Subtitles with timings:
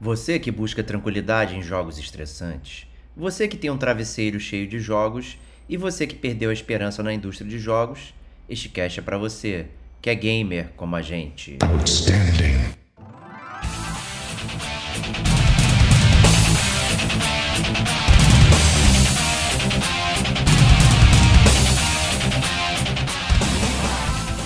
[0.00, 5.36] Você que busca tranquilidade em jogos estressantes, você que tem um travesseiro cheio de jogos
[5.68, 8.14] e você que perdeu a esperança na indústria de jogos,
[8.48, 9.66] este cast é para você,
[10.00, 11.58] que é gamer como a gente.
[11.62, 12.78] Outstanding.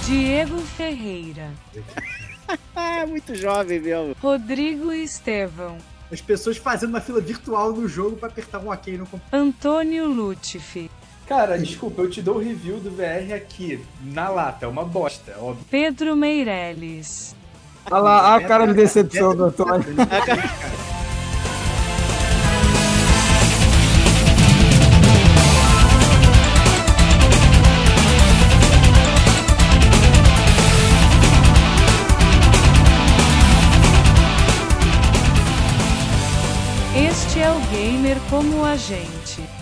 [0.06, 1.50] Diego Ferreira.
[3.08, 4.16] Muito jovem mesmo.
[4.20, 5.76] Rodrigo Estevão.
[6.10, 9.46] As pessoas fazendo uma fila virtual no jogo para apertar um OK no computador.
[9.46, 10.90] Antônio Lutifi.
[11.26, 15.34] Cara, desculpa, eu te dou o review do VR aqui, na lata, é uma bosta,
[15.38, 15.64] óbvio.
[15.70, 17.34] Pedro Meirelles.
[17.90, 19.86] Olha lá, a cara de decepção do Antônio.
[38.28, 39.61] Como a gente.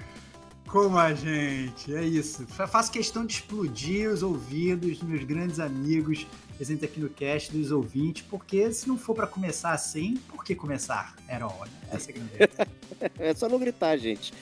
[0.71, 2.47] Como a gente, é isso.
[2.47, 7.71] Faço questão de explodir os ouvidos dos meus grandes amigos presentes aqui no cast, dos
[7.71, 11.13] ouvintes, porque se não for para começar assim, por que começar?
[11.27, 11.69] Era hora.
[11.91, 12.49] Essa é,
[13.31, 14.33] é só não gritar, gente.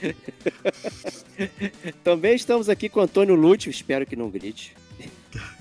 [2.04, 4.76] Também estamos aqui com o Antônio Lúcio, espero que não grite.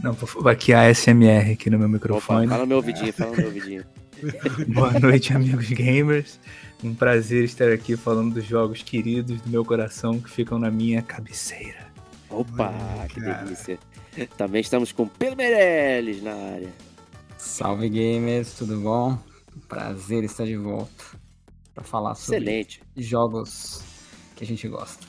[0.03, 2.47] Não, favor, aqui a ASMR aqui no meu microfone.
[2.47, 3.85] Opa, fala no meu ouvidinho, fala no meu ouvidinho.
[4.69, 6.41] Boa noite, amigos gamers.
[6.83, 11.03] Um prazer estar aqui falando dos jogos queridos do meu coração que ficam na minha
[11.03, 11.87] cabeceira.
[12.31, 12.73] Opa,
[13.09, 13.79] que delícia.
[14.37, 16.73] Também estamos com Pedro Meirelles na área.
[17.37, 19.19] Salve gamers, tudo bom?
[19.69, 21.05] Prazer estar de volta
[21.75, 22.81] para falar sobre Excelente.
[22.97, 23.83] jogos
[24.35, 25.07] que a gente gosta.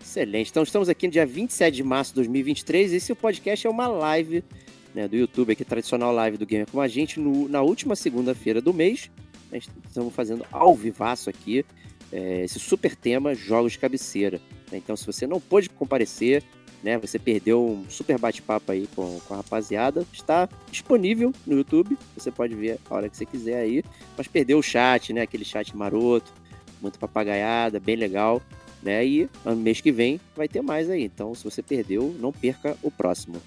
[0.00, 0.50] Excelente.
[0.50, 2.92] Então estamos aqui no dia 27 de março de 2023.
[2.92, 4.44] Esse podcast é uma live
[4.96, 8.62] né, do YouTube, aqui, tradicional live do Gamer com a gente, no, na última segunda-feira
[8.62, 9.10] do mês.
[9.52, 11.66] Estamos fazendo ao vivaço aqui
[12.10, 14.40] é, esse super tema, jogos de cabeceira.
[14.72, 16.42] Então, se você não pôde comparecer,
[16.82, 16.98] né?
[16.98, 20.06] Você perdeu um super bate-papo aí com, com a rapaziada.
[20.12, 21.98] Está disponível no YouTube.
[22.16, 23.82] Você pode ver a hora que você quiser aí.
[24.16, 25.22] Mas perdeu o chat, né?
[25.22, 26.32] Aquele chat maroto,
[26.80, 28.40] muito papagaiada, bem legal.
[28.82, 29.04] Né?
[29.04, 31.02] E ano mês que vem vai ter mais aí.
[31.02, 33.40] Então, se você perdeu, não perca o próximo.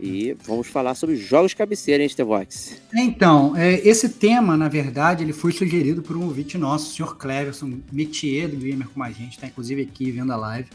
[0.00, 2.80] E vamos falar sobre jogos cabeceira, hein, Stevox?
[2.94, 7.16] Então, é, esse tema, na verdade, ele foi sugerido por um ouvinte nosso, o Sr.
[7.16, 10.68] Cleverson, métier do Gamer com a gente, está inclusive aqui vendo a live.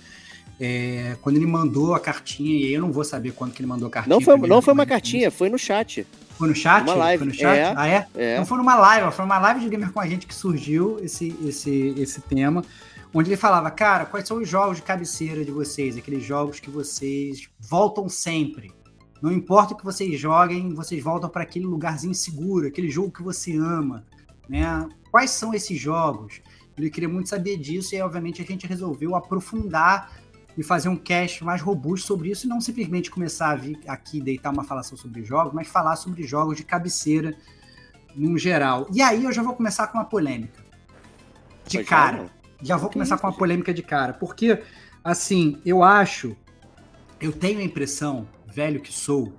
[0.59, 3.87] É, quando ele mandou a cartinha, e eu não vou saber quando que ele mandou
[3.87, 4.15] a cartinha.
[4.15, 6.05] Não foi, não foi uma cartinha, foi no chat.
[6.37, 6.83] Foi no chat?
[6.83, 7.17] Uma live.
[7.19, 7.57] Foi no chat?
[7.57, 8.07] É, ah, é?
[8.15, 8.33] é?
[8.33, 11.35] Então foi numa live, foi uma live de gamer com a gente que surgiu esse,
[11.45, 12.63] esse, esse tema,
[13.13, 15.97] onde ele falava, cara, quais são os jogos de cabeceira de vocês?
[15.97, 18.71] Aqueles jogos que vocês voltam sempre.
[19.21, 23.23] Não importa o que vocês joguem, vocês voltam para aquele lugarzinho seguro, aquele jogo que
[23.23, 24.05] você ama.
[24.47, 24.87] Né?
[25.09, 26.41] Quais são esses jogos?
[26.77, 30.11] Ele queria muito saber disso e, obviamente, a gente resolveu aprofundar
[30.57, 34.21] e fazer um cast mais robusto sobre isso e não simplesmente começar a vir aqui
[34.21, 37.35] deitar uma falação sobre jogos, mas falar sobre jogos de cabeceira
[38.15, 38.87] no geral.
[38.93, 40.63] E aí eu já vou começar com uma polêmica.
[41.67, 42.29] De cara.
[42.61, 43.39] é, Já vou começar isso, com uma gente?
[43.39, 44.13] polêmica de cara.
[44.13, 44.61] Porque,
[45.03, 46.35] assim, eu acho,
[47.19, 49.33] eu tenho a impressão, velho que sou,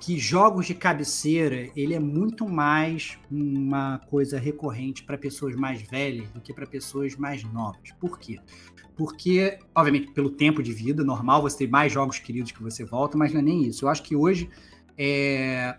[0.00, 6.30] que jogos de cabeceira, ele é muito mais uma coisa recorrente para pessoas mais velhas
[6.30, 7.92] do que para pessoas mais novas.
[8.00, 8.40] Por quê?
[8.96, 13.16] Porque, obviamente, pelo tempo de vida, normal você ter mais jogos queridos que você volta,
[13.16, 13.84] mas não é nem isso.
[13.84, 14.48] Eu acho que hoje
[14.96, 15.76] é,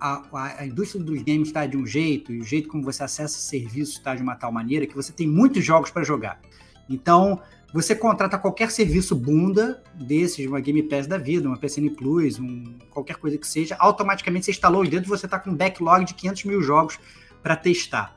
[0.00, 3.02] a, a- a indústria dos games está de um jeito, e o jeito como você
[3.02, 6.40] acessa serviços está de uma tal maneira que você tem muitos jogos para jogar.
[6.88, 7.40] Então,
[7.72, 12.78] você contrata qualquer serviço bunda desses, uma Game Pass da vida, uma PSN Plus, um,
[12.90, 16.14] qualquer coisa que seja, automaticamente você instalou os dedos você está com um backlog de
[16.14, 16.98] 500 mil jogos
[17.42, 18.16] para testar.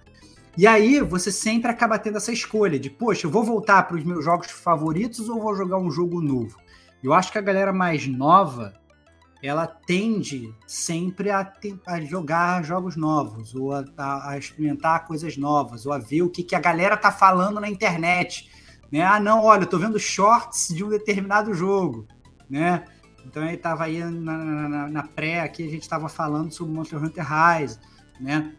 [0.58, 4.04] E aí você sempre acaba tendo essa escolha de, poxa, eu vou voltar para os
[4.04, 6.58] meus jogos favoritos ou vou jogar um jogo novo?
[7.04, 8.74] Eu acho que a galera mais nova,
[9.42, 11.52] ela tende sempre a,
[11.88, 16.30] a jogar jogos novos, ou a, a- a experimentar coisas novas, ou a ver o
[16.30, 18.51] que, que a galera tá falando na internet.
[18.92, 19.02] Né?
[19.02, 22.06] Ah, não, olha, eu tô vendo shorts de um determinado jogo,
[22.50, 22.84] né?
[23.26, 27.02] Então aí tava aí na, na- na- pré aqui, a gente tava falando sobre Monster
[27.02, 27.80] Hunter Rise,
[28.20, 28.54] né?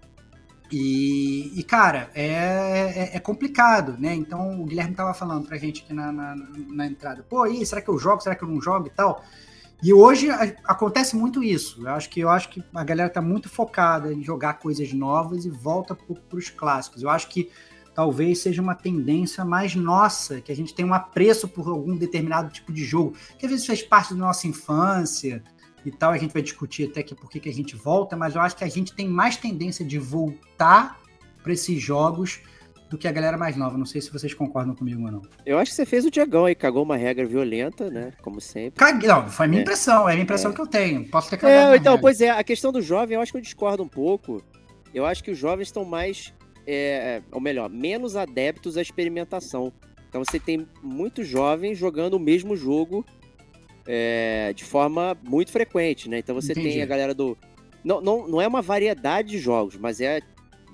[0.70, 4.14] E, e, cara, é, é, é, complicado, né?
[4.14, 7.82] Então o Guilherme tava falando pra gente aqui na, na, na, entrada, pô, aí, será
[7.82, 8.22] que eu jogo?
[8.22, 9.22] Será que eu não jogo e tal?
[9.82, 11.82] E hoje a, acontece muito isso.
[11.86, 15.44] Eu acho que eu acho que a galera tá muito focada em jogar coisas novas
[15.44, 17.02] e volta para os clássicos.
[17.02, 17.50] Eu acho que
[17.94, 22.52] talvez seja uma tendência mais nossa, que a gente tem um apreço por algum determinado
[22.52, 25.42] tipo de jogo, que às vezes faz parte da nossa infância,
[25.84, 28.34] e tal, a gente vai discutir até que por que, que a gente volta, mas
[28.34, 31.00] eu acho que a gente tem mais tendência de voltar
[31.42, 32.40] para esses jogos
[32.88, 33.76] do que a galera mais nova.
[33.76, 35.22] Não sei se vocês concordam comigo ou não.
[35.44, 38.12] Eu acho que você fez o Diagão aí, cagou uma regra violenta, né?
[38.20, 38.78] Como sempre.
[38.78, 39.06] Cague...
[39.06, 39.62] Não, foi a minha é.
[39.62, 40.54] impressão, é a minha impressão é.
[40.54, 41.08] que eu tenho.
[41.08, 41.72] Posso ter cagado.
[41.72, 42.02] É, então, regra.
[42.02, 44.42] pois é, a questão do jovem, eu acho que eu discordo um pouco.
[44.94, 46.34] Eu acho que os jovens estão mais,
[46.66, 49.72] é, ou melhor, menos adeptos à experimentação.
[50.08, 53.04] Então você tem muitos jovens jogando o mesmo jogo
[53.86, 56.18] é, de forma muito frequente, né?
[56.18, 56.68] Então você Entendi.
[56.70, 57.36] tem a galera do.
[57.82, 60.20] Não, não, não é uma variedade de jogos, mas é.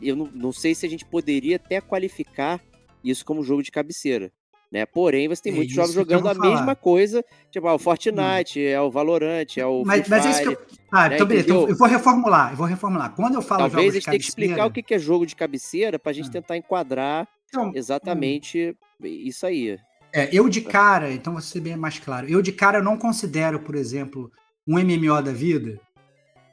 [0.00, 2.60] Eu não, não sei se a gente poderia até qualificar
[3.02, 4.30] isso como jogo de cabeceira.
[4.70, 4.84] Né?
[4.84, 6.50] Porém, você tem é muitos jogos jogando a falar.
[6.50, 8.68] mesma coisa, tipo, ah, o Fortnite, hum.
[8.68, 10.58] é o Valorant, é o mas, mas é isso que eu...
[10.92, 11.14] Ah, né?
[11.14, 13.14] então beleza, então eu vou reformular, eu vou reformular.
[13.14, 15.98] Quando eu falo Talvez a gente tenha que explicar o que é jogo de cabeceira
[15.98, 16.32] para a gente ah.
[16.32, 19.06] tentar enquadrar então, exatamente hum.
[19.06, 19.78] isso aí.
[20.12, 23.60] É, eu de cara, então vou ser bem mais claro, eu de cara não considero,
[23.60, 24.30] por exemplo,
[24.66, 25.80] um MMO da vida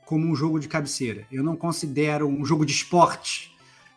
[0.05, 1.25] como um jogo de cabeceira.
[1.31, 3.54] Eu não considero um jogo de esporte.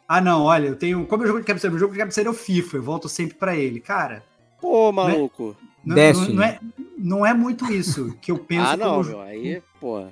[0.08, 1.06] Ah, não, olha, eu tenho.
[1.06, 1.70] Como é jogo de cabeceira?
[1.70, 3.78] Meu jogo de cabeceira é o FIFA, eu volto sempre para ele.
[3.78, 4.24] Cara.
[4.60, 5.54] Pô, maluco.
[5.84, 6.60] Não é, não, não, é,
[6.96, 8.66] não é muito isso que eu penso.
[8.66, 10.06] ah, não, como, meu, aí, pô.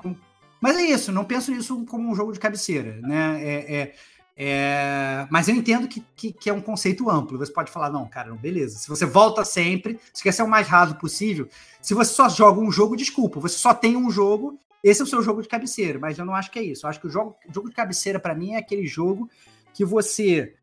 [0.61, 3.41] Mas é isso, não penso nisso como um jogo de cabeceira, né?
[3.43, 3.95] É, é
[4.39, 7.39] é, mas eu entendo que, que, que, é um conceito amplo.
[7.39, 8.79] Você pode falar, não, cara, não, beleza.
[8.79, 11.49] Se você volta sempre, se quer ser o mais raso possível,
[11.81, 15.07] se você só joga um jogo, desculpa, você só tem um jogo, esse é o
[15.07, 15.99] seu jogo de cabeceira.
[15.99, 16.85] Mas eu não acho que é isso.
[16.85, 19.31] Eu acho que o jogo, jogo de cabeceira, para mim, é aquele jogo
[19.77, 20.55] que você.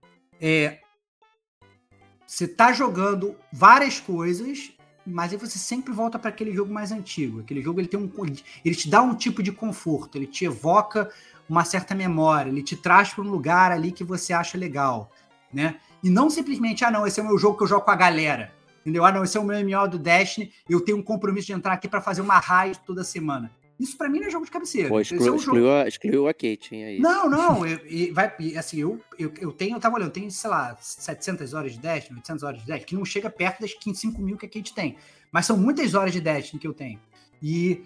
[0.42, 0.80] É,
[2.26, 4.72] você tá jogando várias coisas,
[5.06, 7.42] mas aí você sempre volta para aquele jogo mais antigo.
[7.42, 8.12] Aquele jogo ele tem um,
[8.66, 11.12] ele te dá um tipo de conforto, ele te evoca
[11.48, 15.12] uma certa memória, ele te traz para um lugar ali que você acha legal,
[15.54, 15.76] né?
[16.02, 17.96] E não simplesmente, ah, não, esse é o meu jogo que eu jogo com a
[17.96, 18.52] galera,
[18.82, 19.06] entendeu?
[19.06, 21.74] Ah, não, esse é o meu MMO do Destiny, eu tenho um compromisso de entrar
[21.74, 23.52] aqui para fazer uma raid toda semana.
[23.80, 24.90] Isso para mim não é jogo de cabeceira.
[24.90, 27.00] Pô, exclu, é um excluiu, a, excluiu a Kate, hein, aí.
[27.00, 30.30] Não, não, eu, eu, vai, assim, eu, eu, eu tenho, eu tava olhando, eu tenho,
[30.30, 33.74] sei lá, 700 horas de Destiny, 800 horas de Destiny, que não chega perto das
[33.74, 34.98] 5 mil que a Kate tem.
[35.32, 37.00] Mas são muitas horas de Destiny que eu tenho.
[37.42, 37.84] E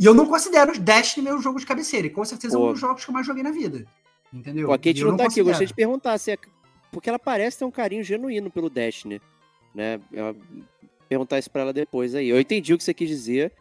[0.00, 2.06] e eu não considero Destiny meu jogo de cabeceira.
[2.06, 2.64] E com certeza Pô.
[2.64, 3.84] é um dos jogos que eu mais joguei na vida.
[4.32, 4.68] Entendeu?
[4.68, 5.40] Pô, a Kate não, não tá aqui.
[5.40, 6.38] Eu gostei de perguntar se é...
[6.90, 9.20] Porque ela parece ter um carinho genuíno pelo Destiny.
[9.74, 10.00] Né?
[10.10, 10.34] Eu
[11.06, 12.30] perguntar isso pra ela depois aí.
[12.30, 13.52] Eu entendi o que você quis dizer.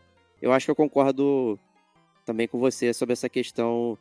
[0.42, 1.60] Eu acho que eu concordo
[2.26, 3.98] também com você sobre essa questão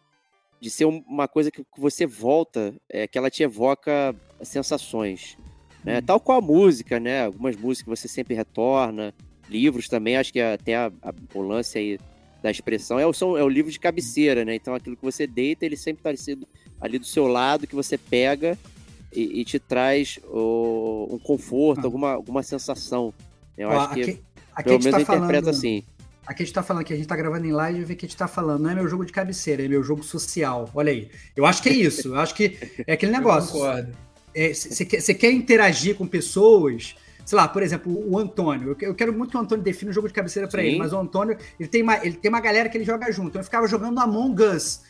[0.61, 5.39] de ser uma coisa que você volta, é, que ela te evoca sensações.
[5.85, 5.99] Né?
[5.99, 6.03] Hum.
[6.03, 7.27] Tal qual a música, né?
[7.27, 9.15] Algumas músicas você sempre retorna.
[9.49, 11.99] Livros também, acho que até a, a, o lance aí
[12.43, 14.55] da expressão, é o, são, é o livro de cabeceira, né?
[14.55, 16.47] Então aquilo que você deita, ele sempre está
[16.81, 18.57] ali do seu lado, que você pega
[19.13, 21.87] e, e te traz o, um conforto, ah.
[21.87, 23.13] alguma, alguma sensação.
[23.57, 24.23] Eu Ó, acho que, aqui,
[24.55, 25.85] aqui pelo menos tá interpreta falando, assim.
[26.29, 28.05] Aqui a gente tá falando que a gente tá gravando em live e vê que
[28.05, 30.69] a gente tá falando, não é meu jogo de cabeceira, é meu jogo social.
[30.75, 31.11] Olha aí.
[31.35, 32.09] Eu acho que é isso.
[32.09, 33.59] Eu acho que é aquele negócio.
[34.35, 36.95] Você é, quer, quer interagir com pessoas
[37.25, 38.75] sei lá, por exemplo, o Antônio.
[38.81, 40.99] Eu quero muito que o Antônio defina um jogo de cabeceira para ele, mas o
[40.99, 43.29] Antônio, ele tem, uma, ele tem uma galera que ele joga junto.
[43.29, 44.81] Então eu ficava jogando Among Us,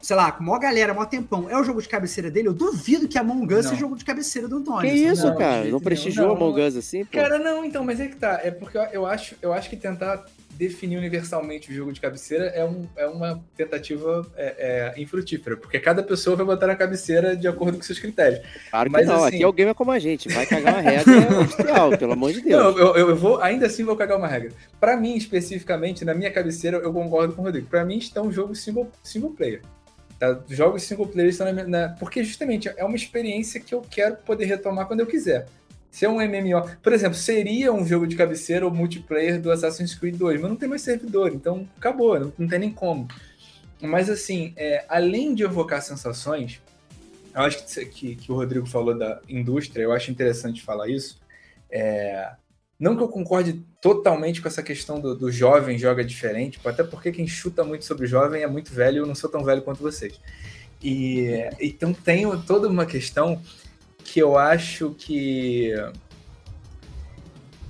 [0.00, 1.50] sei lá, com maior galera, maior tempão.
[1.50, 2.48] É o jogo de cabeceira dele?
[2.48, 4.90] Eu duvido que Among Us seja jogo de cabeceira do Antônio.
[4.90, 5.64] Que isso, não, cara?
[5.66, 7.04] Não prestigiou Among Us assim?
[7.04, 7.12] Pô?
[7.12, 8.40] Cara, não, então, mas é que tá.
[8.42, 10.24] É porque eu acho, eu acho que tentar
[10.62, 15.80] definir universalmente o jogo de cabeceira é, um, é uma tentativa é, é, infrutífera, porque
[15.80, 18.40] cada pessoa vai botar na cabeceira de acordo com seus critérios.
[18.70, 19.36] Claro que Mas, não, assim...
[19.36, 22.42] aqui é o game como a gente, vai cagar uma regra oficial, pelo amor de
[22.42, 22.62] Deus.
[22.62, 24.52] Não, eu, eu, vou, ainda assim vou cagar uma regra.
[24.78, 27.66] Para mim, especificamente, na minha cabeceira, eu concordo com o Rodrigo.
[27.66, 29.62] Para mim, estão jogos single, single player.
[30.16, 30.38] Tá?
[30.48, 34.14] Jogos single player estão na, minha, na, Porque justamente é uma experiência que eu quero
[34.18, 35.46] poder retomar quando eu quiser.
[35.92, 39.94] Se é um MMO, por exemplo, seria um jogo de cabeceira ou multiplayer do Assassin's
[39.94, 43.06] Creed 2, mas não tem mais servidor, então acabou, não, não tem nem como.
[43.78, 46.62] Mas assim, é, além de evocar sensações,
[47.34, 51.20] eu acho que, que, que, o Rodrigo falou da indústria, eu acho interessante falar isso.
[51.70, 52.32] É,
[52.80, 57.12] não que eu concorde totalmente com essa questão do, do jovem joga diferente, até porque
[57.12, 59.82] quem chuta muito sobre o jovem é muito velho, eu não sou tão velho quanto
[59.82, 60.18] vocês.
[60.82, 61.28] E
[61.60, 63.42] então tem toda uma questão
[64.12, 65.72] que eu acho que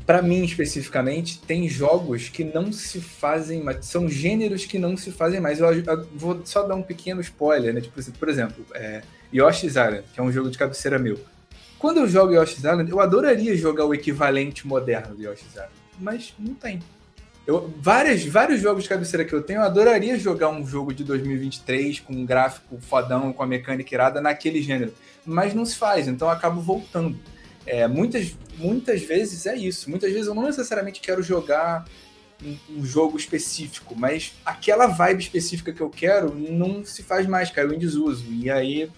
[0.04, 3.86] Pra mim, especificamente, tem jogos que não se fazem mais.
[3.86, 5.60] São gêneros que não se fazem mais.
[5.60, 7.80] Eu, eu vou só dar um pequeno spoiler, né?
[7.80, 11.20] Tipo, por exemplo, é, Yoshi's Island, que é um jogo de cabeceira meu.
[11.78, 16.34] Quando eu jogo Yoshi's Island, eu adoraria jogar o equivalente moderno do Yoshi's Island, mas
[16.36, 16.80] não tem.
[17.46, 21.04] Eu, várias, vários jogos de cabeceira que eu tenho, eu adoraria jogar um jogo de
[21.04, 24.92] 2023 com um gráfico fodão, com a mecânica irada naquele gênero,
[25.24, 27.18] mas não se faz, então eu acabo voltando.
[27.66, 29.88] É, muitas, muitas vezes é isso.
[29.88, 31.84] Muitas vezes eu não necessariamente quero jogar
[32.44, 37.50] um, um, jogo específico, mas aquela vibe específica que eu quero não se faz mais,
[37.50, 38.24] caiu em desuso.
[38.30, 38.90] E aí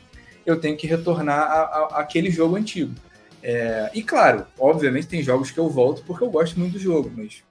[0.47, 2.95] eu tenho que retornar a, aquele jogo antigo.
[3.43, 7.13] É, e claro, obviamente tem jogos que eu volto porque eu gosto muito do jogo,
[7.15, 7.43] mas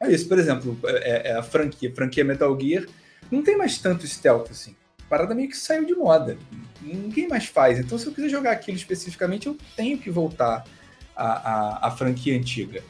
[0.00, 0.26] é isso.
[0.26, 2.86] Por exemplo, é, é a franquia, a franquia Metal Gear
[3.30, 4.74] não tem mais tanto stealth assim.
[5.10, 6.38] Parada meio que saiu de moda.
[6.80, 7.80] Ninguém mais faz.
[7.80, 10.64] Então, se eu quiser jogar aquilo especificamente, eu tenho que voltar
[11.16, 12.80] à, à, à franquia antiga.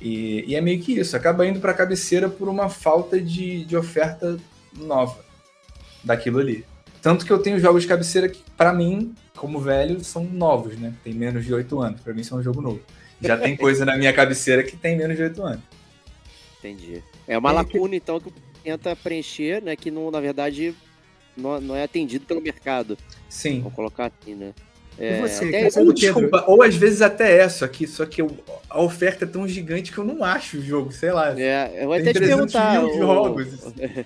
[0.00, 1.14] E, e, é meio que isso.
[1.14, 4.38] Acaba indo para a cabeceira por uma falta de, de oferta
[4.74, 5.22] nova
[6.02, 6.64] daquilo ali.
[7.02, 10.94] Tanto que eu tenho jogos de cabeceira que, para mim, como velho, são novos, né?
[11.04, 12.00] Tem menos de 8 anos.
[12.00, 12.80] Para mim, são um jogo novo.
[13.20, 15.62] Já tem coisa na minha cabeceira que tem menos de 8 anos.
[16.58, 17.04] Entendi.
[17.28, 18.32] É uma é lacuna, então, que
[18.64, 19.76] tenta preencher, né?
[19.76, 20.74] Que, não, na verdade,
[21.36, 22.96] não, não é atendido pelo mercado.
[23.28, 23.60] Sim.
[23.60, 24.54] Vou colocar assim, né?
[24.98, 28.34] É, você, ou, desculpa, ou às vezes até é, só que, só que eu,
[28.70, 31.38] a oferta é tão gigante que eu não acho o jogo, sei lá.
[31.38, 32.82] É, eu vou até te perguntar.
[32.82, 33.46] O, jogos.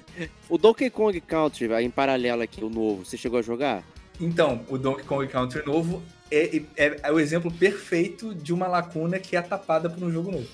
[0.51, 3.85] o Donkey Kong Country, em paralelo aqui, o novo, você chegou a jogar?
[4.21, 9.21] Então, o Donkey Kong Country novo é, é, é o exemplo perfeito de uma lacuna
[9.21, 10.49] que é tapada por um jogo novo.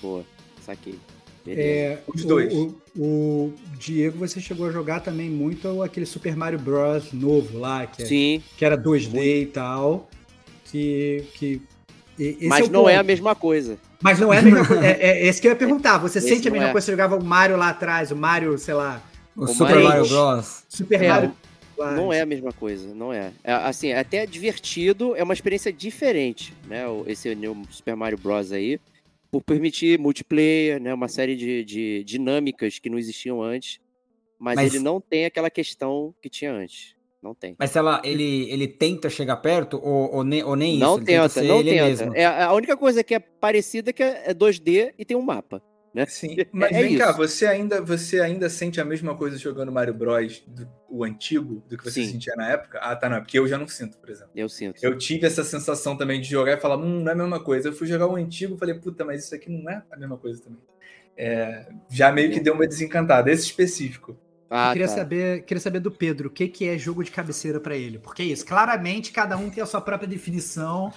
[0.00, 0.24] Boa,
[0.64, 0.98] saquei.
[1.46, 2.52] É, Os dois.
[2.52, 7.12] O, o, o, Diego, você chegou a jogar também muito aquele Super Mario Bros.
[7.12, 8.42] novo lá, que, é, Sim.
[8.56, 9.24] que era 2D muito.
[9.24, 10.08] e tal.
[10.64, 11.24] Que.
[11.34, 11.62] que
[12.48, 12.88] Mas é não ponto.
[12.88, 13.78] é a mesma coisa.
[14.02, 14.84] Mas não é a mesma coisa.
[14.84, 15.98] É, é, esse que eu ia perguntar.
[15.98, 16.72] Você esse sente a mesma é.
[16.72, 16.86] coisa?
[16.86, 19.02] Você jogava o Mario lá atrás, o Mario, sei lá.
[19.36, 20.64] O, o Super Mario, Bros.
[20.68, 21.32] Super é, Mario.
[21.78, 23.30] Não é a mesma coisa, não é.
[23.44, 23.52] é.
[23.52, 26.84] Assim, é até divertido, é uma experiência diferente, né?
[27.06, 27.36] Esse
[27.70, 28.50] Super Mario Bros.
[28.50, 28.80] aí
[29.40, 33.78] por permitir multiplayer, né, uma série de, de dinâmicas que não existiam antes,
[34.38, 36.94] mas, mas, ele não tem aquela questão que tinha antes.
[37.22, 37.56] Não tem.
[37.58, 41.04] Mas ela, ele, ele tenta chegar perto ou, ou, nem, ou nem não isso?
[41.04, 42.16] Tenta, tenta não tenta.
[42.16, 45.62] É, a única coisa que é parecida é que é 2D e tem um mapa.
[45.96, 46.04] Né?
[46.04, 49.94] Sim, mas é, vem cá, você ainda, você ainda sente a mesma coisa jogando Mario
[49.94, 50.44] Bros.
[50.46, 52.12] Do, o antigo do que você Sim.
[52.12, 52.78] sentia na época?
[52.80, 54.30] Ah, tá, não, é porque eu já não sinto, por exemplo.
[54.36, 54.78] Eu sinto.
[54.82, 57.70] Eu tive essa sensação também de jogar e falar, hum, não é a mesma coisa.
[57.70, 60.18] Eu fui jogar o antigo e falei, puta, mas isso aqui não é a mesma
[60.18, 60.60] coisa também.
[61.16, 64.18] É, já meio que deu uma desencantada, esse específico.
[64.50, 64.94] Ah, eu queria, tá.
[64.94, 67.98] saber, queria saber do Pedro, o que, que é jogo de cabeceira para ele?
[67.98, 70.92] Porque é isso, claramente cada um tem a sua própria definição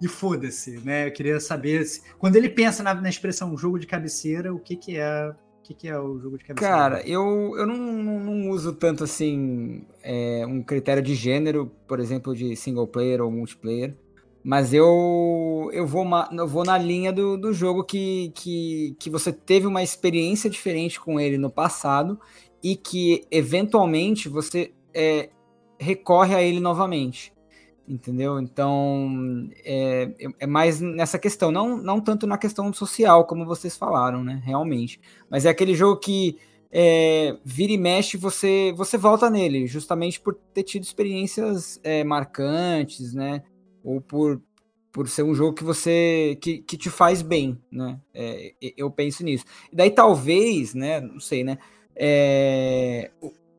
[0.00, 1.06] e foda-se, né?
[1.06, 4.74] Eu queria saber se, quando ele pensa na, na, expressão jogo de cabeceira, o que
[4.74, 6.74] que é, o que que é o jogo de cabeceira?
[6.74, 12.00] Cara, eu, eu não, não, não uso tanto assim é, um critério de gênero, por
[12.00, 13.94] exemplo, de single player ou multiplayer,
[14.42, 19.30] mas eu eu vou, eu vou na linha do, do jogo que, que, que você
[19.32, 22.18] teve uma experiência diferente com ele no passado
[22.62, 25.28] e que eventualmente você é,
[25.78, 27.32] recorre a ele novamente
[27.88, 28.38] entendeu?
[28.40, 34.22] Então é, é, mais nessa questão, não, não tanto na questão social, como vocês falaram,
[34.22, 34.40] né?
[34.44, 35.00] Realmente.
[35.28, 36.38] Mas é aquele jogo que
[36.70, 43.12] é, vira e mexe, você, você volta nele, justamente por ter tido experiências é, marcantes,
[43.12, 43.42] né?
[43.82, 44.40] Ou por,
[44.92, 47.98] por ser um jogo que você que, que te faz bem, né?
[48.14, 49.44] É, eu penso nisso.
[49.72, 51.00] E daí talvez, né?
[51.00, 51.58] Não sei, né?
[51.96, 53.10] É,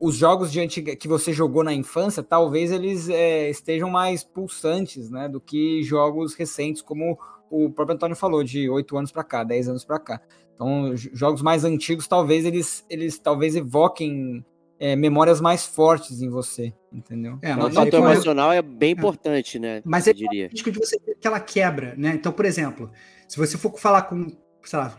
[0.02, 5.08] os jogos de antiga que você jogou na infância, talvez eles é, estejam mais pulsantes,
[5.08, 7.16] né, do que jogos recentes, como
[7.48, 10.20] o próprio Antônio falou, de 8 anos para cá, 10 anos para cá.
[10.56, 14.44] Então, jogos mais antigos, talvez eles, eles talvez evoquem
[14.76, 17.38] é, memórias mais fortes em você, entendeu?
[17.40, 18.92] É, o fator emocional é bem é.
[18.94, 19.82] importante, né?
[19.84, 20.48] Mas é diria.
[20.48, 22.14] de você ter aquela quebra, né?
[22.14, 22.90] Então, por exemplo,
[23.28, 24.98] se você for falar com, sei lá,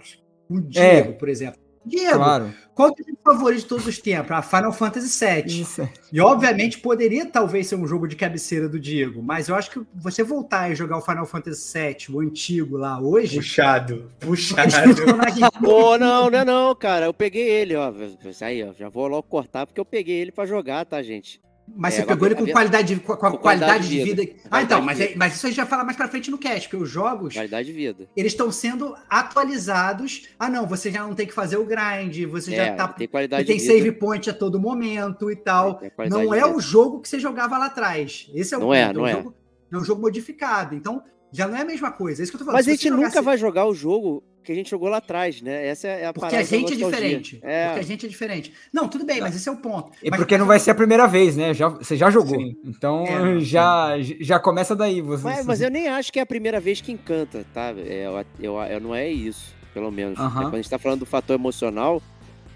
[0.49, 1.11] Diego, é.
[1.11, 2.53] por exemplo, Diego, claro.
[2.73, 4.31] qual é o teu favorito de todos os tempos?
[4.31, 5.61] A Final Fantasy VII.
[5.61, 5.89] Isso.
[6.11, 9.81] E obviamente poderia talvez ser um jogo de cabeceira do Diego, mas eu acho que
[9.93, 13.37] você voltar e jogar o Final Fantasy VII, o antigo lá hoje.
[13.37, 14.71] Puxado, puxado.
[15.61, 17.05] Pô, não, não é não, cara.
[17.05, 17.93] Eu peguei ele, ó.
[18.41, 21.41] Aí, ó, já vou logo cortar porque eu peguei ele para jogar, tá, gente?
[21.75, 24.21] Mas é, você pegou ele com qualidade, com, com, com qualidade, de vida.
[24.21, 24.35] vida.
[24.51, 26.67] Ah, então, mas, é, mas isso a gente vai falar mais pra frente no cast,
[26.67, 27.33] porque os jogos.
[27.33, 28.07] Qualidade de vida.
[28.15, 30.27] Eles estão sendo atualizados.
[30.37, 32.87] Ah, não, você já não tem que fazer o grind, você é, já tá.
[32.89, 35.81] Tem qualidade tem save point a todo momento e tal.
[35.81, 38.29] É, não é o jogo que você jogava lá atrás.
[38.33, 38.81] Esse é o não é.
[38.81, 39.13] É, não é.
[39.13, 39.35] Um jogo,
[39.71, 40.75] é um jogo modificado.
[40.75, 42.21] Então, Já não é a mesma coisa.
[42.21, 42.59] É isso que eu tô falando.
[42.59, 44.97] Mas Se a gente nunca jogasse- vai jogar o jogo que a gente jogou lá
[44.97, 45.65] atrás, né?
[45.67, 47.39] Essa é a Porque a gente é diferente.
[47.41, 47.67] É.
[47.67, 48.53] Porque a gente é diferente.
[48.71, 49.91] Não, tudo bem, mas esse é o ponto.
[50.03, 51.53] E Mas- porque não vai ser a primeira vez, né?
[51.53, 52.37] Já, você já jogou.
[52.39, 52.55] Sim.
[52.65, 55.01] Então É, já, já começa daí.
[55.01, 57.73] Você, Mas, mas eu nem acho que é a primeira vez que encanta, tá?
[57.77, 60.19] É, eu, eu, eu- não é isso, pelo menos.
[60.19, 60.41] Aham.
[60.43, 62.01] Quando a gente tá falando do fator emocional,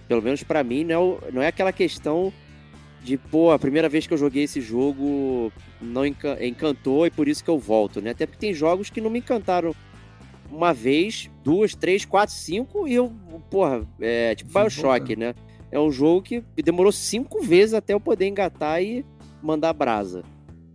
[0.08, 2.32] pelo menos pra mim, não é, o- não é aquela questão
[3.03, 5.51] de, pô, a primeira vez que eu joguei esse jogo
[5.82, 8.10] não enca- encantou e por isso que eu volto, né?
[8.12, 9.74] Até porque tem jogos que não me encantaram
[10.51, 13.12] uma vez, duas, três, quatro, cinco e eu,
[13.50, 15.34] porra, é tipo Bioshock, né?
[15.72, 19.06] É um jogo que demorou cinco vezes até eu poder engatar e
[19.42, 20.24] mandar brasa.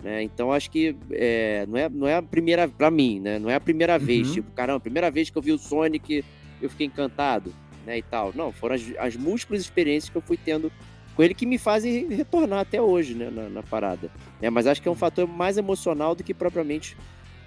[0.02, 0.22] Né?
[0.22, 3.38] Então acho que é, não, é, não é a primeira, pra mim, né?
[3.38, 4.34] Não é a primeira vez, Uhum.
[4.34, 6.24] tipo, caramba, primeira vez que eu vi o Sonic,
[6.60, 7.54] eu fiquei encantado,
[7.86, 7.98] né?
[7.98, 8.32] E tal.
[8.34, 10.70] Não, foram as, as múltiplas experiências que eu fui tendo
[11.14, 13.30] com ele que me fazem retornar até hoje, né?
[13.30, 14.10] Na, na parada.
[14.40, 16.96] É, mas acho que é um fator mais emocional do que propriamente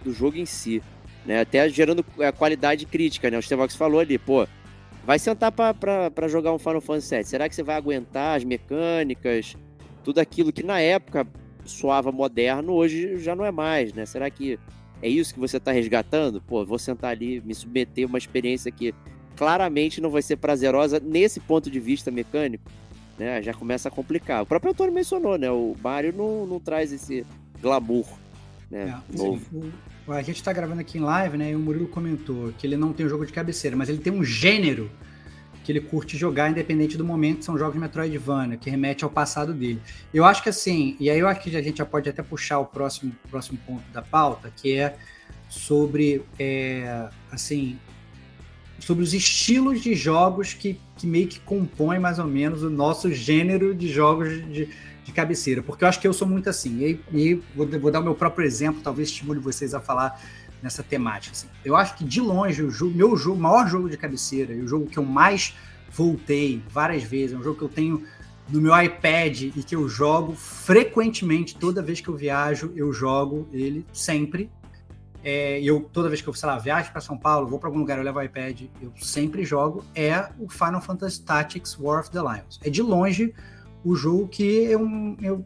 [0.04, 0.82] do jogo em si.
[1.26, 1.42] Né?
[1.42, 3.38] Até gerando a qualidade crítica, né?
[3.38, 4.48] O Stevox falou ali, pô,
[5.06, 7.24] vai sentar pra jogar um Final Fantasy VII.
[7.24, 9.56] Será que você vai aguentar as mecânicas,
[10.04, 11.26] tudo aquilo que na época
[11.66, 14.06] soava moderno, hoje já não é mais, né?
[14.06, 14.60] Será que
[15.02, 16.40] é isso que você tá resgatando?
[16.42, 18.94] Pô, vou sentar ali, me submeter a uma experiência que
[19.36, 22.64] claramente não vai ser prazerosa nesse ponto de vista mecânico,
[23.18, 23.42] né?
[23.42, 24.44] Já começa a complicar.
[24.44, 25.50] O próprio Antônio mencionou, né?
[25.50, 27.26] O Mario não, não traz esse
[27.60, 28.06] glamour,
[28.70, 28.96] né?
[29.12, 29.42] É, novo.
[29.52, 29.72] o-
[30.08, 31.52] a gente tá gravando aqui em live, né?
[31.52, 34.14] E o Murilo comentou que ele não tem um jogo de cabeceira, mas ele tem
[34.14, 34.90] um gênero
[35.64, 39.52] que ele curte jogar, independente do momento, são jogos de Metroidvania, que remete ao passado
[39.52, 39.82] dele.
[40.14, 42.60] Eu acho que assim, e aí eu acho que a gente já pode até puxar
[42.60, 44.96] o próximo, próximo ponto da pauta, que é
[45.50, 47.80] sobre, é, assim,
[48.80, 53.12] sobre os estilos de jogos que, que meio que compõem mais ou menos o nosso
[53.12, 54.70] gênero de jogos de,
[55.06, 58.00] de cabeceira, porque eu acho que eu sou muito assim, e, e vou, vou dar
[58.00, 60.20] o meu próprio exemplo, talvez estimule vocês a falar
[60.64, 61.32] nessa temática.
[61.32, 61.48] assim.
[61.64, 64.68] Eu acho que de longe, o jogo, meu jogo, maior jogo de cabeceira, e o
[64.68, 65.56] jogo que eu mais
[65.92, 68.04] voltei várias vezes, é um jogo que eu tenho
[68.50, 73.48] no meu iPad e que eu jogo frequentemente, toda vez que eu viajo, eu jogo
[73.52, 74.50] ele sempre.
[75.24, 77.70] É, e eu, toda vez que eu, sei lá, viajo para São Paulo, vou para
[77.70, 82.02] algum lugar, eu levo o iPad, eu sempre jogo, é o Final Fantasy Tactics War
[82.02, 82.60] of the Lions.
[82.64, 83.34] É de longe
[83.86, 85.44] o jogo que eu, eu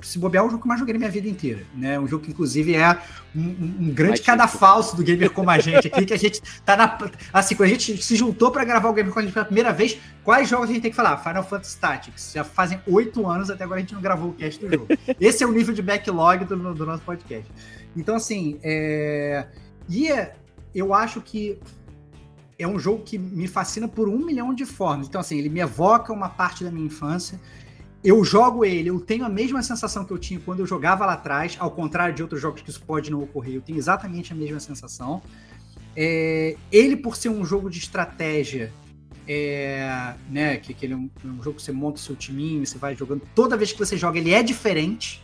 [0.00, 1.62] se bobear, é o jogo que eu mais joguei na minha vida inteira.
[1.74, 1.98] Né?
[1.98, 2.98] Um jogo que, inclusive, é
[3.34, 6.98] um, um- grande cadafalso do gamer como a gente aqui, que a gente tá na.
[7.32, 9.72] Assim, quando a gente se juntou para gravar o gamer com a gente pela primeira
[9.72, 11.16] vez, quais jogos a gente tem que falar?
[11.18, 12.32] Final Fantasy Tactics.
[12.34, 14.86] Já fazem oito anos, até agora a gente não gravou o cast do jogo.
[15.20, 17.50] Esse é o nível de backlog do, do nosso podcast.
[17.96, 19.46] Então, assim, é...
[19.88, 20.34] e é-
[20.74, 21.58] eu acho que
[22.58, 25.06] é um jogo que me fascina por um milhão de formas.
[25.06, 27.40] Então, assim, ele me evoca uma parte da minha infância.
[28.02, 31.14] Eu jogo ele, eu tenho a mesma sensação que eu tinha quando eu jogava lá
[31.14, 34.36] atrás, ao contrário de outros jogos que isso pode não ocorrer, eu tenho exatamente a
[34.36, 35.20] mesma sensação.
[35.96, 38.72] É, ele, por ser um jogo de estratégia,
[39.26, 42.64] é, né, que, que ele é um, um jogo que você monta o seu timinho,
[42.64, 45.22] você vai jogando, toda vez que você joga, ele é diferente.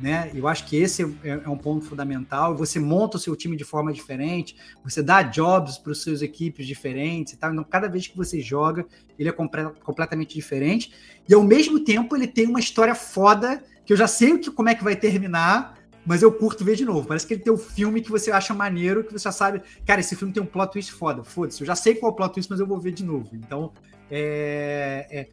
[0.00, 0.30] Né?
[0.32, 2.56] Eu acho que esse é, é um ponto fundamental.
[2.56, 6.66] Você monta o seu time de forma diferente, você dá jobs para os seus equipes
[6.66, 7.52] diferentes e tal.
[7.52, 8.86] Então, cada vez que você joga,
[9.18, 10.92] ele é completamente diferente.
[11.28, 14.50] E ao mesmo tempo, ele tem uma história foda que eu já sei o que,
[14.50, 17.06] como é que vai terminar, mas eu curto ver de novo.
[17.06, 20.00] Parece que ele tem um filme que você acha maneiro, que você já sabe, cara,
[20.00, 21.24] esse filme tem um plot twist foda.
[21.24, 23.30] Foda-se, eu já sei qual é o plot twist, mas eu vou ver de novo.
[23.34, 23.72] Então,
[24.10, 25.28] é, é-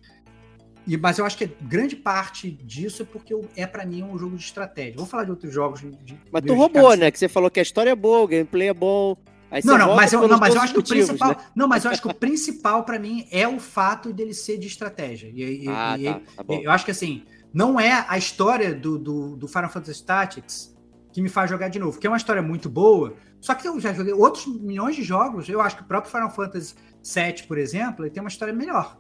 [0.88, 4.18] e- mas eu acho que grande parte disso é porque eu- é para mim um
[4.18, 4.96] jogo de estratégia.
[4.98, 5.82] Vou falar de outros jogos.
[5.82, 7.12] De, de- Mas tu roubou, né?
[7.12, 9.18] Que você falou que a história é boa, o gameplay é bom.
[9.64, 11.30] Não, não, mas eu, não, mas eu acho que o principal.
[11.30, 11.38] né?
[11.56, 14.68] Não, mas eu acho que o principal para mim é o fato dele ser de
[14.68, 15.30] estratégia.
[15.34, 16.60] E, e- Ah, e- tá, tá bom.
[16.62, 20.76] eu acho que assim, não é a história do, do, do Final Fantasy Tactics
[21.14, 23.14] que me faz jogar de novo, que é uma história muito boa.
[23.40, 25.48] Só que eu já joguei outros milhões de jogos.
[25.48, 28.98] Eu acho que o próprio Final Fantasy VII, por exemplo, ele tem uma história melhor.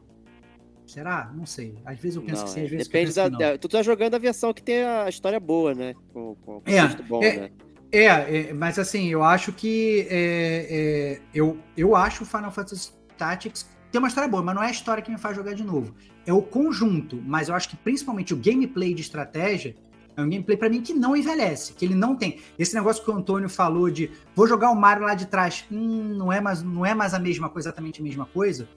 [0.85, 1.31] Será?
[1.35, 1.75] Não sei.
[1.85, 4.15] Às vezes eu penso Não, que sim, é, às vezes Depende da, Tu tá jogando
[4.15, 5.93] a versão que tem a história boa, né?
[6.13, 7.51] Com, com, É, bom, é, né?
[7.91, 8.05] É,
[8.49, 13.69] é, mas assim, eu acho que é, é, eu, eu acho o Final Fantasy Tactics
[13.91, 15.95] tem uma história boa, mas não é a história que me faz jogar de novo.
[16.25, 19.73] É o conjunto, mas eu acho que principalmente o gameplay de estratégia
[20.17, 22.39] é um gameplay pra mim que não envelhece, que ele não tem.
[22.59, 26.15] Esse negócio que o Antônio falou de vou jogar o Mario lá de trás, hum,
[26.17, 28.67] não é mais, não é mais a mesma coisa, exatamente a mesma coisa.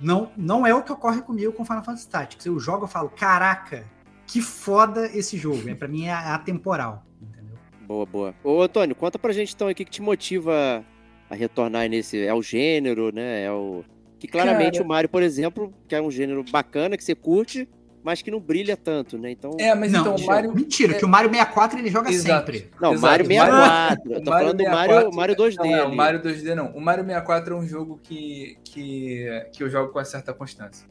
[0.00, 2.46] Não, não é o que ocorre comigo com Final Fantasy Tactics.
[2.46, 3.84] Eu jogo e falo, caraca,
[4.26, 5.68] que foda esse jogo.
[5.68, 7.56] É para mim é atemporal, entendeu?
[7.86, 8.34] Boa, boa.
[8.44, 10.84] Ô, Antônio, conta pra gente então o que, que te motiva
[11.28, 12.24] a retornar nesse.
[12.24, 13.44] É o gênero, né?
[13.44, 13.82] É o.
[14.18, 17.68] Que claramente Cara- o Mario, por exemplo, que é um gênero bacana, que você curte,
[18.02, 19.30] mas que não brilha tanto, né?
[19.30, 19.56] Então.
[19.58, 20.54] É, mas não, então o mentira, Mario.
[20.54, 22.52] mentira, que o Mario 64 ele joga Exato.
[22.52, 22.70] sempre.
[22.80, 24.12] Não, Exato, Mario o Mario- 64.
[24.12, 25.56] Eu tô Mario falando do 64 Mario, Mario 2D.
[25.58, 25.94] Não, é, o.
[25.96, 26.66] Mario 2D não.
[26.72, 30.86] O Mario 64 é um jogo que, que, que eu jogo com uma certa constância.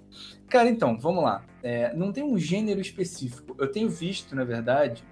[0.50, 1.44] Cara, então, vamos lá.
[1.62, 3.56] É, não tem um gênero específico.
[3.60, 5.04] Eu tenho visto, na verdade,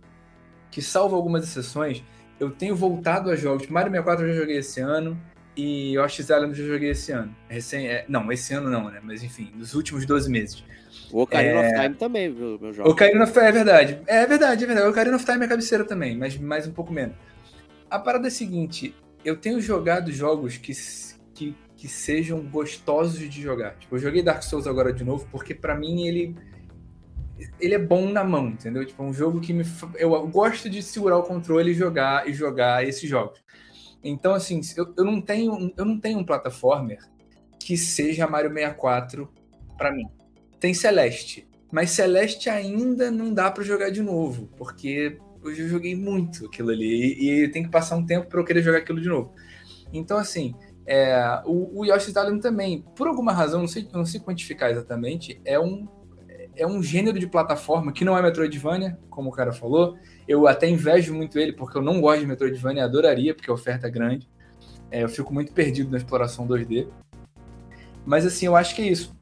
[0.72, 2.04] que salvo algumas exceções,
[2.40, 3.68] eu tenho voltado a jogos.
[3.68, 5.20] Mario 64 eu já joguei esse ano
[5.56, 7.34] e Yoshi's Island eu já joguei esse ano.
[7.48, 9.00] Recém, é, não, esse ano não, né?
[9.04, 10.64] Mas enfim, nos últimos 12 meses.
[11.12, 11.68] O Ocarina É.
[11.68, 12.90] of Time também, viu, meu jogo.
[12.90, 14.02] Ocarina of Time, é verdade.
[14.08, 14.88] É verdade, é verdade.
[14.90, 17.16] Ocarina of Time é cabeceira também, mas mais um pouco menos.
[17.90, 20.74] A parada é a seguinte, eu tenho jogado jogos que,
[21.34, 23.76] que, que sejam gostosos de jogar.
[23.78, 26.36] Tipo, eu joguei Dark Souls agora de novo, porque pra mim ele
[27.60, 28.86] ele é bom na mão, entendeu?
[28.86, 32.34] Tipo, é um jogo que me eu gosto de segurar o controle e jogar e
[32.34, 33.44] jogar esses jogos.
[34.04, 37.00] Então, assim, eu, eu não tenho eu não tenho um platformer
[37.60, 39.30] que seja Mario 64
[39.78, 40.08] pra mim.
[40.60, 45.96] Tem Celeste, mas Celeste ainda não dá pra jogar de novo, porque eu já joguei
[45.96, 49.02] muito aquilo ali e, e tem que passar um tempo pra eu querer jogar aquilo
[49.02, 49.34] de novo.
[49.94, 54.06] Então, assim, é, o, o Yoshi's Island também, por alguma razão, não sei, eu não
[54.06, 55.88] sei quantificar exatamente, é um,
[56.56, 59.98] é um gênero de plataforma que não é Metroidvania, como o cara falou.
[60.28, 63.88] Eu até invejo muito ele, porque eu não gosto de Metroidvania, adoraria, porque a oferta
[63.88, 64.30] é grande.
[64.92, 66.88] É, eu fico muito perdido na exploração 2D.
[68.06, 69.15] Mas assim, eu acho que é isso.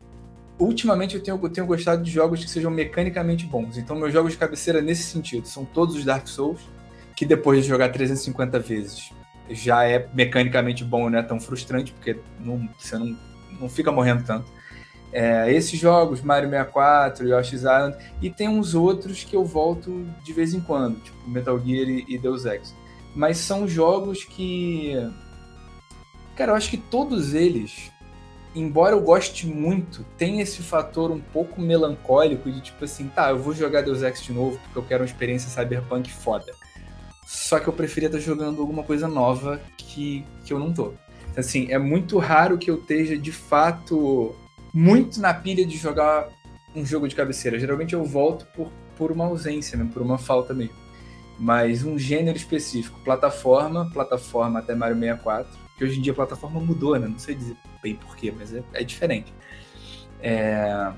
[0.63, 3.77] Ultimamente eu tenho, tenho gostado de jogos que sejam mecanicamente bons.
[3.77, 6.61] Então, meus jogos de cabeceira nesse sentido são todos os Dark Souls,
[7.15, 9.11] que depois de jogar 350 vezes
[9.49, 13.17] já é mecanicamente bom, não é tão frustrante, porque não, você não,
[13.59, 14.51] não fica morrendo tanto.
[15.11, 20.33] É, esses jogos, Mario 64, Yoshi's Island, e tem uns outros que eu volto de
[20.33, 22.73] vez em quando, tipo Metal Gear e Deus Ex.
[23.15, 24.93] Mas são jogos que.
[26.35, 27.91] Cara, eu acho que todos eles,
[28.55, 33.39] embora eu goste muito, tem esse fator um pouco melancólico de tipo assim, tá, eu
[33.39, 36.53] vou jogar Deus Ex de novo porque eu quero uma experiência cyberpunk foda.
[37.25, 40.93] Só que eu preferia estar jogando alguma coisa nova que, que eu não tô.
[41.35, 44.35] Assim, é muito raro que eu esteja de fato
[44.73, 46.29] muito na pilha de jogar
[46.75, 47.59] um jogo de cabeceira.
[47.59, 49.89] Geralmente eu volto por, por uma ausência, né?
[49.91, 50.75] por uma falta mesmo.
[51.39, 55.51] Mas um gênero específico, plataforma, plataforma até Mario 64,
[55.83, 57.07] hoje em dia a plataforma mudou, né?
[57.07, 59.33] Não sei dizer bem porquê, mas é, é diferente.
[60.21, 60.91] É...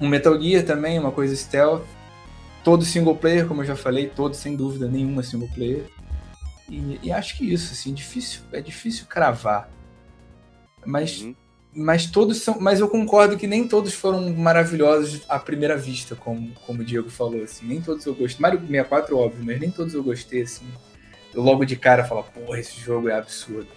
[0.00, 1.84] Um Metal Gear também, uma coisa stealth.
[2.64, 5.86] Todo single player, como eu já falei, todo sem dúvida nenhuma single player.
[6.68, 9.68] E, e acho que isso, assim, difícil, é difícil cravar.
[10.84, 11.34] Mas Uhum.
[11.74, 12.58] mas todos são.
[12.60, 17.10] Mas eu concordo que nem todos foram maravilhosos à primeira vista, como, como o Diego
[17.10, 17.66] falou, assim.
[17.66, 18.40] Nem todos eu gostei.
[18.40, 20.66] Mario 64, óbvio, mas nem todos eu gostei, assim.
[21.34, 23.68] Eu logo de cara falo, porra, esse jogo é absurdo.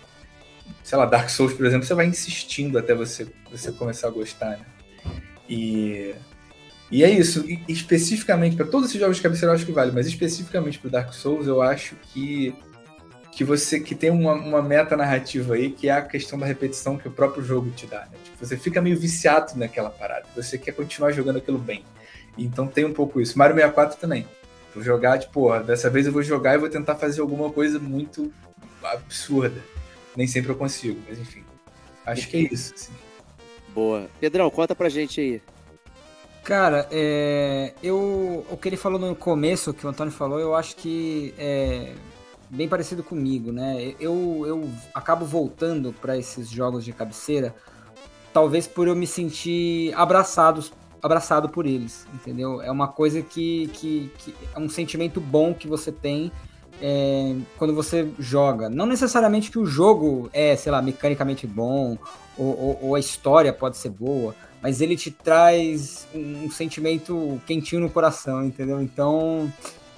[0.83, 4.51] Sei lá, Dark Souls, por exemplo, você vai insistindo até você, você começar a gostar,
[4.51, 4.65] né?
[5.49, 6.13] E.
[6.91, 7.43] E é isso.
[7.49, 10.91] E, especificamente, para todos esses jogos de cabeceira eu acho que vale, mas especificamente para
[10.91, 12.55] Dark Souls, eu acho que
[13.35, 16.97] que você que tem uma, uma meta narrativa aí, que é a questão da repetição
[16.97, 18.05] que o próprio jogo te dá.
[18.05, 18.17] Né?
[18.23, 20.25] Tipo, você fica meio viciado naquela parada.
[20.33, 21.83] Você quer continuar jogando aquilo bem.
[22.37, 23.37] Então tem um pouco isso.
[23.37, 24.25] Mario 64 também.
[24.73, 27.77] Vou jogar, tipo, porra, dessa vez eu vou jogar e vou tentar fazer alguma coisa
[27.77, 28.31] muito
[28.81, 29.61] absurda.
[30.15, 31.43] Nem sempre eu consigo, mas enfim.
[32.05, 32.73] Acho que é isso.
[32.73, 32.93] Assim.
[33.73, 34.07] Boa.
[34.19, 35.41] Pedrão, conta pra gente aí.
[36.43, 40.75] Cara, é, eu, o que ele falou no começo, que o Antônio falou, eu acho
[40.75, 41.93] que é
[42.49, 43.95] bem parecido comigo, né?
[43.99, 47.55] Eu, eu acabo voltando para esses jogos de cabeceira,
[48.31, 52.61] talvez por eu me sentir abraçados, abraçado por eles, entendeu?
[52.61, 56.31] É uma coisa que, que, que é um sentimento bom que você tem
[56.81, 58.69] é, quando você joga.
[58.69, 61.97] Não necessariamente que o jogo é, sei lá, mecanicamente bom,
[62.37, 67.41] ou, ou, ou a história pode ser boa, mas ele te traz um, um, sentimento
[67.45, 68.81] quentinho no coração, entendeu?
[68.81, 69.51] Então,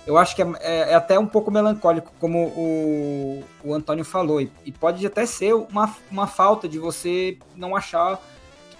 [0.06, 4.42] eu acho que é, é, é até um pouco melancólico, como o, o Antônio falou,
[4.42, 8.22] e, e, pode até ser uma, uma falta de você não achar,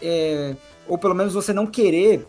[0.02, 0.56] é,
[0.88, 2.28] ou pelo menos você não querer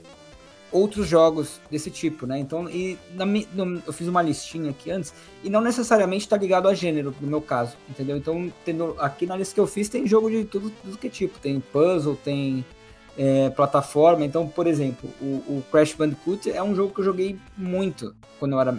[0.71, 2.39] outros jogos desse tipo, né?
[2.39, 6.69] Então, e na, no, eu fiz uma listinha aqui antes, e não necessariamente está ligado
[6.69, 8.17] a gênero, no meu caso, entendeu?
[8.17, 11.11] Então, tendo, aqui na lista que eu fiz tem jogo de tudo, tudo que é
[11.11, 12.65] tipo, tem puzzle, tem
[13.17, 14.25] é, plataforma.
[14.25, 18.53] Então, por exemplo, o, o, Crash Bandicoot é um jogo que eu joguei muito quando
[18.53, 18.79] eu era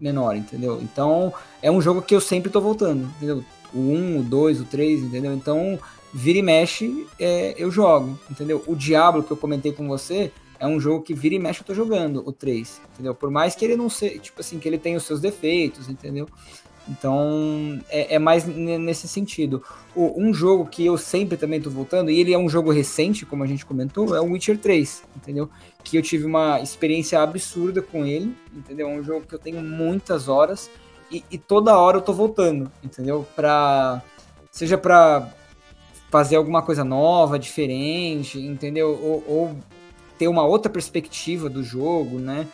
[0.00, 0.80] menor, entendeu?
[0.82, 3.44] Então, é um jogo que eu sempre tô voltando, entendeu?
[3.72, 5.32] O 1, o 2, o 3, entendeu?
[5.32, 5.78] Então,
[6.12, 8.62] vira e mexe, é, eu jogo, entendeu?
[8.66, 11.66] O Diablo que eu comentei com você é um jogo que vira e mexe eu
[11.66, 13.14] tô jogando, o 3, entendeu?
[13.14, 16.28] Por mais que ele não seja, tipo assim, que ele tenha os seus defeitos, entendeu?
[16.88, 19.62] Então, é, é mais nesse sentido.
[19.94, 23.26] O, um jogo que eu sempre também tô voltando, e ele é um jogo recente,
[23.26, 25.50] como a gente comentou, é o Witcher 3, entendeu?
[25.84, 28.88] Que eu tive uma experiência absurda com ele, entendeu?
[28.88, 30.70] É um jogo que eu tenho muitas horas,
[31.10, 33.26] e, e toda hora eu tô voltando, entendeu?
[33.36, 34.02] Pra,
[34.50, 35.30] seja pra
[36.10, 38.98] fazer alguma coisa nova, diferente, entendeu?
[39.00, 39.56] Ou, ou
[40.18, 42.46] ter uma outra perspectiva do jogo, né?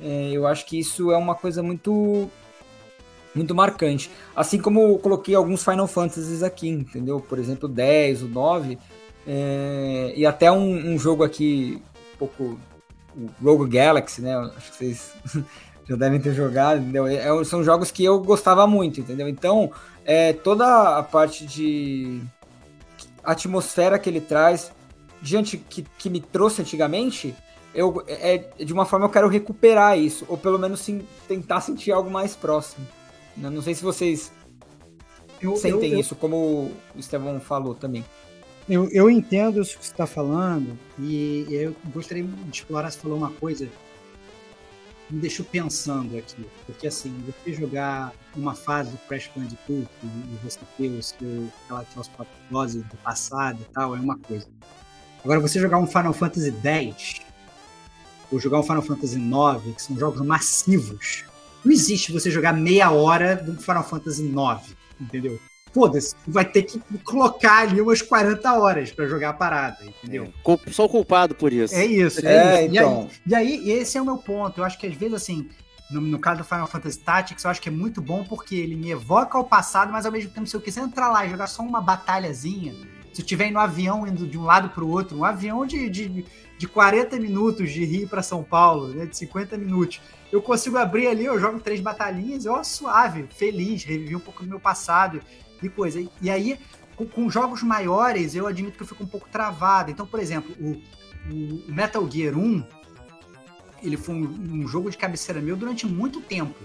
[0.00, 2.30] É, eu acho que isso é uma coisa muito
[3.34, 4.10] muito marcante.
[4.34, 7.20] Assim como eu coloquei alguns Final Fantasies aqui, entendeu?
[7.20, 8.78] Por exemplo, o 10, o 9,
[9.26, 11.82] é, e até um, um, jogo aqui,
[12.14, 12.58] um pouco,
[13.16, 14.36] o Rogue Galaxy, né?
[14.56, 15.12] Acho que vocês
[15.88, 17.06] já devem ter jogado, entendeu?
[17.06, 19.28] É, são jogos que eu gostava muito, entendeu?
[19.28, 19.70] Então,
[20.04, 22.20] é, toda a parte de
[23.22, 24.72] atmosfera que ele traz,
[25.20, 27.34] diante que, que me trouxe antigamente,
[27.74, 31.92] eu, é, de uma forma eu quero recuperar isso, ou pelo menos sim, tentar sentir
[31.92, 32.86] algo mais próximo.
[33.36, 34.32] Não sei se vocês
[35.40, 38.04] eu, sentem eu, isso, como o Estevão falou também.
[38.68, 43.16] Eu, eu entendo isso que você está falando, e eu gostaria de explorar, você falou
[43.16, 43.68] uma coisa
[45.10, 50.58] me deixou pensando aqui, porque assim, você jogar uma fase do Crash Bandicoot e você
[50.76, 52.10] ter o seu, aquela, aquelas
[52.50, 54.46] doses do passado e tal, é uma coisa.
[55.24, 57.20] Agora, você jogar um Final Fantasy X
[58.30, 61.24] ou jogar um Final Fantasy IX, que são jogos massivos,
[61.64, 65.40] não existe você jogar meia hora do Final Fantasy IX, entendeu?
[65.72, 70.32] Foda-se, vai ter que colocar ali umas 40 horas para jogar a parada, entendeu?
[70.66, 71.74] É, sou culpado por isso.
[71.74, 72.74] É isso, é, é isso.
[72.74, 73.10] Então.
[73.26, 74.58] E, aí, e aí, esse é o meu ponto.
[74.58, 75.48] Eu acho que às vezes, assim,
[75.90, 78.76] no, no, caso do Final Fantasy Tactics, eu acho que é muito bom porque ele
[78.76, 81.46] me evoca o passado, mas ao mesmo tempo, se eu quiser entrar lá e jogar
[81.46, 82.74] só uma batalhazinha,
[83.12, 85.88] se eu estiver no avião indo de um lado para o outro, um avião de,
[85.88, 86.24] de,
[86.56, 91.06] de 40 minutos de Rio para São Paulo, né, de 50 minutos, eu consigo abrir
[91.06, 95.22] ali, eu jogo três batalhinhas, ó, suave, feliz, revivi um pouco do meu passado
[95.62, 96.06] e coisa.
[96.20, 96.58] E aí,
[96.96, 99.90] com, com, jogos maiores, eu admito que eu fico um pouco travado.
[99.90, 100.82] Então, por exemplo, o,
[101.32, 102.64] o Metal Gear 1,
[103.82, 106.58] ele foi um, um, jogo de cabeceira meu durante muito tempo.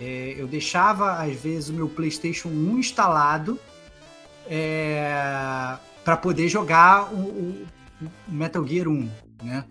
[0.00, 3.58] É, eu deixava, às vezes, o meu PlayStation 1 instalado
[4.46, 7.66] é, para poder jogar o, o,
[8.28, 9.10] Metal Gear 1,
[9.42, 9.64] né?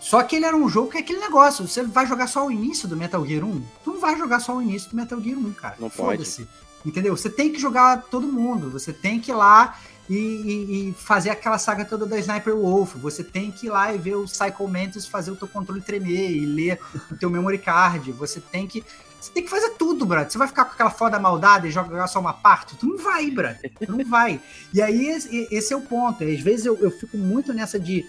[0.00, 1.66] Só que ele era um jogo que é aquele negócio.
[1.66, 3.62] Você vai jogar só o início do Metal Gear 1?
[3.84, 5.76] Tu não vai jogar só o início do Metal Gear 1, cara.
[5.78, 6.46] Não pode.
[6.84, 7.16] Entendeu?
[7.16, 8.68] Você tem que jogar todo mundo.
[8.70, 9.78] Você tem que ir lá
[10.10, 12.96] e, e, e, fazer aquela saga toda da Sniper Wolf.
[12.96, 16.30] Você tem que ir lá e ver o Psycho Mantis fazer o teu controle tremer
[16.30, 18.10] e ler o teu memory card.
[18.12, 18.84] Você tem que.
[19.22, 20.30] Você tem que fazer tudo, brother.
[20.30, 22.76] Você vai ficar com aquela foda maldada e jogar só uma parte?
[22.76, 23.72] Tu não vai, brother.
[23.78, 24.40] Tu não vai.
[24.74, 25.06] E aí,
[25.50, 26.24] esse é o ponto.
[26.24, 28.04] Às vezes eu, eu fico muito nessa de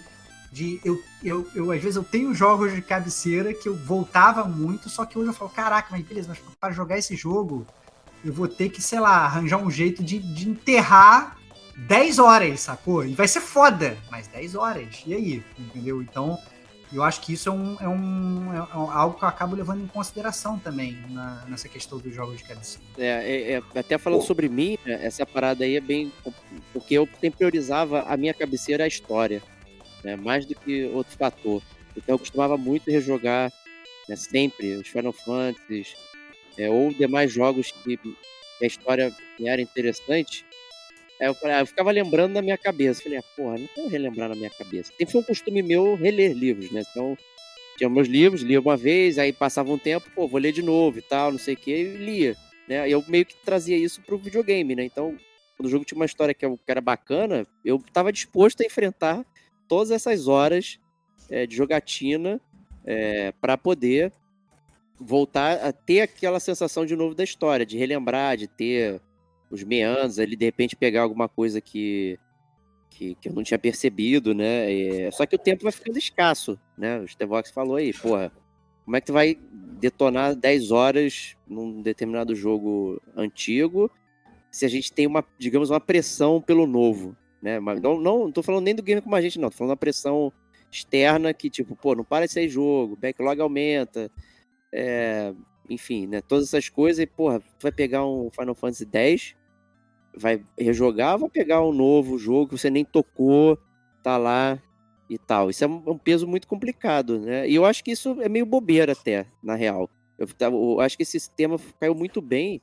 [0.50, 4.88] de eu, eu, eu, às vezes eu tenho jogos de cabeceira que eu voltava muito,
[4.88, 7.66] só que hoje eu falo, caraca, mas beleza, mas para jogar esse jogo,
[8.24, 11.36] eu vou ter que, sei lá, arranjar um jeito de, de enterrar
[11.76, 13.04] 10 horas, sacou?
[13.04, 15.02] E vai ser foda, mas 10 horas.
[15.04, 15.44] E aí?
[15.58, 16.00] Entendeu?
[16.00, 16.38] Então,
[16.94, 19.86] eu acho que isso é, um, é, um, é algo que eu acabo levando em
[19.86, 22.84] consideração também na, nessa questão dos jogos de cabeceira.
[22.96, 24.26] É, é, é até falando Pô.
[24.26, 26.12] sobre mim, né, essa parada aí é bem.
[26.72, 29.42] Porque eu sempre priorizava a minha cabeceira a história
[30.04, 30.14] né?
[30.14, 31.62] mais do que outro fator.
[31.96, 33.52] Então eu costumava muito rejogar
[34.08, 35.96] né, sempre os Final Fantasy
[36.58, 37.98] é, ou demais jogos que,
[38.62, 40.46] a história era interessante.
[41.20, 43.02] Aí eu, ah, eu ficava lembrando na minha cabeça.
[43.02, 44.92] Falei, ah, porra, não quero relembrar na minha cabeça.
[44.92, 46.82] Sempre foi um costume meu reler livros, né?
[46.90, 47.16] Então,
[47.76, 50.98] tinha meus livros, lia uma vez, aí passava um tempo, pô, vou ler de novo
[50.98, 52.36] e tal, não sei o que, e lia.
[52.68, 52.88] Né?
[52.88, 54.84] Eu meio que trazia isso pro videogame, né?
[54.84, 55.16] Então,
[55.56, 59.24] quando o jogo tinha uma história que era bacana, eu estava disposto a enfrentar
[59.68, 60.78] todas essas horas
[61.30, 62.40] é, de jogatina
[62.84, 64.12] é, para poder
[64.98, 69.00] voltar a ter aquela sensação de novo da história, de relembrar, de ter
[69.54, 72.18] os meandros ali, de repente pegar alguma coisa que,
[72.90, 74.72] que, que eu não tinha percebido, né?
[74.72, 77.00] É, só que o tempo vai ficando escasso, né?
[77.00, 78.32] O Stevox falou aí, porra,
[78.84, 79.38] como é que tu vai
[79.80, 83.90] detonar 10 horas num determinado jogo antigo
[84.50, 87.58] se a gente tem uma, digamos, uma pressão pelo novo, né?
[87.58, 89.50] Mas não, não, tô falando nem do game como a gente, não.
[89.50, 90.32] Tô falando da pressão
[90.70, 94.10] externa que, tipo, pô, não para de sair jogo, backlog aumenta,
[94.72, 95.32] é,
[95.68, 96.20] enfim, né?
[96.20, 99.34] Todas essas coisas e, porra, tu vai pegar um Final Fantasy X,
[100.16, 103.58] vai rejogar, vai pegar um novo jogo que você nem tocou,
[104.02, 104.60] tá lá
[105.08, 105.50] e tal.
[105.50, 107.48] Isso é um peso muito complicado, né?
[107.48, 109.90] E eu acho que isso é meio bobeira até, na real.
[110.18, 112.62] Eu, eu acho que esse sistema caiu muito bem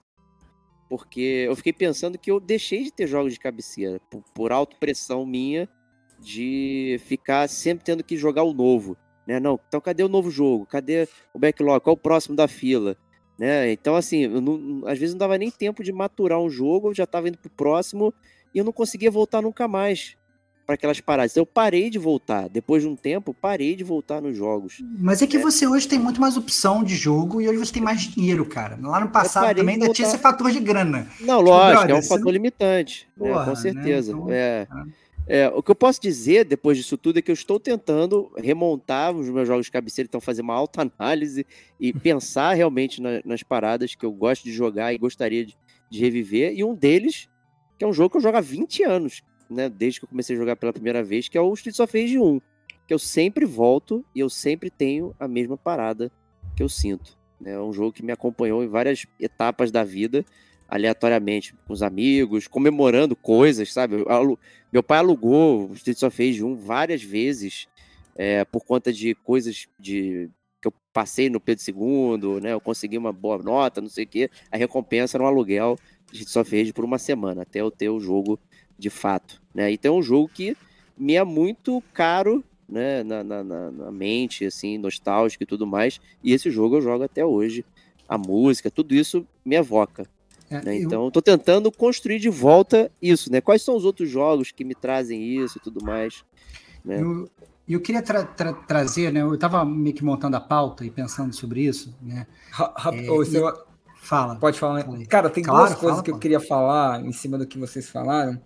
[0.92, 5.26] porque eu fiquei pensando que eu deixei de ter jogos de cabeceira por, por autopressão
[5.26, 5.70] minha
[6.20, 8.98] de ficar sempre tendo que jogar o novo.
[9.26, 9.40] Né?
[9.40, 10.66] Não, então cadê o novo jogo?
[10.66, 11.82] Cadê o backlog?
[11.82, 12.98] Qual o próximo da fila?
[13.38, 13.72] Né?
[13.72, 16.94] Então, assim, eu não- às vezes não dava nem tempo de maturar um jogo, eu
[16.94, 18.14] já estava indo pro próximo
[18.54, 20.16] e eu não conseguia voltar nunca mais
[20.66, 21.32] para aquelas paradas.
[21.32, 22.48] Então, eu parei de voltar.
[22.48, 24.82] Depois de um tempo, parei de voltar nos jogos.
[25.00, 27.82] Mas é que você hoje tem muito mais opção de jogo e hoje você tem
[27.82, 28.78] mais dinheiro, cara.
[28.80, 30.16] Lá no passado também ainda tinha voltar.
[30.16, 31.08] esse fator de grana.
[31.20, 33.56] Não, Tipo, lógico, brother, é um fator limitante, né, Porra, com né?
[33.56, 34.12] certeza.
[34.12, 34.66] Então, é.
[34.66, 34.86] tá.
[35.28, 39.16] É, o que eu posso dizer depois disso tudo é que eu estou tentando remontar
[39.16, 41.46] os meus jogos de cabeceira, então fazer uma alta análise
[41.80, 45.56] e pensar realmente na- nas paradas que eu gosto de jogar e gostaria de,
[45.90, 46.54] de reviver.
[46.54, 47.30] E um deles,
[47.78, 49.70] que é um jogo que eu jogo há 20 anos, né?
[49.70, 52.18] Desde que eu comecei a jogar pela primeira vez, que é o Streets of Rage
[52.20, 52.42] 1.
[52.88, 56.12] Que eu sempre volto e eu sempre tenho a mesma parada
[56.58, 57.18] que eu sinto.
[57.40, 57.52] né?
[57.54, 60.26] É um jogo que me acompanhou em várias etapas da vida,
[60.72, 63.98] aleatoriamente, com os amigos, comemorando coisas, sabe?
[64.72, 67.68] Meu pai alugou o Streets of Rage 1 várias vezes
[68.16, 70.30] é, por conta de coisas de
[70.62, 72.54] que eu passei no Pedro II, né?
[72.54, 74.30] Eu consegui uma boa nota, não sei o quê.
[74.50, 75.78] A recompensa era um aluguel
[76.10, 78.40] de Streets of Rage por uma semana, até eu ter o jogo
[78.80, 79.72] de fato, né?
[79.72, 80.56] Então é um jogo que
[80.98, 83.04] me é muito caro, né?
[83.04, 86.00] Na, na- na mente, assim, nostálgico e tudo mais.
[86.24, 87.66] E esse jogo eu jogo até hoje.
[88.08, 90.08] A música, tudo isso me evoca.
[90.52, 90.78] É, né?
[90.78, 93.40] Então, eu tô tentando construir de volta isso, né?
[93.40, 96.24] Quais são os outros jogos que me trazem isso e tudo mais?
[96.84, 97.02] né?
[97.02, 97.30] Eu,
[97.68, 99.22] eu queria tra- tra- trazer, né?
[99.22, 102.28] Eu estava meio que montando a pauta e pensando sobre isso, né?
[102.94, 103.42] É, ô, você-
[104.02, 104.36] Fala.
[104.36, 104.84] Pode falar.
[104.84, 105.06] Fala aí.
[105.06, 107.88] Cara, tem Claro, duas coisas fala, que eu queria falar em cima do que vocês
[107.88, 108.42] falaram.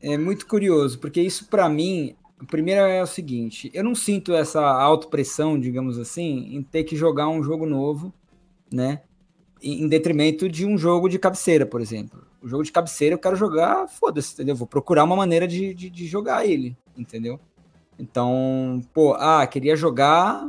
[0.00, 4.34] É muito curioso, porque isso pra mim, o primeiro é o seguinte, eu não sinto
[4.34, 8.12] essa autopressão, digamos assim, em ter que jogar um jogo novo,
[8.72, 9.00] né?
[9.62, 12.22] Em detrimento de um jogo de cabeceira, por exemplo.
[12.42, 14.56] O jogo de cabeceira eu quero jogar, foda-se, entendeu?
[14.56, 17.38] Vou procurar uma maneira de, de, de jogar ele, entendeu?
[17.98, 20.48] Então, pô, ah, queria jogar,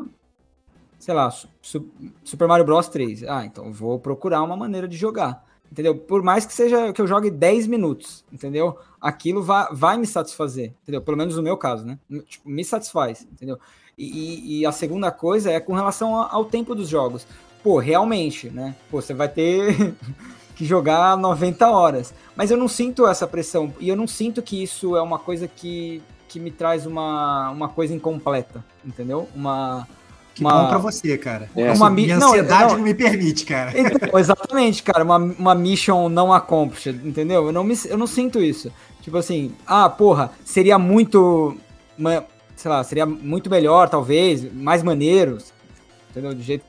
[0.98, 1.90] sei lá, Su- Su-
[2.24, 3.24] Super Mario Bros 3.
[3.24, 5.46] Ah, então vou procurar uma maneira de jogar.
[5.70, 5.96] Entendeu?
[5.96, 8.78] Por mais que seja que eu jogue 10 minutos, entendeu?
[9.00, 11.02] Aquilo vai, vai me satisfazer, entendeu?
[11.02, 11.98] Pelo menos no meu caso, né?
[12.28, 13.58] Tipo, me satisfaz, entendeu?
[13.98, 17.26] E, e- a segunda coisa é com relação ao tempo dos jogos.
[17.64, 18.76] Pô, realmente, né?
[18.90, 19.94] Pô, você vai ter
[20.56, 22.14] que jogar 90 horas.
[22.36, 23.74] Mas eu não sinto essa pressão.
[23.80, 27.70] E eu não sinto que isso é uma coisa que, que me traz uma, uma
[27.70, 29.28] coisa incompleta, entendeu?
[29.36, 29.88] Uma.
[30.34, 31.50] Que uma- bom pra você, cara.
[31.56, 31.66] É.
[31.66, 32.78] Uma Uma mi- minha não, ansiedade não.
[32.78, 33.74] não, me permite, cara.
[33.78, 37.48] Então, exatamente, cara, uma, uma mission não accomplished, entendeu?
[37.48, 38.72] Eu não, me, eu não sinto isso.
[39.02, 41.58] Tipo assim, ah, porra, seria muito.
[42.56, 45.38] Sei lá, seria muito melhor, talvez, mais maneiro,
[46.12, 46.34] entendeu?
[46.34, 46.64] De jeito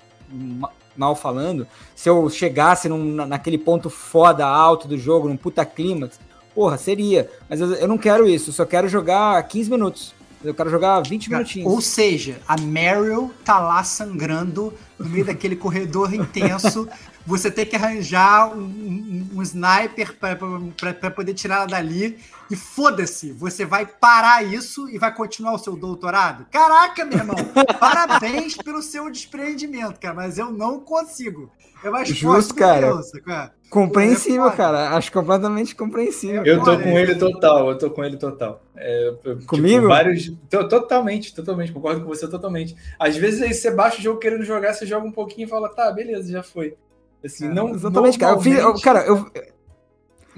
[0.97, 1.67] mal falando.
[1.95, 6.19] Se eu chegasse num- na- naquele ponto foda, alto do jogo, num puta clímax,
[6.55, 7.31] porra, seria.
[7.49, 10.15] Mas eu, eu não quero isso, eu só quero jogar 15 minutos.
[10.45, 11.73] Eu quero jogar 20 Cara, minutinhos.
[11.73, 16.89] Ou seja, a Meryl tá lá sangrando no meio daquele corredor intenso.
[17.27, 22.19] Você tem que arranjar um, um- um sniper para poder tirar ela dali.
[22.51, 26.47] E foda-se, você vai parar isso e vai continuar o seu doutorado?
[26.51, 27.37] Caraca, meu irmão!
[27.81, 31.51] Parabéns pelo seu desprendimento, cara, mas eu não consigo.
[31.85, 32.87] É mais Justo, cara.
[32.89, 33.51] eu, sacou?
[33.71, 34.91] Compreensível, É cara.
[34.91, 36.45] Acho completamente compreensível.
[36.45, 38.63] Eu tô com ele total, eu tô com ele total.
[38.77, 39.89] É, tipo, Comigo?
[39.89, 42.77] vários, to- totalmente, totalmente, concordo com você totalmente.
[42.99, 45.69] Às vezes aí você baixa o jogo querendo jogar, você joga um pouquinho e fala,
[45.71, 46.75] tá, beleza, já foi.
[47.25, 48.37] Assim, É, não, Exatamente, cara.
[48.37, 49.27] Eu fiz, eu- cara, eu,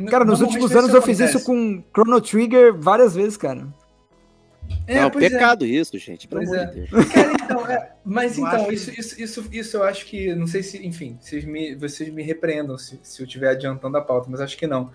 [0.08, 1.36] cara, nos últimos anos eu fiz acontece.
[1.38, 3.66] isso com Chrono Trigger várias vezes, cara.
[4.86, 5.30] É, é um pois é.
[5.30, 6.66] pecado isso, gente, pelo Pois é.
[6.66, 7.08] de Deus.
[7.08, 10.62] Cara, então, é, mas Eu então, isso, isso, isso, isso eu acho que, não sei
[10.62, 14.40] se, enfim, vocês me, vocês me repreendam se, se eu estiver adiantando a pauta, mas
[14.40, 14.90] acho que não.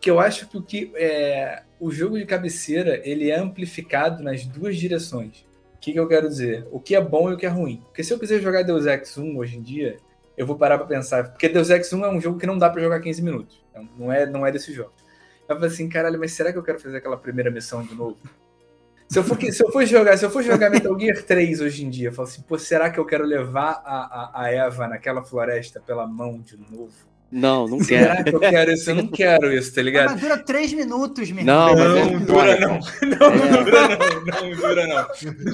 [0.00, 4.44] Que eu acho que o que é, o jogo de cabeceira ele é amplificado nas
[4.44, 5.44] duas direções.
[5.74, 6.66] O que, que eu quero dizer?
[6.70, 7.82] O que é bom e o que é ruim.
[7.84, 9.98] Porque se eu quiser jogar Deus Ex 1 hoje em dia,
[10.36, 11.30] eu vou parar pra pensar.
[11.30, 13.62] Porque Deus Ex 1 é um jogo que não dá pra jogar 15 minutos.
[13.70, 14.92] Então, Não é, não é desse jogo.
[15.46, 18.16] Eu falei assim, caralho, mas será que eu quero fazer aquela primeira missão de novo?
[19.08, 21.84] Se eu for, se eu for jogar, se eu for jogar Metal Gear 3 hoje
[21.84, 24.88] em dia, eu falo assim, pô, será que eu quero levar a, a, a Eva
[24.88, 27.13] naquela floresta pela mão de novo?
[27.34, 28.04] Não, não quero.
[28.10, 28.90] Será que eu quero isso?
[28.90, 30.10] Eu não quero isso, tá ligado?
[30.12, 32.24] mas dura três minutos, meu Não, é Não, foda.
[32.24, 32.78] dura não.
[33.02, 34.24] Não, não dura não.
[34.24, 35.06] Não dura não.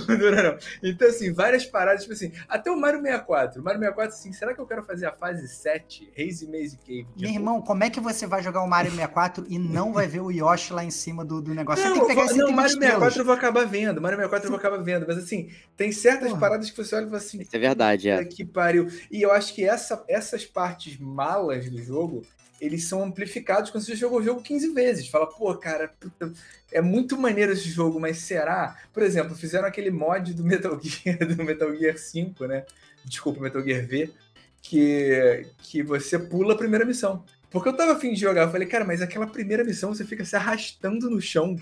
[0.08, 0.58] Não dura não.
[0.82, 3.60] Então, assim, várias paradas, tipo assim, até o Mario 64.
[3.60, 7.06] O Mario 64, assim, será que eu quero fazer a fase 7, Hazy Maze Cave?
[7.16, 10.06] de Meu irmão, como é que você vai jogar o Mario 64 e não vai
[10.06, 11.82] ver o Yoshi lá em cima do, do negócio?
[11.84, 13.16] Não, você tem que pegar esse não, Mario 64 estrelas.
[13.16, 14.00] eu vou acabar vendo.
[14.00, 15.07] Mario 64 eu vou acabar vendo.
[15.09, 16.40] Mas assim, tem certas Porra.
[16.40, 18.24] paradas que você olha e fala assim, Isso é verdade, Puta é.
[18.24, 18.88] que pariu.
[19.11, 22.22] E eu acho que essa, essas partes malas do jogo,
[22.60, 25.08] eles são amplificados quando você jogou o jogo 15 vezes.
[25.08, 26.32] Fala, pô, cara, puta,
[26.70, 28.76] é muito maneiro esse jogo, mas será?
[28.92, 32.64] Por exemplo, fizeram aquele mod do Metal Gear, do Metal Gear 5, né?
[33.04, 34.12] Desculpa, Metal Gear V.
[34.60, 37.24] que, que você pula a primeira missão.
[37.51, 40.24] Porque eu tava afim de jogar, eu falei, cara, mas aquela primeira missão você fica
[40.24, 41.57] se arrastando no chão.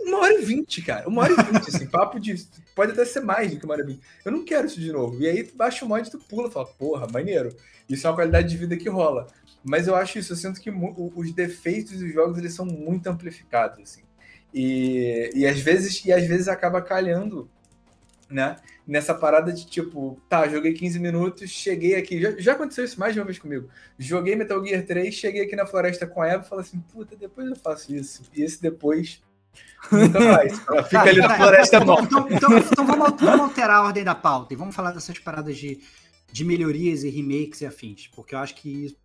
[0.00, 1.08] Uma hora e vinte, cara.
[1.08, 2.34] Uma hora e vinte, assim, papo de.
[2.74, 4.00] Pode até ser mais do que uma hora e vinte.
[4.24, 5.22] Eu não quero isso de novo.
[5.22, 7.54] E aí tu baixa o mod e tu pula, fala, porra, maneiro.
[7.88, 9.28] Isso é uma qualidade de vida que rola.
[9.62, 13.78] Mas eu acho isso, eu sinto que os defeitos dos jogos eles são muito amplificados,
[13.80, 14.02] assim.
[14.52, 17.48] E, e às vezes e às vezes acaba calhando,
[18.32, 18.56] né?
[18.86, 22.20] Nessa parada de tipo, tá, joguei 15 minutos, cheguei aqui.
[22.20, 23.68] Já, já aconteceu isso mais de uma vez comigo.
[23.98, 27.14] Joguei Metal Gear 3, cheguei aqui na floresta com a Eva e falei assim, puta,
[27.16, 28.22] depois eu faço isso.
[28.34, 29.22] E esse depois
[29.90, 30.18] nunca.
[30.18, 32.04] Ela fica Tá, ali na floresta então, morta.
[32.06, 35.56] então, então, então vamos, vamos alterar a ordem da pauta e vamos falar dessas paradas
[35.56, 35.80] de,
[36.32, 38.96] de melhorias e remakes e afins, porque eu acho que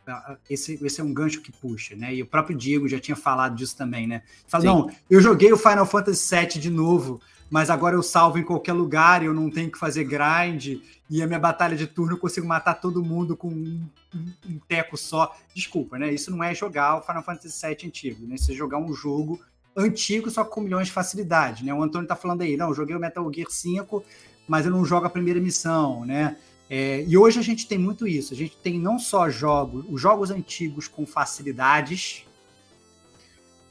[0.49, 2.13] esse, esse é um gancho que puxa, né?
[2.15, 4.23] E o próprio Diego já tinha falado disso também, né?
[4.47, 4.67] Fala, Sim.
[4.67, 7.19] não, eu joguei o Final Fantasy VII de novo,
[7.50, 11.28] mas agora eu salvo em qualquer lugar, eu não tenho que fazer grind, e a
[11.28, 15.36] minha batalha de turno eu consigo matar todo mundo com um, um- um teco só.
[15.56, 16.14] Desculpa, né?
[16.14, 18.36] Isso não é jogar o Final Fantasy VII antigo, né?
[18.36, 19.39] Isso é jogar um jogo
[19.76, 21.74] antigo, só com milhões de facilidade, né?
[21.74, 24.04] O Antônio tá falando aí, não, eu joguei o Metal Gear 5,
[24.48, 26.36] mas eu não jogo a primeira missão, né?
[26.70, 28.34] É, e hoje a gente tem muito isso.
[28.34, 32.26] A gente tem não só jogos, os jogos antigos com facilidades,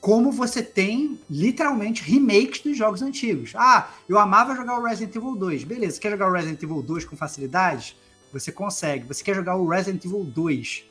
[0.06, 3.50] como você tem literalmente remakes dos jogos antigos.
[3.56, 5.64] Ah, eu amava jogar o Resident Evil 2.
[5.64, 7.96] Beleza, quer jogar o Resident Evil 2 com facilidades?
[8.32, 9.04] Você consegue.
[9.08, 10.84] Você quer jogar o Resident Evil 2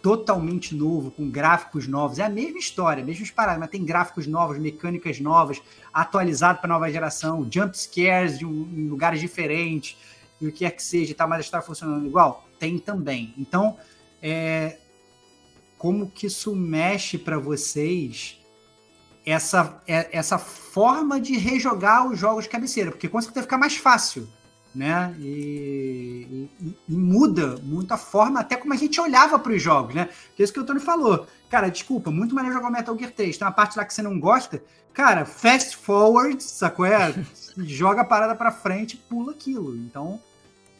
[0.00, 2.20] totalmente novo, com gráficos novos.
[2.20, 5.60] É a mesma história, mesmas paradas, mas tem gráficos novos, mecânicas novas,
[5.92, 9.96] atualizado para nova geração, jump scares de um- em lugares diferentes,
[10.40, 12.46] e o que quer que seja, tá, mas a história funcionando igual?
[12.60, 13.34] Tem também.
[13.36, 13.76] Então,
[14.22, 14.78] é,
[15.76, 18.40] como que isso mexe para vocês
[19.24, 22.90] essa, é- essa forma de rejogar os jogos de cabeceira?
[22.90, 24.28] Porque com certeza fica mais fácil,
[24.74, 25.14] né?
[25.18, 29.94] E, e- e muda muito a forma, até como a gente olhava para os jogos,
[29.94, 30.08] né?
[30.34, 31.26] Que é isso que o Tony falou.
[31.50, 33.36] Cara, desculpa, muito maneiro jogar o Metal Gear 3.
[33.36, 34.62] Tem uma parte lá que você não gosta.
[34.94, 36.84] Cara, fast forward, sacou?
[36.86, 37.14] É?
[37.58, 39.76] Joga a parada pra frente pula aquilo.
[39.76, 40.18] Então,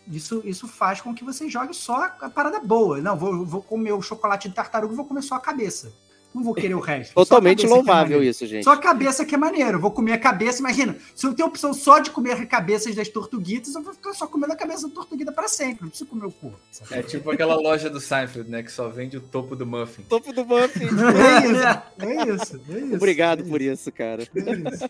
[0.09, 2.99] isso, isso faz com que você jogue só a parada boa.
[3.01, 5.93] Não, vou, vou comer o chocolate de tartaruga e vou comer só a cabeça.
[6.35, 7.15] Não vou querer o resto.
[7.15, 8.25] Totalmente é louvável maneiro.
[8.25, 8.65] isso, gente.
[8.65, 9.73] Só a cabeça que é maneiro.
[9.77, 10.97] Eu vou comer a cabeça, imagina.
[11.15, 14.27] Se eu tenho a opção só de comer cabeças das tortuguitas, eu vou ficar só
[14.27, 15.83] comendo a cabeça da tortuguita para sempre.
[15.83, 16.59] Não preciso comer o corpo.
[16.71, 16.95] sabe?
[16.95, 18.63] É tipo aquela loja do Seinfeld, né?
[18.63, 20.03] Que só vende o topo do muffin.
[20.09, 20.87] Topo do Buffy.
[21.23, 22.95] É isso, é isso, é isso.
[22.97, 24.23] Obrigado é por isso, cara.
[24.35, 24.89] é isso.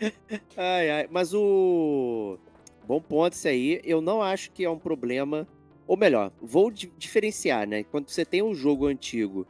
[0.56, 1.08] Ai, ai.
[1.10, 2.38] Mas o.
[2.86, 3.80] Bom ponto isso aí.
[3.84, 5.46] Eu não acho que é um problema.
[5.86, 7.84] Ou melhor, vou di- diferenciar, né?
[7.90, 9.46] Quando você tem um jogo antigo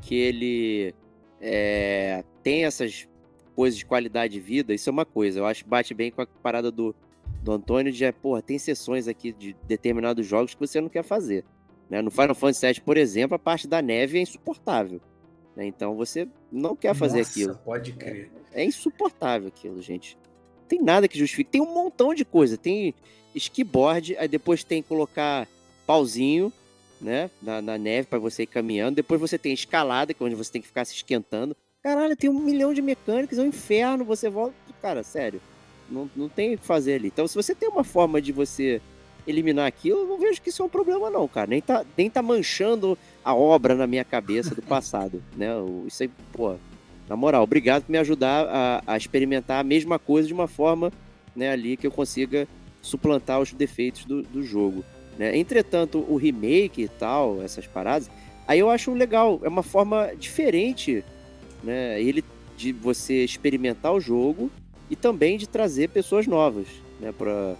[0.00, 0.94] que ele
[1.40, 3.08] é, tem essas
[3.54, 5.40] coisas de qualidade de vida, isso é uma coisa.
[5.40, 6.94] Eu acho que bate bem com a parada do,
[7.42, 11.02] do Antônio de, é, porra, tem sessões aqui de determinados jogos que você não quer
[11.02, 11.44] fazer.
[11.88, 12.02] Né?
[12.02, 15.00] No Final Fantasy VII, por exemplo, a parte da neve é insuportável.
[15.56, 15.66] né?
[15.66, 17.54] Então você não quer fazer Nossa, aquilo.
[17.64, 18.30] Pode crer.
[18.52, 20.16] É insuportável aquilo, gente.
[20.60, 21.50] Não tem nada que justifique.
[21.50, 22.56] Tem um montão de coisa.
[22.56, 22.94] Tem
[23.34, 25.48] skiboard, aí depois tem colocar
[25.86, 26.52] pauzinho,
[27.00, 28.96] né, na, na neve para você ir caminhando.
[28.96, 31.56] Depois você tem escalada, que é onde você tem que ficar se esquentando.
[31.82, 34.04] Caralho, tem um milhão de mecânicas, é um inferno.
[34.04, 34.54] Você volta.
[34.82, 35.40] Cara, sério.
[35.90, 37.08] Não, não tem o que fazer ali.
[37.08, 38.80] Então, se você tem uma forma de você
[39.26, 41.46] eliminar aquilo, eu não vejo que isso é um problema, não, cara.
[41.46, 45.48] Nem tá, nem tá manchando a obra na minha cabeça do passado, né?
[45.86, 46.56] Isso aí, pô,
[47.08, 50.92] na moral, obrigado por me ajudar a, a experimentar a mesma coisa de uma forma
[51.34, 52.48] né, ali que eu consiga
[52.82, 54.84] suplantar os defeitos do, do jogo.
[55.18, 55.36] Né?
[55.36, 58.08] Entretanto, o remake e tal, essas paradas,
[58.46, 59.40] aí eu acho legal.
[59.42, 61.04] É uma forma diferente
[61.62, 62.24] né, ele
[62.56, 64.50] de você experimentar o jogo
[64.88, 66.66] e também de trazer pessoas novas
[67.00, 67.56] né, para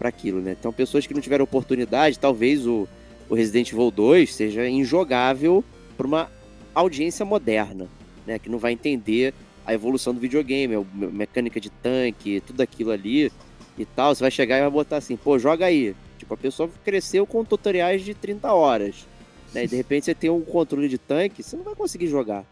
[0.00, 0.40] aquilo.
[0.40, 0.56] Né?
[0.58, 2.88] Então, pessoas que não tiveram oportunidade, talvez o,
[3.28, 5.64] o Resident Evil 2 seja injogável
[5.96, 6.30] para uma
[6.74, 7.88] audiência moderna,
[8.26, 9.32] né, que não vai entender
[9.64, 13.32] a evolução do videogame, a me- mecânica de tanque, tudo aquilo ali
[13.78, 14.14] e tal.
[14.14, 15.94] Você vai chegar e vai botar assim, pô, joga aí.
[16.18, 19.06] Tipo, a pessoa cresceu com tutoriais de 30 horas.
[19.54, 19.64] Né?
[19.64, 22.44] E de repente você tem um controle de tanque, você não vai conseguir jogar.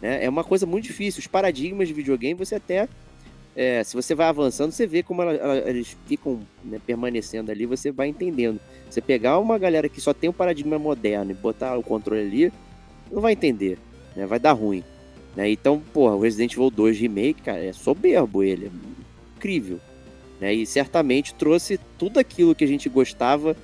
[0.00, 0.24] Né?
[0.24, 1.20] É uma coisa muito difícil.
[1.20, 2.88] Os paradigmas de videogame, você até.
[3.54, 7.66] é, se você vai avançando, você vê como ela- ela- eles ficam né, permanecendo ali,
[7.66, 8.58] você vai entendendo.
[8.88, 12.52] Você pegar uma galera que só tem um paradigma moderno e botar o controle ali,
[13.10, 13.76] não vai entender.
[14.16, 14.24] Né?
[14.24, 14.82] Vai dar ruim.
[15.36, 15.50] Né?
[15.50, 18.70] Então, porra, o Resident Evil 2 Remake, cara, é soberbo ele, é
[19.36, 19.78] incrível.
[20.42, 20.52] Né?
[20.52, 23.56] E certamente trouxe tudo aquilo que a gente gostava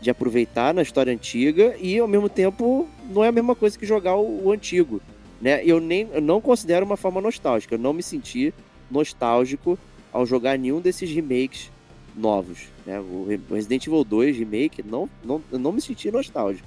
[0.00, 3.86] de aproveitar na história antiga e ao mesmo tempo não é a mesma coisa que
[3.86, 5.00] jogar o, o antigo.
[5.40, 5.64] Né?
[5.64, 8.52] Eu, nem, eu não considero uma forma nostálgica, eu não me senti
[8.90, 9.78] nostálgico
[10.12, 11.70] ao jogar nenhum desses remakes
[12.16, 12.66] novos.
[12.84, 12.98] Né?
[12.98, 16.66] O Resident Evil 2 Remake, não, não, eu não me senti nostálgico.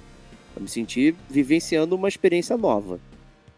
[0.56, 2.98] Eu me senti vivenciando uma experiência nova.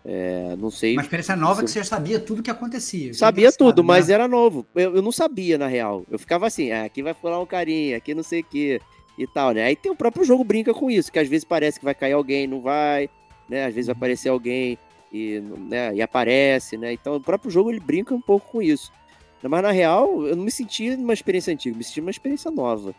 [0.05, 0.94] É, não sei.
[0.94, 3.12] Uma experiência nova que você já sabia tudo que acontecia.
[3.12, 3.86] Sabia tudo, né?
[3.86, 4.66] mas era novo.
[4.74, 6.05] Eu, eu, não sabia, na real.
[6.11, 8.80] Eu ficava assim, ah, aqui vai pular um carinha, aqui não sei o que
[9.18, 9.64] e tal, né?
[9.64, 12.12] Aí tem o próprio jogo brinca com isso, que às vezes parece que vai cair
[12.12, 13.11] alguém, não vai,
[13.48, 13.66] né?
[13.66, 13.98] Às vezes vai uhum.
[13.98, 14.78] aparecer alguém
[15.12, 16.92] e, né, e aparece, né?
[16.92, 18.90] Então o próprio jogo ele brinca um pouco com isso.
[19.42, 22.94] Mas na real, eu não me senti numa experiência antiga, me senti numa experiência nova.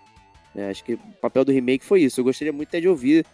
[0.55, 0.69] Né?
[0.69, 2.19] Acho que o papel do remake foi isso.
[2.19, 3.25] Eu gostaria muito até de ouvir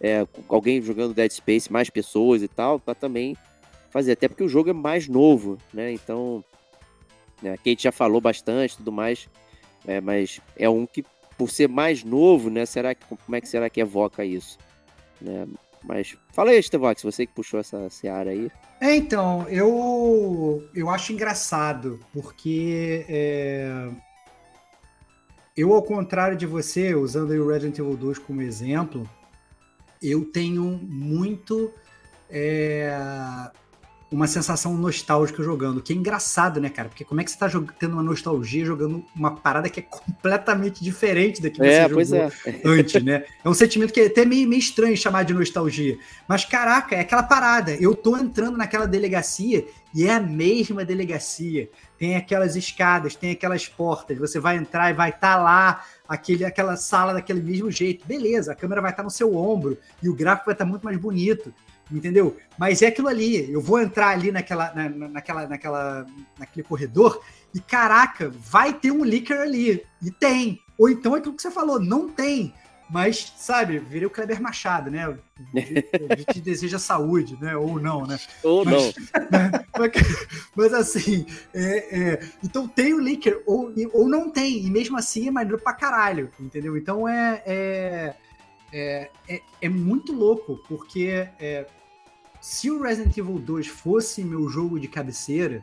[0.00, 3.36] é, alguém jogando Dead Space, mais pessoas e tal, para também
[3.90, 4.12] fazer.
[4.12, 5.92] Até porque o jogo é mais novo, né?
[5.92, 6.44] Então,
[7.42, 9.28] né, a Kate já falou bastante tudo mais,
[9.86, 11.04] é, mas é um que,
[11.38, 12.66] por ser mais novo, né?
[12.66, 14.58] Será que, como é que será que evoca isso?
[15.20, 15.46] Né?
[15.82, 18.50] Mas fala aí, Estevox, você que puxou essa seara aí.
[18.80, 23.88] É, então, eu, eu acho engraçado, porque é,
[25.56, 29.08] eu, ao contrário de você, usando o Resident Evil 2 como exemplo,
[30.08, 31.72] eu tenho muito
[32.30, 32.90] é,
[34.10, 36.88] uma sensação nostálgica jogando, que é engraçado, né, cara?
[36.88, 37.48] Porque como é que você tá
[37.78, 42.30] tendo uma nostalgia jogando uma parada que é completamente diferente da que é, você jogou
[42.44, 42.60] é.
[42.64, 43.24] antes, né?
[43.44, 45.98] É um sentimento que é até meio, meio estranho chamar de nostalgia.
[46.28, 47.74] Mas, caraca, é aquela parada.
[47.74, 51.68] Eu tô entrando naquela delegacia e é a mesma delegacia.
[51.98, 54.18] Tem aquelas escadas, tem aquelas portas.
[54.18, 58.06] Você vai entrar e vai estar tá lá, aquele, aquela sala daquele mesmo jeito.
[58.06, 60.70] Beleza, a câmera vai estar tá no seu ombro e o gráfico vai estar tá
[60.70, 61.52] muito mais bonito
[61.90, 62.36] entendeu?
[62.58, 66.06] Mas é aquilo ali, eu vou entrar ali naquela, na, naquela, naquela,
[66.38, 67.22] naquele corredor
[67.54, 69.82] e caraca, vai ter um leaker ali.
[70.02, 70.60] E tem.
[70.78, 72.52] Ou então é aquilo que você falou, não tem.
[72.88, 75.06] Mas, sabe, virei o Kleber Machado, né?
[76.08, 77.56] A gente deseja saúde, né?
[77.56, 78.18] Ou não, né?
[78.44, 78.92] Ou mas, não.
[79.78, 79.92] Mas,
[80.54, 85.28] mas assim, é, é, então tem o leaker, ou, ou não tem, e mesmo assim
[85.28, 86.78] é maneiro pra caralho, entendeu?
[86.78, 88.14] Então é, é,
[88.72, 91.66] é, é, é muito louco, porque é,
[92.46, 95.62] se o Resident Evil 2 fosse meu jogo de cabeceira,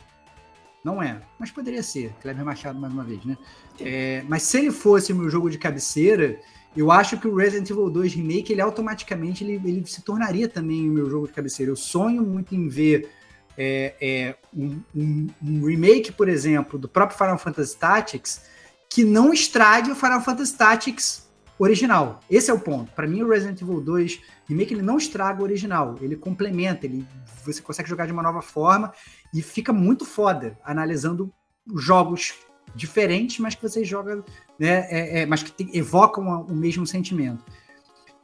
[0.84, 3.38] não é, mas poderia ser, Kleber Machado mais uma vez, né?
[3.79, 6.38] É, mas se ele fosse meu jogo de cabeceira,
[6.75, 10.89] eu acho que o Resident Evil 2 Remake, ele automaticamente ele, ele se tornaria também
[10.89, 11.71] o meu jogo de cabeceira.
[11.71, 13.09] Eu sonho muito em ver
[13.57, 18.41] é, é, um, um, um, remake, por exemplo, do próprio Final Fantasy Tactics,
[18.89, 21.22] que não estrague o Final Fantasy Tactics
[21.64, 22.20] original.
[22.30, 22.91] Esse é o ponto.
[22.93, 27.05] Para mim, o Resident Evil 2 Remake ele não estraga o original, ele complementa, ele
[27.45, 28.93] você consegue jogar de uma nova forma
[29.34, 31.32] e fica muito foda analisando
[31.76, 32.34] jogos
[32.76, 34.24] diferentes, mas que você joga,
[34.57, 37.43] né, é, é, mas que evocam o mesmo sentimento.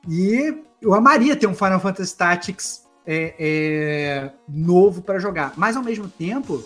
[0.08, 5.84] E eu amaria ter um Final Fantasy Tactics é, é novo para jogar, mas ao
[5.84, 6.64] mesmo tempo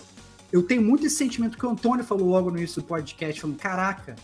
[0.51, 3.57] eu tenho muito esse sentimento que o Antônio falou logo no início do podcast, falando,
[3.57, 4.15] caraca,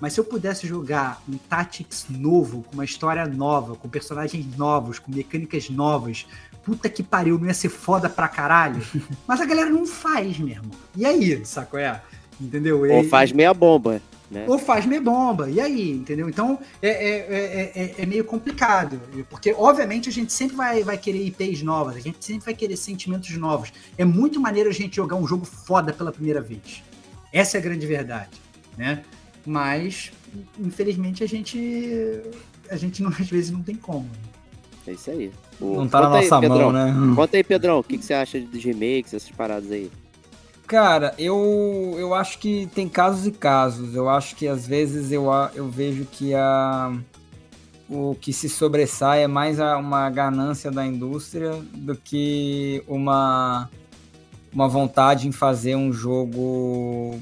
[0.00, 4.98] mas se eu pudesse jogar um Tactics novo, com uma história nova, com personagens novos,
[4.98, 6.26] com mecânicas novas,
[6.62, 8.80] puta que pariu, não ia ser foda pra caralho.
[9.26, 10.70] Mas a galera não faz, meu irmão.
[10.94, 12.00] E aí, saco é?
[12.40, 12.82] Entendeu?
[12.88, 14.00] Ou faz meia bomba.
[14.30, 14.44] Né?
[14.46, 16.28] Ou faz meia bomba, e aí, entendeu?
[16.28, 21.24] Então é, é, é, é, meio complicado, porque obviamente a gente sempre vai, vai querer
[21.24, 23.72] IPs novas, a gente sempre vai querer sentimentos novos.
[23.96, 26.82] É muito maneiro a gente jogar um jogo foda pela primeira vez.
[27.32, 28.32] Essa é a grande verdade,
[28.76, 29.02] né?
[29.48, 30.12] Mas,
[30.60, 31.58] infelizmente, a gente.
[32.70, 34.06] A gente não, às vezes não tem como.
[34.86, 35.32] É isso aí.
[35.58, 36.94] O, não tá na nossa aí, mão, né?
[37.16, 39.90] Conta aí, Pedrão, o que, que você acha dos remakes, essas paradas aí?
[40.66, 43.94] Cara, eu, eu acho que tem casos e casos.
[43.94, 45.24] Eu acho que às vezes eu,
[45.54, 46.92] eu vejo que a,
[47.88, 53.70] o que se sobressai é mais a, uma ganância da indústria do que uma,
[54.52, 57.18] uma vontade em fazer um jogo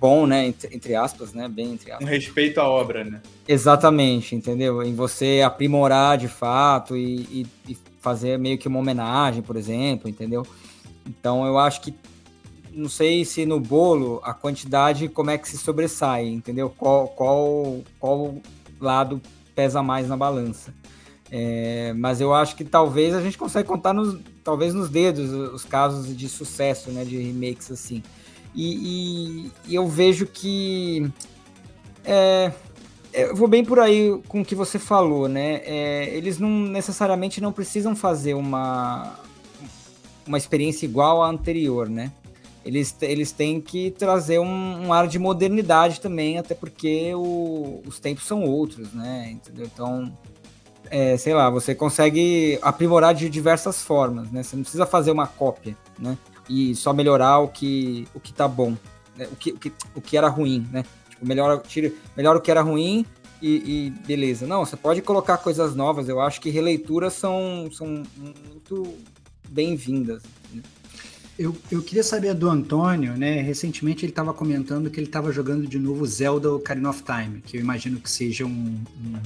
[0.00, 0.46] bom, né?
[0.46, 1.46] Entre, entre, aspas, né?
[1.48, 2.06] Bem entre aspas.
[2.06, 3.20] Um respeito à obra, né?
[3.46, 4.82] Exatamente, entendeu?
[4.82, 10.08] Em você aprimorar de fato e, e, e, fazer meio que uma homenagem, por exemplo,
[10.08, 10.46] entendeu?
[11.06, 11.94] Então eu acho que
[12.72, 16.70] não sei se no bolo a quantidade como é que se sobressai, entendeu?
[16.70, 18.34] Qual, qual, qual
[18.80, 19.20] lado
[19.54, 20.72] pesa mais na balança.
[21.30, 25.64] É, mas eu acho que talvez a gente consiga contar nos, talvez nos dedos os
[25.64, 28.02] casos de sucesso, né, de remakes assim.
[28.54, 31.10] E, e, eu vejo que.
[32.04, 32.52] É,
[33.12, 35.60] eu vou bem por aí com o que você falou, né?
[35.64, 39.18] É, eles não necessariamente não precisam fazer uma,
[40.26, 42.12] uma experiência igual à anterior, né?
[42.64, 47.98] Eles, eles têm que trazer um, um ar de modernidade também, até porque o, os
[47.98, 49.30] tempos são outros, né?
[49.32, 49.66] Entendeu?
[49.72, 50.12] Então,
[50.90, 54.42] é, sei lá, você consegue aprimorar de diversas formas, né?
[54.42, 56.18] Você não precisa fazer uma cópia, né?
[56.50, 58.76] E só melhorar o que, o que tá bom,
[59.16, 59.28] né?
[59.30, 60.84] o, que, o, que, o que era ruim, né?
[61.08, 63.06] Tipo, melhora, tira, melhora o que era ruim
[63.40, 64.48] e, e beleza.
[64.48, 66.08] Não, você pode colocar coisas novas.
[66.08, 68.94] Eu acho que releituras são, são muito
[69.48, 70.24] bem-vindas.
[71.38, 73.40] Eu, eu queria saber do Antônio, né?
[73.40, 77.56] Recentemente ele estava comentando que ele estava jogando de novo Zelda Ocarina of Time, que
[77.56, 79.16] eu imagino que seja um, um,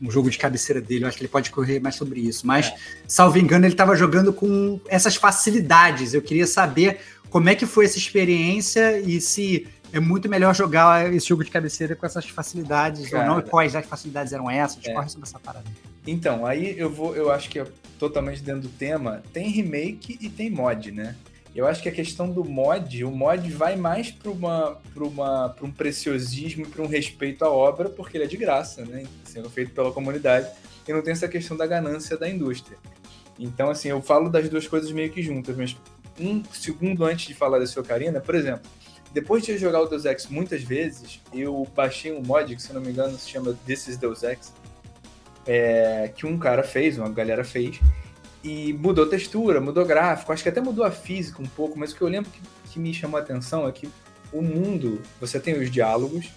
[0.00, 1.04] um jogo de cabeceira dele.
[1.04, 2.46] Eu acho que ele pode correr mais sobre isso.
[2.46, 2.74] Mas, é.
[3.06, 6.14] salvo engano, ele estava jogando com essas facilidades.
[6.14, 11.12] Eu queria saber como é que foi essa experiência e se é muito melhor jogar
[11.12, 14.50] esse jogo de cabeceira com essas facilidades Cara, ou não, e quais as facilidades eram
[14.50, 14.84] essas?
[14.86, 14.92] É.
[14.92, 15.66] Corre sobre essa parada.
[16.06, 17.66] Então, aí eu vou, eu acho que é
[17.98, 19.22] totalmente dentro do tema.
[19.32, 21.14] Tem remake e tem mod, né?
[21.54, 25.70] Eu acho que a questão do mod, o mod vai mais para uma, uma, um
[25.70, 29.04] preciosismo e para um respeito à obra, porque ele é de graça, né?
[29.24, 30.48] Sendo feito pela comunidade,
[30.86, 32.78] e não tem essa questão da ganância da indústria.
[33.38, 35.76] Então, assim, eu falo das duas coisas meio que juntas, mas
[36.20, 38.70] um segundo antes de falar desse Ocarina, por exemplo,
[39.12, 42.80] depois de jogar o Deus Ex muitas vezes, eu baixei um mod que, se não
[42.80, 44.52] me engano, se chama This is Deus Ex,
[45.46, 47.80] é, que um cara fez, uma galera fez,
[48.42, 51.96] e mudou textura, mudou gráfico, acho que até mudou a física um pouco, mas o
[51.96, 53.88] que eu lembro que, que me chamou a atenção é que
[54.32, 56.30] o mundo, você tem os diálogos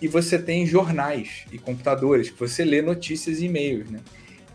[0.00, 4.00] e você tem jornais e computadores, que você lê notícias e e-mails, né?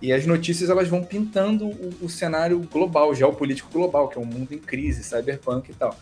[0.02, 4.26] E as notícias elas vão pintando o, o cenário global, geopolítico global, que é um
[4.26, 5.98] mundo em crise, cyberpunk e tal.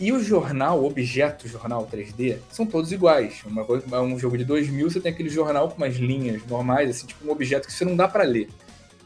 [0.00, 3.42] E o jornal, o objeto jornal 3D, são todos iguais.
[3.46, 7.24] Uma, um jogo de 2000, você tem aquele jornal com umas linhas normais, assim, tipo
[7.26, 8.48] um objeto que você não dá para ler.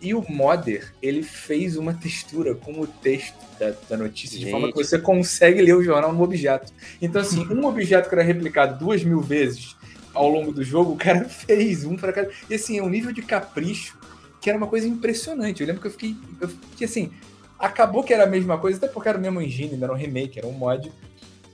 [0.00, 4.46] E o modder, ele fez uma textura com o texto da, da notícia, Gente.
[4.46, 6.72] de forma que você consegue ler o jornal no objeto.
[7.02, 9.76] Então, assim, um objeto que era replicado duas mil vezes
[10.14, 12.30] ao longo do jogo, o cara fez um para cada.
[12.48, 13.98] E assim, é um nível de capricho
[14.40, 15.60] que era uma coisa impressionante.
[15.60, 16.16] Eu lembro que eu fiquei.
[16.40, 17.10] Eu fiquei assim,
[17.58, 20.38] acabou que era a mesma coisa, até porque era o mesmo engine, era um remake,
[20.38, 20.92] era um mod.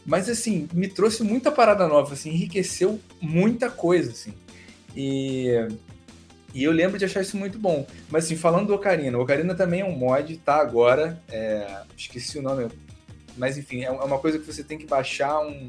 [0.05, 4.35] Mas assim, me trouxe muita parada nova, assim, enriqueceu muita coisa, assim.
[4.95, 5.67] E
[6.55, 7.85] e eu lembro de achar isso muito bom.
[8.09, 11.21] Mas assim, falando do Ocarina, o Ocarina também é um mod, tá agora.
[11.29, 11.83] É...
[11.97, 12.69] Esqueci o nome.
[13.37, 15.67] Mas enfim, é, é uma coisa que você tem que baixar um,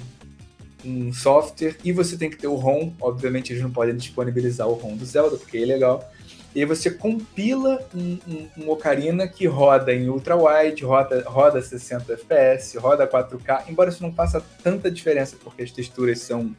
[0.85, 2.91] um software e você tem que ter o ROM.
[3.01, 6.07] Obviamente eles não podem disponibilizar o ROM do Zelda, porque é legal.
[6.53, 11.61] E aí você compila um, um, um Ocarina que roda em ultra wide, roda, roda
[11.61, 16.55] 60 FPS, roda 4K, embora isso não faça tanta diferença, porque as texturas são.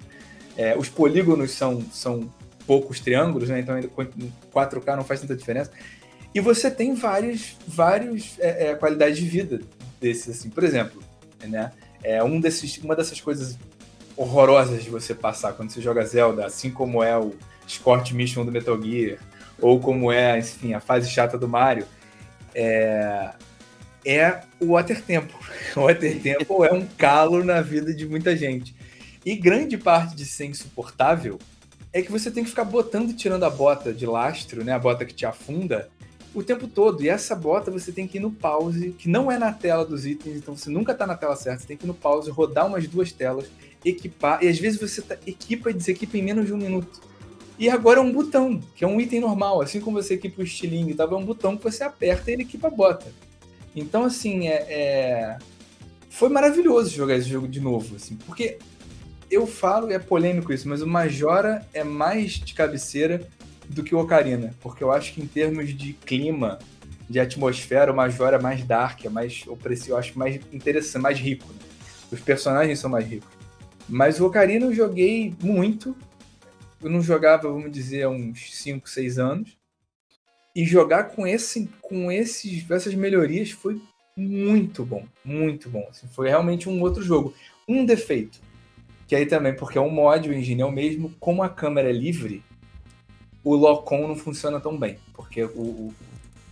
[0.54, 2.30] É, os polígonos são, são
[2.66, 3.60] poucos triângulos, né?
[3.60, 5.70] Então 4K não faz tanta diferença.
[6.34, 9.60] E você tem vários, vários é, é, qualidades de vida
[10.00, 10.50] desses, assim.
[10.50, 11.02] Por exemplo,
[11.44, 11.72] né?
[12.02, 13.58] É um desses, uma dessas coisas
[14.16, 17.34] horrorosas de você passar quando você joga Zelda, assim como é o
[17.66, 19.18] Sport Mission do Metal Gear,
[19.60, 21.86] ou como é, enfim, a fase chata do Mario,
[22.54, 23.30] é,
[24.04, 25.34] é o Water Tempo.
[25.76, 28.74] O Water Tempo é um calo na vida de muita gente.
[29.24, 31.38] E grande parte de ser insuportável
[31.96, 34.72] é que você tem que ficar botando e tirando a bota de lastro, né?
[34.72, 35.88] A bota que te afunda,
[36.34, 37.02] o tempo todo.
[37.02, 40.04] E essa bota você tem que ir no pause, que não é na tela dos
[40.04, 41.60] itens, então você nunca tá na tela certa.
[41.60, 43.46] Você tem que ir no pause, rodar umas duas telas,
[43.82, 44.44] equipar.
[44.44, 47.00] E às vezes você tá, equipa e desequipa em menos de um minuto.
[47.58, 49.62] E agora é um botão, que é um item normal.
[49.62, 51.04] Assim como você equipa o estilingue, tá?
[51.04, 53.06] é um botão que você aperta e ele equipa a bota.
[53.74, 55.38] Então, assim, é, é...
[56.10, 58.58] foi maravilhoso jogar esse jogo de novo, assim, porque
[59.30, 63.26] eu falo, é polêmico isso, mas o Majora é mais de cabeceira
[63.68, 66.58] do que o Ocarina, porque eu acho que em termos de clima,
[67.08, 71.18] de atmosfera, o Majora é mais dark, é mais opressivo, eu acho mais interessante, mais
[71.18, 71.46] rico.
[71.52, 71.58] Né?
[72.10, 73.28] Os personagens são mais ricos.
[73.88, 75.96] Mas o Ocarina eu joguei muito.
[76.82, 79.56] Eu não jogava, vamos dizer, há uns 5, 6 anos.
[80.54, 83.80] E jogar com, esse, com esses, essas melhorias foi
[84.16, 85.04] muito bom.
[85.24, 85.86] Muito bom.
[85.90, 87.34] Assim, foi realmente um outro jogo.
[87.68, 88.40] Um defeito
[89.06, 91.88] que aí também, porque é um mod, o engine é o mesmo, como a câmera
[91.88, 92.42] é livre,
[93.44, 95.94] o lock-on não funciona tão bem, porque o, o,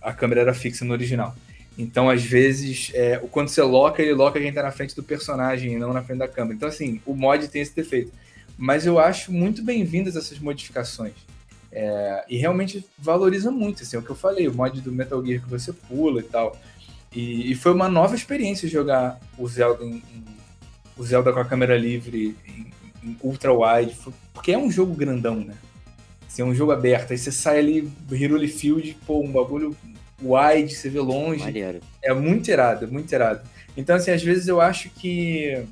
[0.01, 1.35] a câmera era fixa no original.
[1.77, 5.73] Então, às vezes, é, quando você loca, ele loca quem tá na frente do personagem
[5.73, 6.55] e não na frente da câmera.
[6.55, 8.13] Então, assim, o mod tem esse defeito.
[8.57, 11.13] Mas eu acho muito bem-vindas essas modificações.
[11.69, 15.23] É, e realmente valoriza muito, assim, é o que eu falei, o mod do Metal
[15.25, 16.57] Gear que você pula e tal.
[17.13, 20.34] E, e foi uma nova experiência jogar o Zelda em, em
[20.97, 22.71] o Zelda com a câmera livre em,
[23.03, 23.95] em ultra wide,
[24.33, 25.55] porque é um jogo grandão, né?
[26.27, 29.75] Assim, é um jogo aberto, aí você sai ali do Hiruli Field, pô, um bagulho
[30.21, 31.43] wide, você vê longe.
[31.43, 31.79] Maneiro.
[32.01, 33.47] É muito irado, muito irado.
[33.77, 35.65] Então, assim, às vezes eu acho que.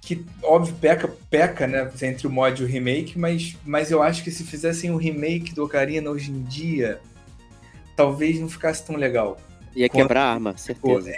[0.00, 1.90] Que, óbvio, peca, peca, né?
[2.02, 5.54] Entre o mod e o remake, mas, mas eu acho que se fizessem o remake
[5.54, 7.00] do Ocarina hoje em dia,
[7.96, 9.38] talvez não ficasse tão legal.
[9.74, 11.12] Ia quebrar a arma, certeza.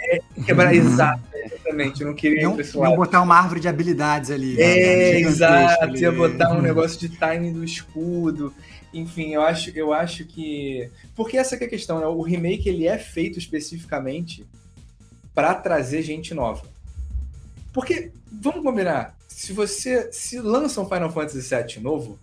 [0.45, 2.01] Quebrar, exato, exatamente.
[2.01, 4.55] Eu não queria Não, não botar uma árvore de habilidades ali.
[4.55, 5.83] né, É, gigantesca exato.
[5.83, 5.99] ali.
[6.01, 8.53] Ia botar um negócio de timing do escudo.
[8.93, 10.89] Enfim, eu acho, eu acho que.
[11.15, 12.07] Porque essa que é a questão, né?
[12.07, 14.45] O remake ele é feito especificamente
[15.35, 16.63] pra trazer gente nova.
[17.71, 22.17] Porque, vamos combinar, se você se lança um Final Fantasy VII novo,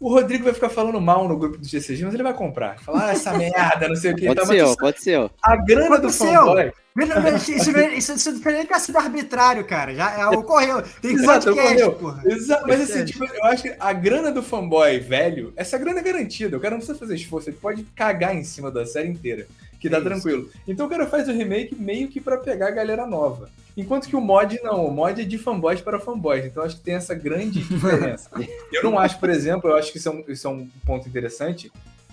[0.00, 2.78] o Rodrigo vai ficar falando mal no grupo do GCG, mas ele vai comprar.
[2.80, 4.26] Falar, ah, essa merda, não sei o que.
[4.26, 5.30] Pode ser, ó, pode ser.
[5.42, 6.32] A grana do Aconteceu.
[6.32, 6.72] fanboy.
[6.94, 9.94] Mas mas Isso, não isso, isso não tem sido arbitrário, cara.
[9.94, 10.82] Já é, ocorreu.
[11.00, 11.92] Tem Exato, podcast, ocorreu.
[11.92, 12.22] porra.
[12.26, 16.02] Exato, mas assim, tipo, eu acho que a grana do fanboy velho, essa grana é
[16.02, 16.56] garantida.
[16.56, 19.46] O cara não precisa fazer esforço, ele pode cagar em cima da série inteira,
[19.78, 20.50] que dá É tranquilo.
[20.66, 23.48] Então o cara faz o remake meio que pra pegar a galera nova.
[23.76, 26.44] Enquanto que o mod não, o mod é de fanboys para fanboys.
[26.44, 28.28] Então acho que tem essa grande diferença.
[28.72, 31.08] eu não acho, por exemplo, eu acho que isso é um, isso é um ponto
[31.08, 31.70] interessante.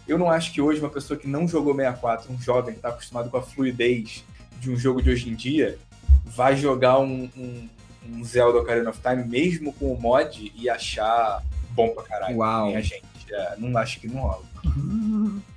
[0.07, 2.89] Eu não acho que hoje uma pessoa que não jogou 64, um jovem que tá
[2.89, 4.23] acostumado com a fluidez
[4.59, 5.79] de um jogo de hoje em dia,
[6.23, 7.69] vai jogar um, um,
[8.11, 11.41] um Zelda Ocarina of Time mesmo com o mod e achar
[11.71, 12.37] bom pra caralho.
[12.37, 12.75] Uau.
[12.75, 13.03] A gente.
[13.31, 14.43] É, não acho que não rola.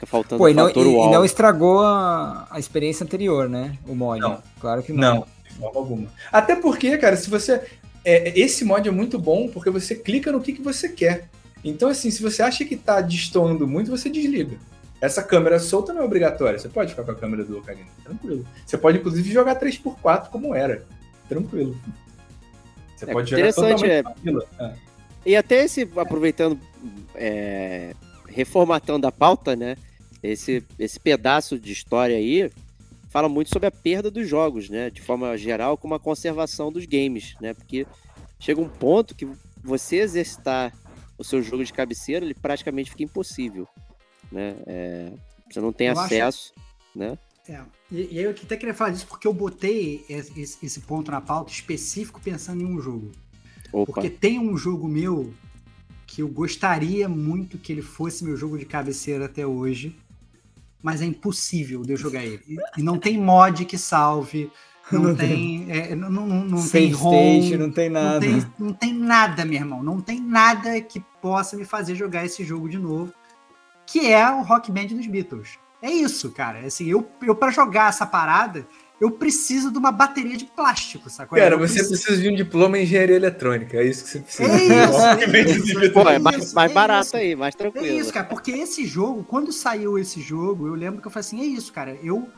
[0.00, 3.50] Fica faltando Pô, e o não, fator e- e não estragou a, a experiência anterior,
[3.50, 3.76] né?
[3.86, 4.18] O mod.
[4.18, 4.42] Não.
[4.58, 5.14] Claro que não.
[5.16, 6.08] Não, de forma alguma.
[6.32, 7.60] Até porque, cara, se você.
[8.02, 11.28] é, esse mod é muito bom porque você clica no que, que você quer.
[11.62, 14.56] Então, assim, se você acha que tá destoando muito, você desliga.
[15.02, 16.58] Essa câmera solta não é obrigatória.
[16.58, 18.46] Você pode ficar com a câmera do Ocarina, tranquilo.
[18.64, 20.86] Você pode, inclusive, jogar 3x4 como era.
[21.28, 21.76] Tranquilo.
[22.96, 24.02] Você É, pode jogar interessante, totalmente é.
[24.02, 24.42] tranquilo.
[24.58, 24.72] É.
[25.26, 26.58] E até esse, aproveitando,
[27.14, 27.94] é,
[28.26, 29.76] reformatando a pauta, né?
[30.22, 32.50] Esse, esse pedaço de história aí
[33.08, 34.90] fala muito sobre a perda dos jogos, né?
[34.90, 37.54] De forma geral, como a conservação dos games, né?
[37.54, 37.86] Porque
[38.38, 39.26] chega um ponto que
[39.62, 40.72] você exercitar
[41.18, 43.66] o seu jogo de cabeceira, ele praticamente fica impossível,
[44.30, 44.56] né?
[44.66, 45.12] É,
[45.50, 46.52] você não tem Eu acho- acesso,
[46.94, 47.18] né?
[47.48, 47.60] É.
[47.90, 51.10] E, e aí eu até queria falar disso porque eu botei esse, esse- esse ponto
[51.10, 53.10] na pauta específico pensando em um jogo.
[53.72, 55.32] Opa, Porque tem um jogo meu
[56.06, 59.96] que eu gostaria muito que ele fosse meu jogo de cabeceira até hoje,
[60.82, 62.42] mas é impossível de eu jogar ele.
[62.48, 64.50] E, e não tem mod que salve,
[64.90, 68.20] não, Não tem, é, não, não, não Save tem home, state, não tem não nada.
[68.20, 69.82] tem, não tem nada, meu irmão.
[69.82, 73.12] Não tem nada que possa me fazer jogar esse jogo de novo,
[73.86, 75.58] que é o Rock Band dos Beatles.
[75.80, 76.66] É isso, cara.
[76.66, 78.66] Assim, eu, eu para jogar essa parada,
[79.00, 81.38] eu preciso de uma bateria de plástico, sacou?
[81.38, 83.76] Cara, Eu você preciso- precisa de um diploma em engenharia eletrônica.
[83.78, 84.50] É isso que você precisa.
[84.50, 84.56] É
[85.46, 85.92] isso, é isso.
[85.92, 87.16] Pô, é é mais, isso, mais é barato isso.
[87.16, 87.86] aí, mais É tranquilo.
[88.00, 91.40] isso, cara, porque esse jogo, quando saiu esse jogo, eu lembro que eu falei assim:
[91.40, 92.28] é isso, cara, eu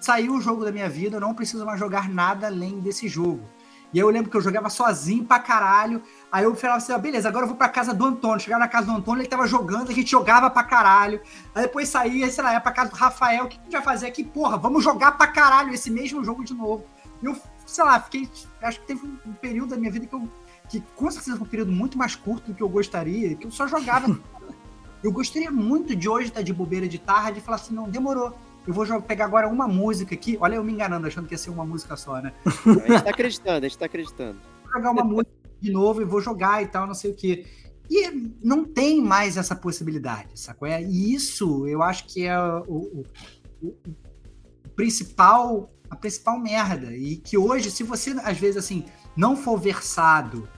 [0.00, 3.42] saiu o jogo da minha vida, eu não preciso mais jogar nada além desse jogo.
[3.92, 6.00] E aí eu lembro que eu jogava sozinho pra caralho.
[6.32, 8.40] Aí eu falava assim: ah, beleza, agora eu vou pra casa do Antônio.
[8.40, 11.20] Chegava na casa do Antônio, ele tava jogando, a gente jogava pra caralho.
[11.54, 13.82] Aí depois saía, sei lá, ia pra casa do Rafael, o que a gente vai
[13.82, 14.22] fazer aqui?
[14.24, 16.84] Porra, vamos jogar pra caralho esse mesmo jogo de novo.
[17.22, 18.28] E eu, sei lá, fiquei.
[18.62, 20.28] Acho que teve um período da minha vida que eu.
[20.68, 23.50] Que com certeza foi um período muito mais curto do que eu gostaria, que eu
[23.50, 24.06] só jogava
[25.02, 28.32] eu gostaria muito de hoje estar de bobeira de tarde e falar assim, não, demorou.
[28.64, 30.38] Eu vou jogar- pegar agora uma música aqui.
[30.40, 32.32] Olha, eu me enganando, achando que ia ser uma música só, né?
[32.46, 34.38] A gente tá acreditando, a gente tá acreditando.
[34.62, 37.46] Vou jogar uma música de novo e vou jogar e tal, não sei o quê.
[37.90, 38.08] E
[38.42, 40.66] não tem mais essa possibilidade, sacou?
[40.68, 43.04] É, e isso eu acho que é o, o-
[43.62, 46.92] o- o principal, a principal merda.
[46.94, 48.84] E que hoje, se você, às vezes, assim,
[49.16, 50.48] não for versado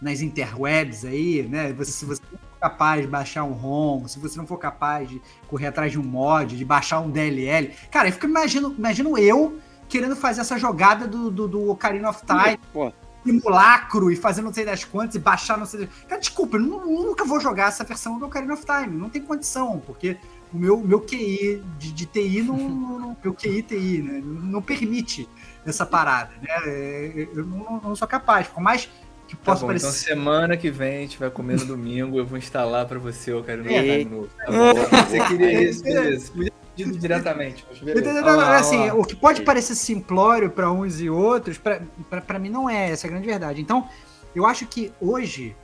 [0.00, 1.72] nas interwebs aí, né?
[1.72, 5.08] Você, se você não for capaz de baixar um ROM, se você não for capaz
[5.08, 7.72] de correr atrás de um mod, de baixar um DLL.
[7.90, 9.58] Cara, eu fico imagino, imagino eu
[9.88, 12.92] querendo fazer essa jogada do, do, do Ocarina of Time Pô,
[13.28, 15.88] simulacro e fazendo não sei das quantas e baixar não sei das...
[16.08, 18.96] Cara, desculpa, eu nu- nunca vou jogar essa versão do Ocarina of Time.
[18.96, 20.16] Não tem condição, porque
[20.52, 24.20] o meu, meu QI de, de TI não, não, não- Meu QI TI, né?
[24.24, 25.28] Não permite
[25.66, 26.48] essa parada, né?
[26.64, 28.46] É, Eu não, não sou capaz.
[28.48, 28.88] Por mais
[29.26, 29.86] que Tá possa bom, parecer.
[29.86, 33.30] então semana que vem a gente vai comer no domingo, eu vou instalar pra você
[33.32, 33.78] o Ocarina É.
[33.80, 34.28] of Time novo.
[34.38, 35.04] Tá bom?
[35.06, 36.32] Você queria isso, beleza.
[36.32, 36.52] Podia
[36.84, 38.00] diretamente, mas beleza.
[38.00, 38.24] Entendeu?
[38.24, 38.94] Olha lá, assim, lá.
[38.94, 43.08] o que pode parecer simplório para uns e outros, pra mim não é, essa é
[43.08, 43.60] a grande verdade.
[43.60, 43.88] Então,
[44.34, 45.56] eu acho que hoje,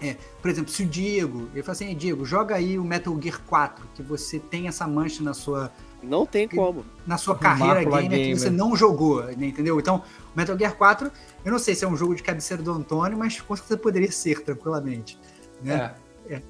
[0.00, 3.16] é, por exemplo, se o Diego, ele fala assim, "Ei, Diego, joga aí o Metal
[3.20, 5.70] Gear 4, que você tem essa mancha na sua,
[6.02, 6.84] não tem como.
[7.06, 8.38] na sua carreira mácula gamer, que gamer.
[8.38, 9.78] você não jogou, né, entendeu?
[9.78, 10.02] Então,
[10.34, 11.10] o Metal Gear 4,
[11.44, 14.10] eu não sei se é um jogo de cabeceira do Antônio, mas com certeza poderia
[14.10, 15.18] ser, tranquilamente.
[15.62, 15.74] Né?
[15.74, 16.03] É.
[16.28, 16.40] É,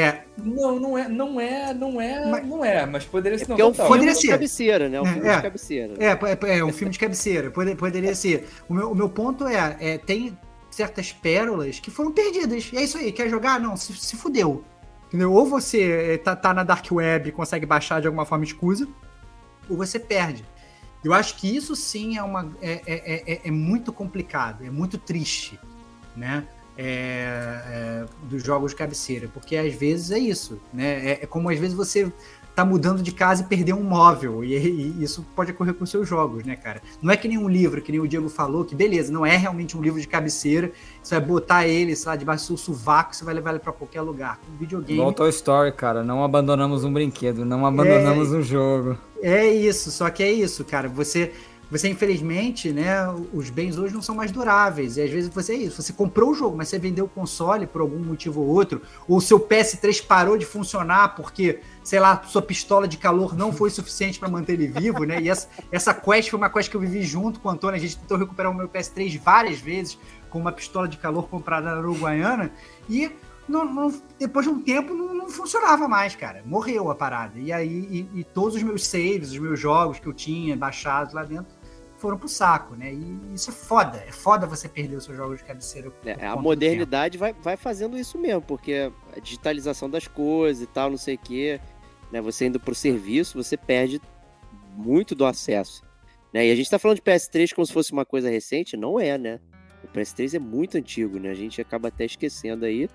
[0.00, 3.46] é, Não, não é, não é, não é, Mas- não é, mas poderia É ser
[3.46, 4.28] porque é um filme Poderia de ser.
[4.28, 4.96] cabeceira, né?
[4.96, 5.36] É um É, filme é.
[5.36, 5.94] de cabeceira.
[5.98, 6.06] É,
[6.54, 8.48] é, é um filme de cabeceira, pode- poderia ser.
[8.68, 10.36] O meu, o meu ponto é, é, tem
[10.70, 12.70] certas pérolas que foram perdidas.
[12.72, 13.60] E é isso aí, quer jogar?
[13.60, 14.64] Não, se, se fudeu.
[15.08, 15.32] Entendeu?
[15.32, 18.88] Ou você é, tá, tá na Dark Web e consegue baixar de alguma forma escusa,
[19.68, 20.42] ou você perde.
[21.04, 24.96] Eu acho que isso sim é, uma, é, é, é, é muito complicado, é muito
[24.98, 25.58] triste,
[26.16, 26.44] né?
[26.80, 31.10] É, é, dos jogos de cabeceira, porque às vezes é isso, né?
[31.10, 32.12] É, é como às vezes você
[32.58, 34.42] tá mudando de casa e perder um móvel.
[34.42, 36.82] E, e, isso pode ocorrer com seus jogos, né, cara?
[37.00, 39.36] Não é que nem um livro, que nem o Diego falou, que beleza, não é
[39.36, 40.72] realmente um livro de cabeceira.
[41.00, 43.72] Você vai botar ele, sei lá, debaixo do seu sovaco, você vai levar ele pra
[43.72, 44.40] qualquer lugar.
[44.44, 44.98] Com videogame.
[44.98, 46.02] Volta ao Story, cara.
[46.02, 48.98] Não abandonamos um brinquedo, não abandonamos é, um jogo.
[49.22, 50.88] É isso, só que é isso, cara.
[50.88, 51.32] Você
[51.70, 54.96] você, infelizmente, né, os bens hoje não são mais duráveis.
[54.96, 55.82] E às vezes você é isso.
[55.82, 59.18] Você comprou o jogo, mas você vendeu o console por algum motivo ou outro, ou
[59.18, 63.68] o seu PS3 parou de funcionar porque, sei lá, sua pistola de calor não foi
[63.68, 65.20] suficiente para manter ele vivo, né?
[65.20, 67.76] E essa, essa quest foi uma quest que eu vivi junto com o Antônio.
[67.76, 69.98] A gente tentou recuperar o meu PS3 várias vezes
[70.30, 72.50] com uma pistola de calor comprada na Uruguaiana.
[72.88, 73.10] E
[73.48, 76.42] não, não, depois de um tempo não, não, funcionava mais, cara.
[76.44, 77.38] Morreu a parada.
[77.38, 81.14] E aí, e, e, todos os meus saves, os meus jogos que eu tinha baixados
[81.14, 81.57] lá dentro,
[81.98, 82.92] foram pro saco, né?
[82.92, 83.98] E isso é foda.
[84.06, 85.92] É foda você perder os seus jogos de cabeceira.
[86.04, 90.90] É, a modernidade vai, vai fazendo isso mesmo, porque a digitalização das coisas e tal,
[90.90, 91.60] não sei o quê,
[92.10, 92.20] né?
[92.20, 94.00] Você indo pro serviço, você perde
[94.76, 95.82] muito do acesso.
[96.32, 96.46] Né?
[96.46, 99.18] E a gente tá falando de PS3 como se fosse uma coisa recente, não é,
[99.18, 99.40] né?
[99.82, 101.30] O PS3 é muito antigo, né?
[101.30, 102.88] A gente acaba até esquecendo aí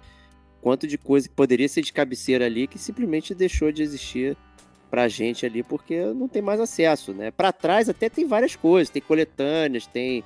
[0.61, 4.37] quanto de coisa que poderia ser de cabeceira ali que simplesmente deixou de existir
[4.93, 7.31] pra gente ali, porque não tem mais acesso, né?
[7.31, 10.23] Para trás até tem várias coisas, tem coletâneas, tem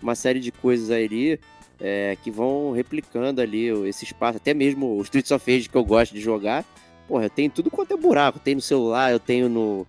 [0.00, 1.36] uma série de coisas aí
[1.80, 5.84] é, que vão replicando ali esse espaço, até mesmo o Streets of Rage que eu
[5.84, 6.64] gosto de jogar,
[7.08, 9.84] porra, eu tenho tudo quanto é buraco, tem no celular, eu tenho no,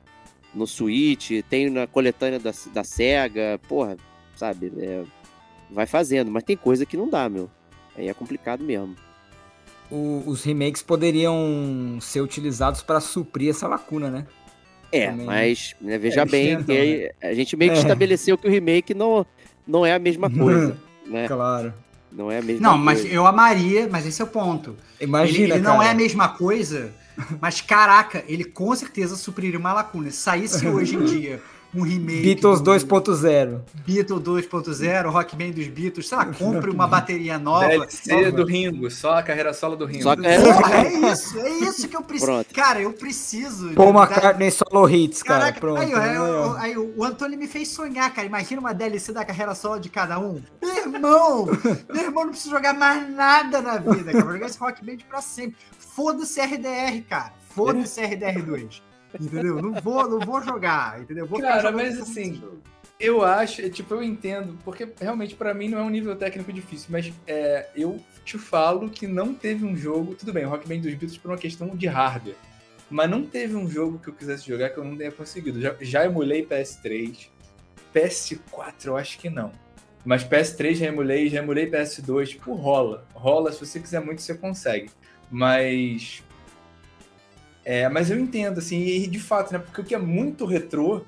[0.56, 3.96] no Switch, tenho na coletânea da, da SEGA, porra,
[4.36, 5.04] sabe, é,
[5.70, 7.48] vai fazendo, mas tem coisa que não dá, meu,
[7.96, 8.96] aí é complicado mesmo
[9.90, 14.26] o, os remakes poderiam ser utilizados para suprir essa lacuna, né?
[14.92, 15.26] É, Também...
[15.26, 17.30] mas né, veja é, bem que né?
[17.30, 17.82] a gente meio que é.
[17.82, 19.26] estabeleceu que o remake não,
[19.68, 21.28] não é a mesma coisa, né?
[21.28, 21.74] Claro.
[22.12, 23.04] Não é a mesma não, coisa.
[23.04, 24.78] mas eu amaria, mas esse é o ponto.
[25.02, 26.94] Imagina, ele, ele não é a mesma coisa,
[27.42, 30.10] mas caraca, ele com certeza supriria uma lacuna.
[30.12, 31.42] Se saísse hoje em dia
[31.76, 32.22] um remake.
[32.22, 33.62] Beatles 2.0.
[33.86, 37.68] Beatles 2.0, Rock Band dos Beatles, sei lá, compre uma bateria nova.
[37.68, 38.32] DLC nova.
[38.32, 40.04] do Ringo, só a carreira solo do Ringo.
[40.04, 40.44] Só a carreira...
[40.54, 42.32] Porra, é isso, é isso que eu preciso.
[42.32, 42.54] Pronto.
[42.54, 43.74] Cara, eu preciso.
[43.74, 45.40] Paul McCartney solo hits, cara.
[45.40, 45.82] Caraca, Pronto.
[45.82, 48.28] Aí, aí, aí, aí, o Antônio me fez sonhar, cara.
[48.28, 50.42] Imagina uma DLC da carreira solo de cada um.
[50.62, 51.46] Meu irmão!
[51.94, 54.24] meu irmão não precisa jogar mais nada na vida, cara.
[54.24, 55.58] Vou jogar esse Rock Band pra sempre.
[55.78, 57.34] Foda-se RDR, cara.
[57.50, 58.82] Foda-se RDR2.
[59.20, 59.62] Entendeu?
[59.62, 61.26] Não vou, não vou jogar, entendeu?
[61.26, 62.42] Vou Cara, mas assim,
[63.00, 66.88] eu acho, tipo, eu entendo, porque realmente para mim não é um nível técnico difícil,
[66.90, 70.80] mas é, eu te falo que não teve um jogo, tudo bem, o Rock Band
[70.80, 72.36] dos Beatles por uma questão de hardware,
[72.90, 75.60] mas não teve um jogo que eu quisesse jogar que eu não tenha conseguido.
[75.60, 77.30] Já, já emulei PS3,
[77.94, 79.52] PS4 eu acho que não.
[80.06, 83.06] Mas PS3 já emulei, já emulei PS2, tipo, rola.
[83.14, 84.92] Rola, se você quiser muito, você consegue.
[85.32, 86.24] Mas
[87.66, 89.58] é, mas eu entendo, assim, e de fato, né?
[89.58, 91.02] Porque o que é muito retrô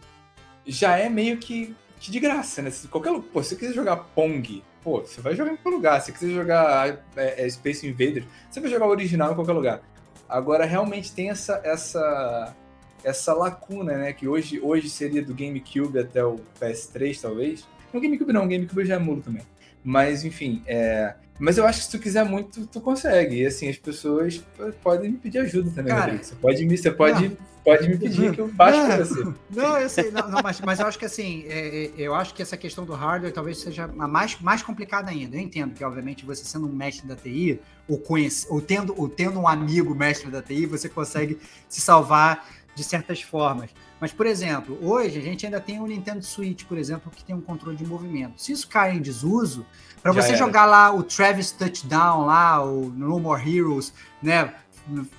[0.66, 2.72] já é meio que, que de graça, né?
[2.72, 6.02] Se qualquer, pô, se você quiser jogar Pong, pô, você vai jogar em qualquer lugar.
[6.02, 9.54] Se você quiser jogar é, é, Space Invaders, você vai jogar o original em qualquer
[9.54, 9.82] lugar.
[10.28, 12.56] Agora, realmente tem essa, essa,
[13.04, 14.14] essa lacuna, né?
[14.14, 17.68] Que hoje, hoje seria do GameCube até o PS3, talvez.
[17.94, 19.44] Não, GameCube não, GameCube já é mulo também.
[19.84, 23.42] Mas, enfim, é, mas eu acho que se tu quiser muito, tu consegue.
[23.42, 24.44] E assim, as pessoas
[24.82, 26.24] podem me pedir ajuda também, Cara, Rodrigo.
[26.24, 29.24] Você pode me, você pode, pode me pedir que eu baixo pra você.
[29.50, 32.34] Não, eu sei, não, não, mas, mas eu acho que assim, é, é, eu acho
[32.34, 35.36] que essa questão do hardware talvez seja a mais, mais complicada ainda.
[35.36, 39.08] Eu entendo que, obviamente, você sendo um mestre da TI, ou, conhece, ou, tendo, ou
[39.08, 41.38] tendo um amigo mestre da TI, você consegue
[41.70, 43.70] se salvar de certas formas.
[44.00, 47.36] Mas, por exemplo, hoje a gente ainda tem o Nintendo Switch, por exemplo, que tem
[47.36, 48.40] um controle de movimento.
[48.40, 49.66] Se isso cai em desuso,
[50.02, 50.38] para você era.
[50.38, 54.54] jogar lá o Travis Touchdown, lá, o No More Heroes, né?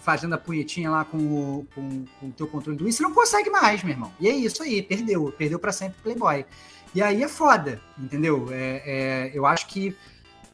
[0.01, 3.13] Fazendo a punhetinha lá com o, com, com o teu controle do Wii, você não
[3.13, 4.13] consegue mais, meu irmão.
[4.19, 5.33] E é isso aí, perdeu.
[5.37, 6.47] Perdeu para sempre Playboy.
[6.95, 8.49] E aí é foda, entendeu?
[8.51, 9.95] É, é, eu acho que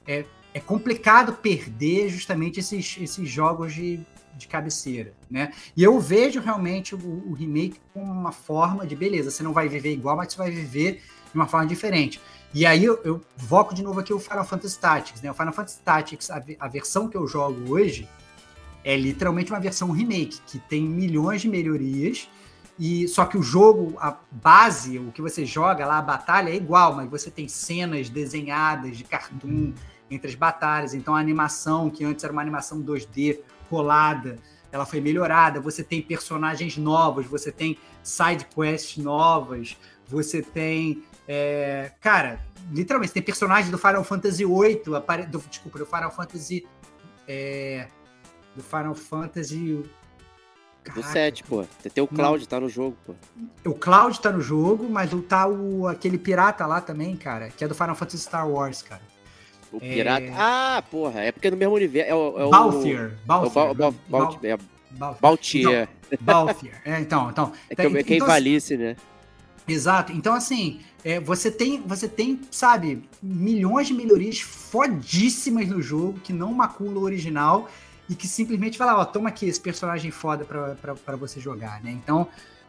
[0.06, 4.00] é, é complicado perder justamente esses, esses jogos de,
[4.36, 5.52] de cabeceira, né?
[5.76, 9.68] E eu vejo realmente o, o, remake como uma forma de beleza, você não vai
[9.68, 12.20] viver igual, mas você vai viver de uma forma diferente.
[12.54, 15.30] E aí eu, eu voco de novo aqui o Final Fantasy Tactics, né?
[15.30, 18.08] O Final Fantasy Tactics, a, a versão que eu jogo hoje
[18.84, 22.28] é literalmente uma versão remake que tem milhões de melhorias
[22.78, 26.54] e só que o jogo, a base, o que você joga lá, a batalha é
[26.54, 29.72] igual, mas você tem cenas desenhadas de cartoon
[30.10, 30.94] entre as batalhas.
[30.94, 34.38] Então a animação, que antes era uma animação 2D colada,
[34.70, 39.76] ela foi melhorada, você tem personagens novos, você tem side quests novas,
[40.08, 41.02] você tem.
[41.28, 44.82] É, cara, literalmente, tem personagens do Final Fantasy VIII,
[45.30, 46.66] do, desculpa, do Final Fantasy.
[47.26, 47.88] é,
[48.54, 49.58] do Final Fantasy.
[49.58, 49.88] Do
[50.84, 51.64] Caraca, 7, pô.
[51.94, 53.14] Tem o Cloud, tá no jogo, pô.
[53.64, 57.64] O Cloud tá no jogo, mas o tá o, aquele pirata lá também, cara, que
[57.64, 59.00] é do Final Fantasy Star Wars, cara.
[59.72, 59.80] O É.
[59.94, 60.26] pirata.
[60.36, 62.10] Ah, porra, é porque é no mesmo universo.
[62.10, 62.38] É o.
[62.38, 63.00] É o Balthier.
[63.00, 63.50] É Balthier.
[63.50, 64.56] Bal- Bal- Bal- Balt- é
[64.90, 65.88] Bal- Baltier.
[66.20, 66.80] Balthier.
[66.84, 67.52] É, então, então.
[67.70, 68.94] É que é que é Então, Ivalice, né?
[69.66, 70.12] Exato.
[70.12, 76.32] Então, assim, é, você tem, você tem, sabe, milhões de melhorias fodíssimas no jogo que
[76.32, 77.68] não maculam o original
[78.08, 81.90] e que simplesmente fala, ó, toma aqui esse personagem foda pra você jogar, né?
[81.90, 82.26] Então,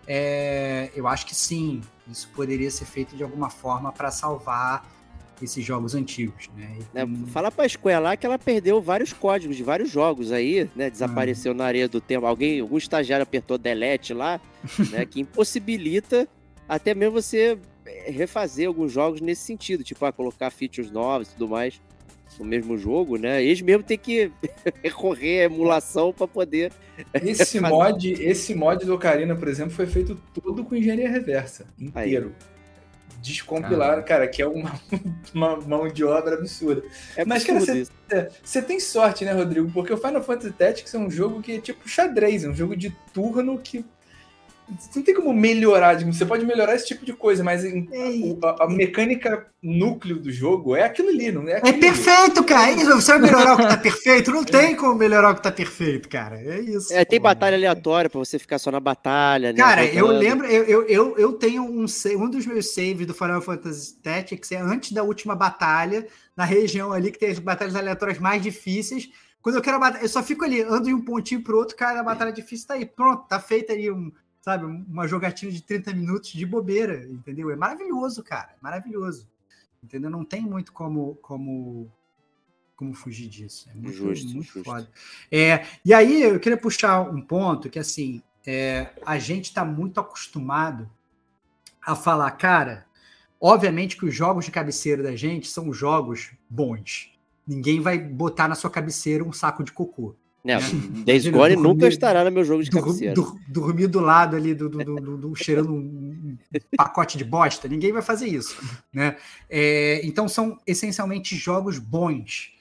[0.08, 4.86] é, eu acho que sim, isso poderia ser feito de alguma forma para salvar
[5.42, 6.78] esses jogos antigos, né?
[6.96, 10.70] E É, Fala pra Square lá que ela perdeu vários códigos de vários jogos aí,
[10.76, 10.90] né?
[10.90, 11.56] Desapareceu Ah.
[11.56, 12.26] na areia do tempo.
[12.26, 14.40] Alguém, algum estagiário apertou delete lá,
[14.92, 15.06] né?
[15.06, 16.28] Que impossibilita
[16.70, 17.58] até mesmo você
[18.06, 21.82] refazer alguns jogos nesse sentido, tipo, ah, colocar features novas e tudo mais
[22.40, 23.42] no mesmo jogo, né?
[23.44, 24.32] Eles mesmo têm que
[24.84, 26.72] recorrer à emulação pra poder.
[27.14, 31.66] Esse Fazer- mod, esse mod do Ocarina, por exemplo, foi feito todo com engenharia reversa,
[31.80, 32.34] inteiro.
[33.22, 34.80] Descompilaram, cara, que é uma,
[35.34, 36.84] uma mão de obra absurda.
[37.16, 37.60] É Mas, cara.
[38.44, 39.72] Você tem sorte, né, Rodrigo?
[39.72, 42.76] Porque o Final Fantasy Tactics é um jogo que é tipo xadrez, é um jogo
[42.76, 43.84] de turno que
[44.96, 46.04] não tem como melhorar.
[46.06, 47.88] Você pode melhorar esse tipo de coisa, mas em-
[48.24, 51.82] o- a, a mecânica núcleo do jogo é aquilo ali, não é É aquilo ali.
[51.82, 52.72] perfeito, cara.
[52.72, 52.92] É isso.
[52.96, 54.32] Você vai melhorar o que tá perfeito?
[54.32, 56.40] Não tem como melhorar o que tá perfeito, cara.
[56.42, 56.94] É isso.
[56.94, 59.58] É, tem batalha aleatória pra você ficar só na batalha, né?
[59.60, 61.86] Cara, eu lembro, eu, eu, eu, eu tenho um,
[62.18, 66.92] um dos meus saves do Final Fantasy Tactics é antes da última batalha, na região
[66.92, 69.10] ali que tem as batalhas aleatórias mais difíceis.
[69.42, 72.00] Quando eu quero batalha, eu só fico ali, ando de um pontinho pro outro, cara,
[72.00, 72.84] a batalha difícil tá aí.
[72.86, 74.12] Pronto, tá feita ali um,
[74.46, 77.50] sabe, uma jogatina de 30 minutos de bobeira, entendeu?
[77.50, 79.28] É maravilhoso, cara, é maravilhoso.
[79.84, 80.08] Entendeu?
[80.08, 81.92] Não tem muito como como
[82.76, 83.68] como fugir disso.
[83.72, 84.64] É muito, Justo, muito justo.
[84.64, 84.88] foda.
[85.32, 90.00] É, e aí eu queria puxar um ponto que assim, é, a gente está muito
[90.00, 90.88] acostumado
[91.82, 92.86] a falar, cara,
[93.42, 97.12] obviamente que os jogos de cabeceira da gente são jogos bons.
[97.48, 100.16] Ninguém vai botar na sua cabeceira um saco de cocô.
[100.46, 103.16] Não, Imagina, Days Gone dormir- nunca estará no meu jogo de cabeceira.
[103.16, 106.38] dur- dormir do lado ali, do, do- do- do- do- cheirando um
[106.78, 108.56] pacote de bosta, ninguém vai fazer isso.
[108.94, 109.18] Né?
[109.50, 112.52] É, então são essencialmente jogos bons.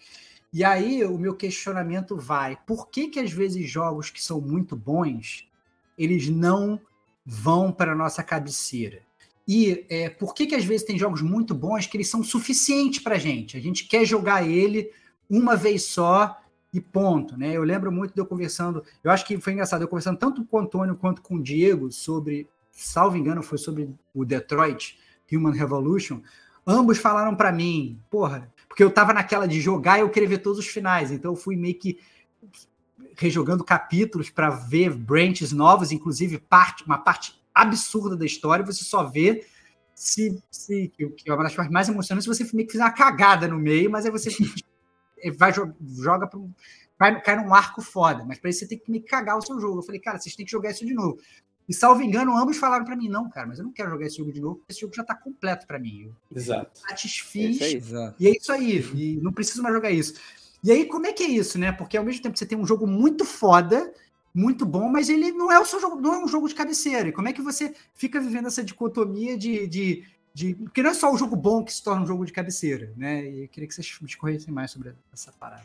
[0.50, 4.74] E aí o meu questionamento vai: por que, que às vezes jogos que são muito
[4.74, 5.46] bons
[5.98, 6.80] eles não
[7.26, 9.00] vão para a nossa cabeceira?
[9.46, 13.00] E é, por que, que às vezes tem jogos muito bons que eles são suficientes
[13.02, 13.58] para a gente?
[13.58, 14.90] A gente quer jogar ele
[15.28, 16.40] uma vez só
[16.74, 17.56] e ponto, né?
[17.56, 20.56] Eu lembro muito de eu conversando, eu acho que foi engraçado, eu conversando tanto com
[20.56, 24.98] o Antônio quanto com o Diego sobre, salvo engano, foi sobre o Detroit
[25.32, 26.20] Human Revolution.
[26.66, 30.38] Ambos falaram para mim, porra, porque eu tava naquela de jogar e eu queria ver
[30.38, 32.00] todos os finais, então eu fui meio que
[33.16, 39.04] rejogando capítulos para ver branches novos, inclusive parte, uma parte absurda da história, você só
[39.04, 39.46] vê
[39.94, 43.46] se, se que é uma das partes mais emocionantes, você meio que fizer uma cagada
[43.46, 44.30] no meio, mas aí você
[45.32, 46.40] vai jo- joga para
[46.98, 49.60] cai, cai num arco foda, mas para isso você tem que me cagar o seu
[49.60, 49.78] jogo.
[49.78, 51.18] Eu falei, cara, vocês têm que jogar isso de novo.
[51.68, 54.18] E salvo engano, ambos falaram para mim, não, cara, mas eu não quero jogar esse
[54.18, 56.02] jogo de novo, porque esse jogo já tá completo para mim.
[56.30, 56.78] Eu Exato.
[56.78, 57.72] satisfiz É.
[57.72, 58.16] Exato.
[58.20, 60.14] e é isso aí, e não preciso mais jogar isso.
[60.62, 61.72] E aí, como é que é isso, né?
[61.72, 63.92] Porque ao mesmo tempo você tem um jogo muito foda,
[64.34, 67.08] muito bom, mas ele não é o seu jogo, não é um jogo de cabeceira.
[67.08, 69.66] E como é que você fica vivendo essa dicotomia de.
[69.66, 70.04] de,
[70.34, 72.92] de porque não é só o jogo bom que se torna um jogo de cabeceira,
[72.96, 73.24] né?
[73.24, 75.62] E eu queria que vocês discorressem mais sobre essa parada.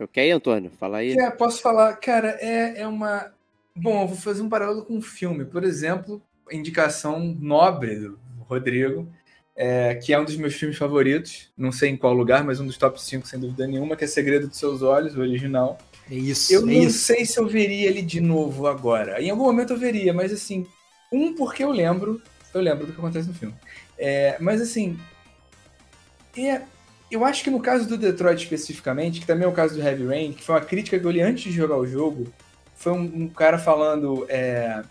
[0.00, 0.70] Ok, Antônio?
[0.78, 1.12] Fala aí.
[1.12, 3.32] É, posso falar, cara, é, é uma.
[3.74, 5.44] Bom, eu vou fazer um paralelo com um filme.
[5.44, 6.20] Por exemplo,
[6.50, 8.18] indicação nobre do
[8.48, 9.08] Rodrigo,
[9.54, 11.52] é, que é um dos meus filmes favoritos.
[11.56, 14.08] Não sei em qual lugar, mas um dos top 5, sem dúvida nenhuma, que é
[14.08, 15.78] Segredo dos Seus Olhos, o original.
[16.10, 16.52] É isso.
[16.52, 16.98] Eu é não isso.
[16.98, 19.20] sei se eu veria ele de novo agora.
[19.22, 20.66] Em algum momento eu veria, mas assim,
[21.12, 22.22] um porque eu lembro,
[22.58, 23.54] eu lembro do que acontece no filme.
[23.98, 24.98] É, mas assim,
[26.36, 26.62] é,
[27.10, 30.06] eu acho que no caso do Detroit especificamente, que também é o caso do Heavy
[30.06, 32.32] Rain, que foi uma crítica que eu li antes de jogar o jogo,
[32.76, 34.82] foi um, um cara falando, é,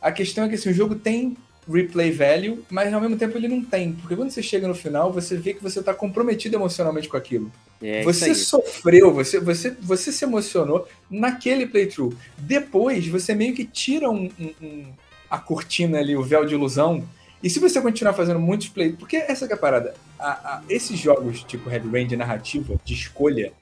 [0.00, 1.36] a questão é que assim, o jogo tem
[1.70, 5.12] replay value, mas ao mesmo tempo ele não tem, porque quando você chega no final,
[5.12, 10.10] você vê que você está comprometido emocionalmente com aquilo É você sofreu, você, você, você
[10.10, 12.12] se emocionou naquele playthrough.
[12.36, 14.28] Depois, você meio que tira um-
[14.60, 14.92] um-
[15.36, 17.02] a cortina ali, o véu de ilusão.
[17.42, 19.94] E se você continuar fazendo muitos play, porque essa é a parada.
[20.18, 23.52] A- a- esses jogos, tipo Heavy Rain de narrativa, de escolha,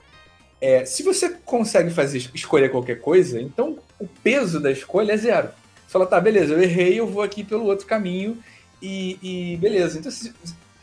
[0.63, 5.49] É, se você consegue fazer escolher qualquer coisa, então o peso da escolha é zero.
[5.49, 8.37] Você fala, tá, beleza, eu errei, eu vou aqui pelo outro caminho
[8.83, 9.99] e, e beleza.
[9.99, 10.35] Então, se,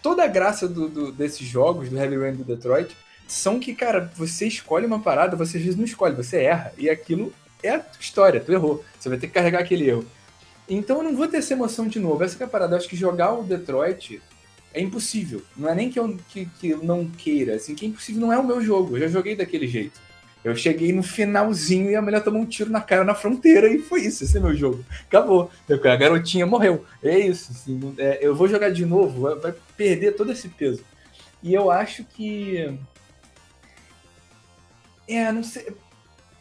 [0.01, 4.11] toda a graça do, do, desses jogos, do Heavy Rain do Detroit, são que, cara,
[4.17, 6.73] você escolhe uma parada, você às vezes não escolhe, você erra.
[6.75, 7.31] E aquilo
[7.61, 8.83] é a história, tu errou.
[8.99, 10.05] Você vai ter que carregar aquele erro.
[10.70, 12.24] Então eu não vou ter essa emoção de novo.
[12.24, 12.74] Essa é a parada.
[12.74, 14.22] Eu acho que jogar o Detroit
[14.74, 15.41] é impossível.
[15.55, 18.34] Não é nem que eu, que, que eu não queira, assim, que é impossível não
[18.34, 18.95] é o meu jogo.
[18.95, 19.99] Eu já joguei daquele jeito.
[20.43, 23.80] Eu cheguei no finalzinho e a mulher tomou um tiro na cara na fronteira e
[23.80, 24.24] foi isso.
[24.24, 24.86] Esse é meu jogo.
[25.05, 25.51] Acabou.
[25.70, 26.86] A garotinha morreu.
[27.03, 27.51] É isso.
[27.51, 30.84] Assim, é, eu vou jogar de novo, vai perder todo esse peso.
[31.41, 32.78] E eu acho que.
[35.07, 35.68] É, não sei.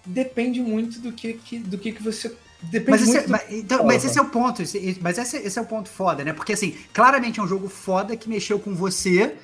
[0.04, 3.84] Depende muito do que, que do que, que você Depende mas, esse, muito mas, então,
[3.84, 4.62] mas esse é o ponto.
[4.62, 6.32] Esse, mas esse, esse, é o ponto foda, né?
[6.32, 9.34] Porque, assim, claramente é um jogo foda que mexeu com você,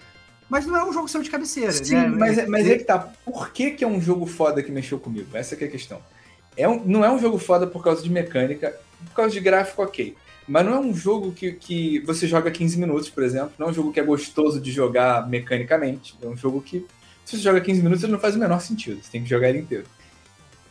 [0.49, 1.73] mas não é um jogo seu de cabeceira.
[1.73, 2.09] Sim, né?
[2.09, 2.99] mas, é, mas é que tá.
[3.25, 5.29] Por que, que é um jogo foda que mexeu comigo?
[5.35, 6.01] Essa é a questão.
[6.57, 8.75] É um, não é um jogo foda por causa de mecânica,
[9.07, 10.15] por causa de gráfico, ok.
[10.47, 13.53] Mas não é um jogo que, que você joga 15 minutos, por exemplo.
[13.59, 16.15] Não é um jogo que é gostoso de jogar mecanicamente.
[16.21, 16.85] É um jogo que,
[17.25, 19.03] se você joga 15 minutos, ele não faz o menor sentido.
[19.03, 19.85] Você tem que jogar ele inteiro.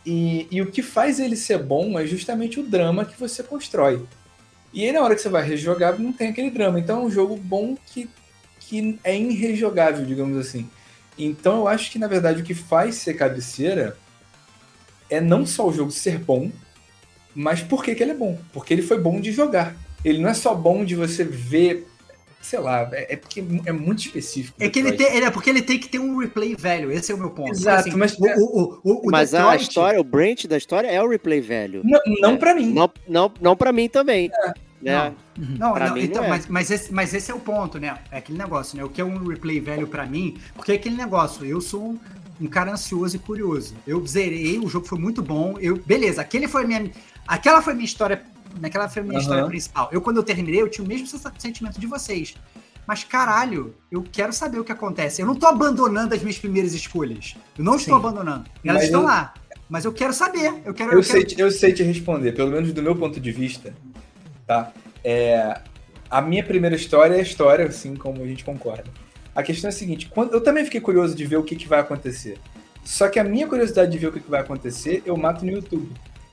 [0.06, 4.04] E, e o que faz ele ser bom é justamente o drama que você constrói.
[4.74, 6.80] E aí, na hora que você vai rejogar, não tem aquele drama.
[6.80, 8.10] Então é um jogo bom que,
[8.60, 10.70] que é irrejogável, digamos assim.
[11.18, 13.97] Então eu acho que, na verdade, o que faz ser cabeceira
[15.10, 16.49] é não só o jogo ser bom,
[17.36, 18.39] mas por que, que ele é bom?
[18.54, 19.76] Porque ele foi bom de jogar.
[20.04, 21.88] Ele não é só bom de você ver
[22.41, 24.57] sei lá, é, é, porque é muito específico.
[24.59, 27.15] É que ele tem, é porque ele tem que ter um replay velho, esse é
[27.15, 27.51] o meu ponto.
[27.51, 29.51] Exato, assim, mas, o, o, o, o mas Detroit...
[29.51, 31.81] a história, o branch da história é o replay velho.
[31.83, 32.73] Não, não é, para mim.
[32.73, 34.31] Não, não, não para mim também.
[34.33, 34.53] É.
[34.81, 35.13] Né?
[35.37, 36.29] Não, não, não então, não é.
[36.29, 37.97] mas, mas, esse, mas esse é o ponto, né?
[38.11, 38.83] É aquele negócio, né?
[38.83, 41.99] O que é um replay velho para mim, porque é aquele negócio, eu sou um,
[42.41, 43.75] um cara ansioso e curioso.
[43.85, 45.55] Eu zerei, o jogo foi muito bom.
[45.59, 46.89] Eu, beleza, aquele foi minha,
[47.27, 48.23] aquela foi minha história
[48.60, 49.22] Naquela foi a minha uhum.
[49.22, 49.89] história principal.
[49.91, 52.36] Eu, quando eu terminei, eu tinha o mesmo sentimento de vocês.
[52.86, 55.22] Mas, caralho, eu quero saber o que acontece.
[55.22, 57.36] Eu não tô abandonando as minhas primeiras escolhas.
[57.58, 57.80] Eu não Sim.
[57.80, 58.45] estou abandonando.
[58.64, 59.08] Elas mas estão eu...
[59.08, 59.34] lá.
[59.70, 60.54] Mas eu quero saber.
[60.66, 61.41] Eu, quero, eu, eu, sei, quero...
[61.41, 63.74] eu sei te responder, pelo menos do meu ponto de vista.
[64.45, 64.74] Tá?
[65.04, 65.62] É,
[66.10, 68.84] a minha primeira história é a história, assim como a gente concorda.
[69.34, 71.68] A questão é a seguinte: quando, eu também fiquei curioso de ver o que, que
[71.68, 72.38] vai acontecer.
[72.84, 75.52] Só que a minha curiosidade de ver o que, que vai acontecer, eu mato no
[75.52, 75.89] YouTube.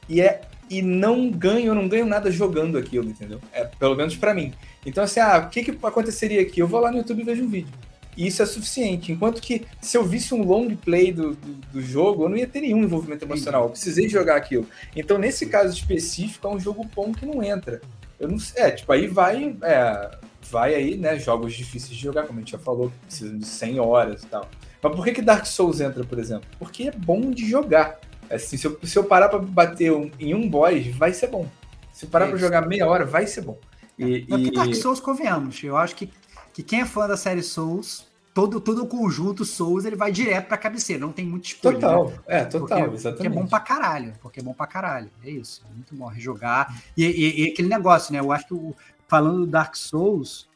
[0.09, 0.41] E é
[0.71, 3.41] e não ganho, eu não ganho nada jogando aquilo, entendeu?
[3.53, 4.53] É, pelo menos para mim.
[4.85, 6.61] Então, assim, ah, o que, que aconteceria aqui?
[6.61, 7.73] Eu vou lá no YouTube e vejo um vídeo.
[8.17, 9.13] E isso é suficiente.
[9.13, 12.49] Enquanto que se eu visse um long play do, do, do, jogo, eu não ia
[12.49, 13.65] ter nenhum envolvimento emocional.
[13.65, 14.67] Eu precisei jogar aquilo.
[14.97, 17.81] Então, nesse caso específico, é um jogo bom que não entra.
[18.19, 18.61] Eu não sei.
[18.61, 19.57] É, tipo, aí vai.
[19.63, 20.11] É,
[20.51, 21.17] vai aí, né?
[21.17, 24.27] Jogos difíceis de jogar, como a gente já falou, que precisam de 100 horas e
[24.27, 24.49] tal.
[24.83, 26.49] Mas por que, que Dark Souls entra, por exemplo?
[26.59, 28.01] Porque é bom de jogar.
[28.31, 31.49] Assim, se eu, se eu parar pra bater um, em um boss, vai ser bom.
[31.93, 33.59] Se eu parar é pra jogar meia hora, vai ser bom.
[33.99, 34.51] E, é, e...
[34.53, 35.63] Dark Souls, convenhamos.
[35.63, 36.11] Eu acho que,
[36.53, 40.47] que quem é fã da série Souls, todo, todo o conjunto Souls, ele vai direto
[40.47, 41.01] pra cabeceira.
[41.05, 41.75] Não tem muito escolha.
[41.75, 42.19] Total, né?
[42.29, 43.17] é, total, porque, exatamente.
[43.17, 44.13] Porque é bom pra caralho.
[44.21, 45.11] Porque é bom pra caralho.
[45.25, 45.63] É isso.
[45.69, 46.83] É muito bom rejogar.
[46.97, 48.21] E, e, e aquele negócio, né?
[48.21, 48.77] Eu acho que o,
[49.09, 50.49] falando do Dark Souls,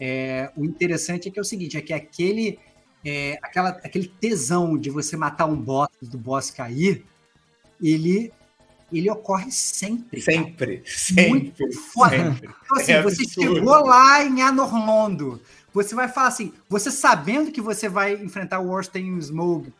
[0.00, 2.58] é, o interessante é que é o seguinte, é que aquele,
[3.04, 7.04] é, aquela, aquele tesão de você matar um boss, do boss cair,
[7.82, 8.32] ele
[8.92, 10.20] ele ocorre sempre.
[10.20, 10.88] Sempre, cara.
[10.88, 11.28] sempre.
[11.28, 12.16] Muito foda.
[12.16, 12.50] Sempre.
[12.64, 13.54] Então, assim, é você absurdo.
[13.56, 18.70] chegou lá em Anormondo, você vai falar assim, você sabendo que você vai enfrentar o
[18.70, 19.72] Orstein Smoke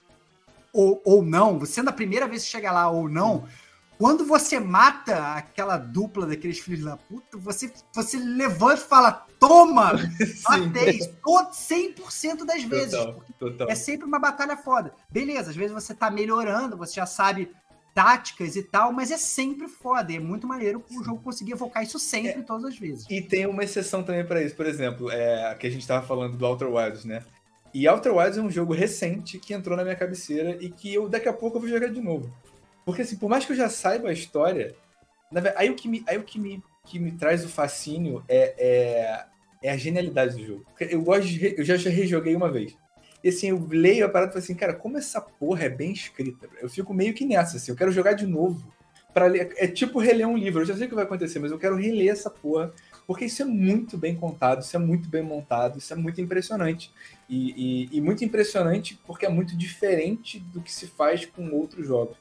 [0.72, 3.46] ou, ou não, você sendo a primeira vez que chega lá ou não,
[3.98, 9.92] quando você mata aquela dupla daqueles filhos da puta, você, você levanta e fala, toma,
[10.46, 12.90] matei, 100% das vezes.
[12.90, 13.70] Total, total.
[13.70, 14.92] É sempre uma batalha foda.
[15.08, 17.50] Beleza, às vezes você tá melhorando, você já sabe
[17.96, 20.12] táticas e tal, mas é sempre foda.
[20.12, 23.06] É muito maneiro o jogo conseguir evocar isso sempre, é, todas as vezes.
[23.08, 26.36] E tem uma exceção também para isso, por exemplo, é, que a gente tava falando
[26.36, 27.24] do Outer Wilds, né?
[27.72, 31.08] E Outer Wilds é um jogo recente que entrou na minha cabeceira e que eu
[31.08, 32.30] daqui a pouco eu vou jogar de novo.
[32.84, 34.76] Porque assim, por mais que eu já saiba a história,
[35.56, 39.24] aí o que me, aí o que me, que me traz o fascínio é, é,
[39.62, 40.66] é a genialidade do jogo.
[40.78, 42.76] Eu gosto de, eu já, já rejoguei uma vez.
[43.26, 45.90] E assim, eu leio a parada e falo assim, cara, como essa porra é bem
[45.90, 46.48] escrita.
[46.62, 48.72] Eu fico meio que nessa, assim, eu quero jogar de novo.
[49.12, 49.52] para ler.
[49.56, 50.60] É tipo reler um livro.
[50.62, 52.72] Eu já sei o que vai acontecer, mas eu quero reler essa porra.
[53.04, 56.92] Porque isso é muito bem contado, isso é muito bem montado, isso é muito impressionante.
[57.28, 61.84] E, e, e muito impressionante porque é muito diferente do que se faz com outros
[61.84, 62.16] jogos,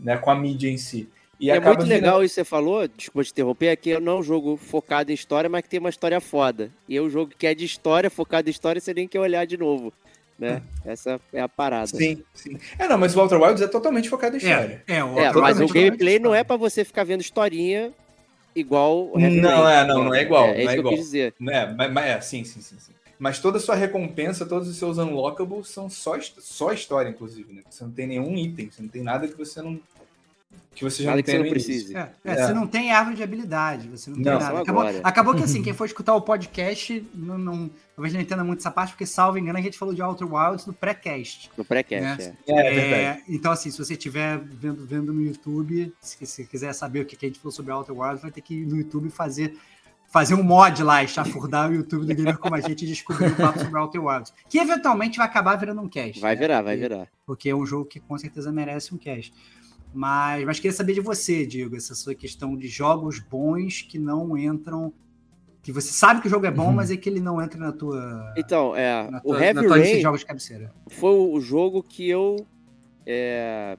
[0.00, 0.16] né?
[0.16, 1.10] Com a mídia em si.
[1.38, 4.20] E é muito legal isso que você falou, desculpa te interromper, é que não é
[4.20, 6.72] um jogo focado em história, mas que tem uma história foda.
[6.88, 9.46] E é um jogo que é de história, focado em história, você nem quer olhar
[9.46, 9.92] de novo.
[10.38, 10.62] Né?
[10.84, 11.86] Essa é a parada.
[11.88, 12.56] Sim, sim.
[12.78, 14.82] É, não, mas o Outer Wilds é totalmente focado em história.
[14.86, 17.92] É, é, o É, mas o totalmente gameplay não é pra você ficar vendo historinha
[18.54, 20.92] igual Não, é, não, não é igual, É, é não isso é que igual.
[20.92, 21.34] eu quis dizer.
[21.48, 22.92] É, mas, mas é, sim, sim, sim, sim.
[23.18, 27.62] Mas toda a sua recompensa, todos os seus unlockables são só, só história, inclusive, né?
[27.68, 29.80] Você não tem nenhum item, você não tem nada que você não.
[30.74, 32.00] Que você já Nada não que tem você não.
[32.00, 32.46] É, é, É.
[32.46, 34.60] você não tem árvore de habilidade, você não tem Não, nada.
[34.60, 38.60] Acabou, acabou que assim, quem for escutar o podcast, não, não, talvez não entenda muito
[38.60, 41.50] essa parte, porque salvo engano, a gente falou de Outer Wilds no pré-cast.
[41.56, 42.36] No pré-cast, Né?
[42.46, 42.52] é.
[42.52, 43.24] É, é verdade.
[43.28, 47.16] então, assim, se você estiver vendo, vendo no YouTube, se, se quiser saber o que
[47.16, 49.58] que a gente falou sobre Outer Wilds, vai ter que ir no YouTube fazer,
[50.12, 53.34] fazer um mod lá, chafurdar o YouTube do Gamer como a gente e descobrir o
[53.36, 54.32] papo sobre Outer Wilds.
[54.48, 56.20] Que eventualmente vai acabar virando um cast.
[56.20, 56.40] Vai né?
[56.40, 57.08] virar, vai Porque- virar.
[57.26, 59.34] porque é um jogo que com certeza merece um cast.
[59.92, 64.36] Mas, mas queria saber de você, Diego, essa sua questão de jogos bons que não
[64.36, 64.92] entram.
[65.62, 66.72] Que você sabe que o jogo é bom, Uhum.
[66.72, 68.32] mas é que ele não entra na tua.
[68.36, 70.72] Então, é, na o tua, Heavy na tua lista de Rain jogos de cabeceira.
[70.88, 72.46] foi o jogo que eu
[73.06, 73.76] é,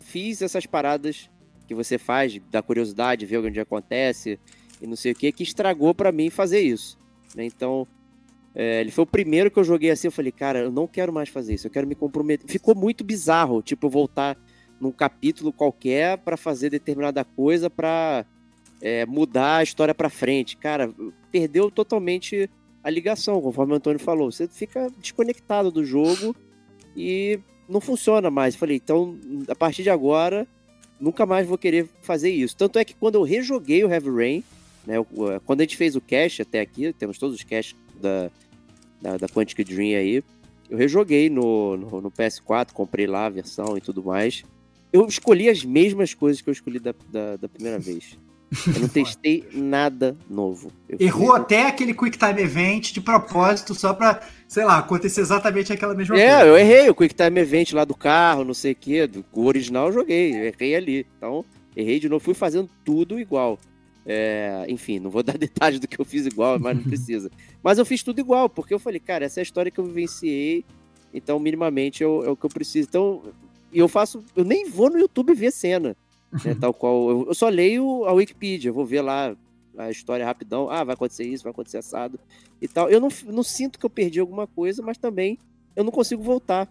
[0.00, 1.28] fiz essas paradas
[1.66, 4.38] que você faz, da curiosidade, ver onde acontece
[4.80, 6.96] e não sei o que, que estragou pra mim fazer isso.
[7.34, 7.44] né?
[7.44, 7.86] Então,
[8.54, 11.12] é, ele foi o primeiro que eu joguei assim, eu falei, cara, eu não quero
[11.12, 12.48] mais fazer isso, eu quero me comprometer.
[12.48, 14.38] Ficou muito bizarro, tipo, eu voltar
[14.80, 18.24] num capítulo qualquer pra fazer determinada coisa pra
[18.80, 20.56] é, mudar a história pra frente.
[20.56, 20.92] Cara,
[21.30, 22.48] perdeu totalmente
[22.82, 24.30] a ligação, conforme o Antônio falou.
[24.30, 26.36] Você fica desconectado do jogo
[26.96, 27.38] e
[27.68, 28.54] não funciona mais.
[28.54, 30.46] Falei, então, a partir de agora,
[31.00, 32.56] nunca mais vou querer fazer isso.
[32.56, 34.44] Tanto é que quando eu rejoguei o Heavy Rain,
[34.86, 34.94] né,
[35.44, 38.30] quando a gente fez o cast até aqui, temos todos os casts da,
[39.00, 40.22] da, da Quantic Dream aí,
[40.68, 44.44] eu rejoguei no, no, no PS4, comprei lá a versão e tudo mais.
[44.92, 48.16] Eu escolhi as mesmas coisas que eu escolhi da, da, da primeira vez.
[48.74, 50.70] Eu não testei nada novo.
[50.88, 55.20] Eu Errou fui- até aquele Quick Time Event de propósito, só pra, sei lá, acontecer
[55.20, 56.46] exatamente aquela mesma É, coisa.
[56.46, 59.06] eu errei o Quick Time Event lá do carro, não sei o quê.
[59.06, 61.06] do- O original eu joguei, eu errei ali.
[61.18, 61.44] Então,
[61.76, 63.58] errei de novo, fui fazendo tudo igual.
[64.08, 67.28] É, enfim, não vou dar detalhes do que eu fiz igual, mas não precisa.
[67.62, 69.84] Mas eu fiz tudo igual, porque eu falei, cara, essa é a história que eu
[69.84, 70.64] vivenciei,
[71.12, 72.86] então minimamente é é o que eu preciso.
[72.88, 73.22] Então,
[73.72, 75.96] e eu faço, eu nem vou no YouTube ver cena,
[76.44, 77.10] né, tal qual.
[77.10, 79.36] Eu, eu só leio a Wikipedia, vou ver lá
[79.76, 80.70] a história rapidão.
[80.70, 82.18] Ah, vai acontecer isso, vai acontecer assado
[82.60, 82.88] e tal.
[82.88, 85.38] Eu não, não sinto que eu perdi alguma coisa, mas também
[85.74, 86.68] eu não consigo voltar.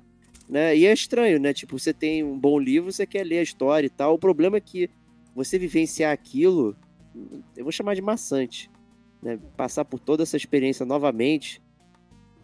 [0.48, 0.78] Né?
[0.78, 1.54] E é estranho, né?
[1.54, 4.14] Tipo, você tem um bom livro, você quer ler a história e tal.
[4.14, 4.90] O problema é que
[5.36, 6.76] você vivenciar aquilo,
[7.56, 8.70] eu vou chamar de maçante.
[9.22, 9.40] Né?
[9.58, 11.62] Passar por toda essa experiência novamente,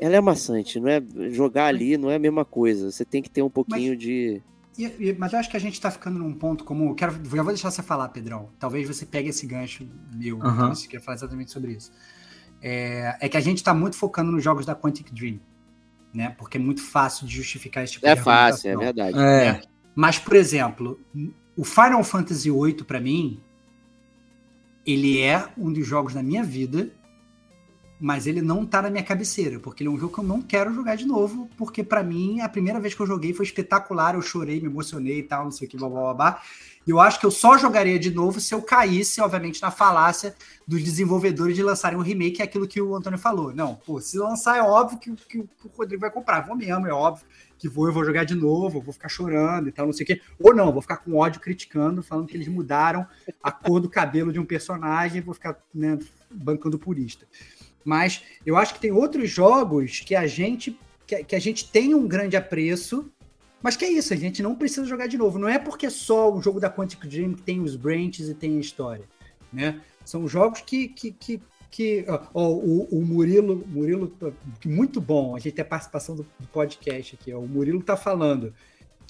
[0.02, 1.02] ela é maçante, não é?
[1.30, 2.92] Jogar ali não é a mesma coisa.
[2.92, 4.42] Você tem que ter um pouquinho de.
[4.78, 6.94] E- e- mas eu acho que a gente tá ficando num ponto como.
[6.96, 8.50] Quero, já vou deixar você falar, Pedrão.
[8.60, 10.54] Talvez você pegue esse gancho meu, Aham.
[10.56, 11.92] então você quer falar exatamente sobre isso.
[12.62, 15.40] É, é que a gente tá muito focando nos jogos da Quantic Dream.
[16.14, 16.36] Né?
[16.38, 19.18] Porque é muito fácil de justificar esse tipo É de fácil, é verdade.
[19.18, 19.62] É.
[19.96, 21.00] Mas, por exemplo,
[21.56, 23.40] o Final Fantasy VIII, pra mim,
[24.86, 26.90] ele é um dos jogos da minha vida,
[28.02, 30.42] mas ele não tá na minha cabeceira, porque ele é um jogo que eu não
[30.42, 34.16] quero jogar de novo, porque pra mim, a primeira vez que eu joguei foi espetacular,
[34.16, 36.42] eu chorei, me emocionei e tal, não sei o que, blá, blá, blá.
[36.86, 40.36] E eu acho que eu só jogaria de novo se eu caísse, obviamente, na falácia
[40.68, 43.54] dos desenvolvedores de lançarem um remake, que é aquilo que o Antônio falou.
[43.54, 45.48] Não, pô, se lançar é óbvio que, que o
[45.78, 47.24] Rodrigo vai comprar, vou mesmo, é óbvio
[47.60, 50.08] que vou, eu vou jogar de novo, vou ficar chorando e tal, não sei o
[50.08, 50.22] quê.
[50.40, 53.06] Ou não, vou ficar com ódio criticando, falando que eles mudaram
[53.44, 56.00] a cor do cabelo de um personagem vou ficar né,
[56.32, 57.28] bancando purista.
[57.84, 61.94] Mas eu acho que tem outros jogos que a gente que, que a gente tem
[61.94, 63.12] um grande apreço,
[63.62, 65.38] mas que é isso, a gente não precisa jogar de novo.
[65.38, 68.34] Não é porque é só o jogo da Quantic Dream que tem os branches e
[68.34, 69.06] tem a história,
[69.52, 69.82] né?
[70.06, 74.12] São jogos que, que, que, que ó, o, o Murilo, Murilo,
[74.66, 77.96] muito bom, a gente tem a participação do, do podcast aqui, ó, o Murilo tá
[77.96, 78.54] falando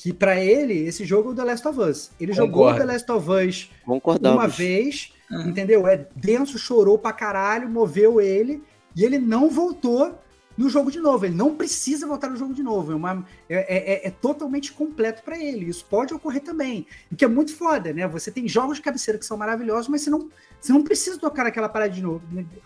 [0.02, 2.11] que para ele esse jogo é o The Last of Us.
[2.19, 2.80] Ele jogou Concordo.
[2.80, 4.38] The Last of Us Concordamos.
[4.40, 5.49] uma vez, Uhum.
[5.49, 5.86] entendeu?
[5.88, 8.64] É denso, chorou pra caralho, moveu ele
[8.95, 10.18] e ele não voltou
[10.57, 11.26] no jogo de novo.
[11.26, 12.91] Ele não precisa voltar no jogo de novo.
[12.91, 15.65] É, uma- é- é- é totalmente completo pra ele.
[15.69, 16.88] Isso pode ocorrer também.
[17.11, 18.07] O que é muito foda, né?
[18.07, 20.30] Você tem jogos de cabeceira que são maravilhosos, mas você não,
[20.60, 22.22] você não precisa tocar aquela parada de novo.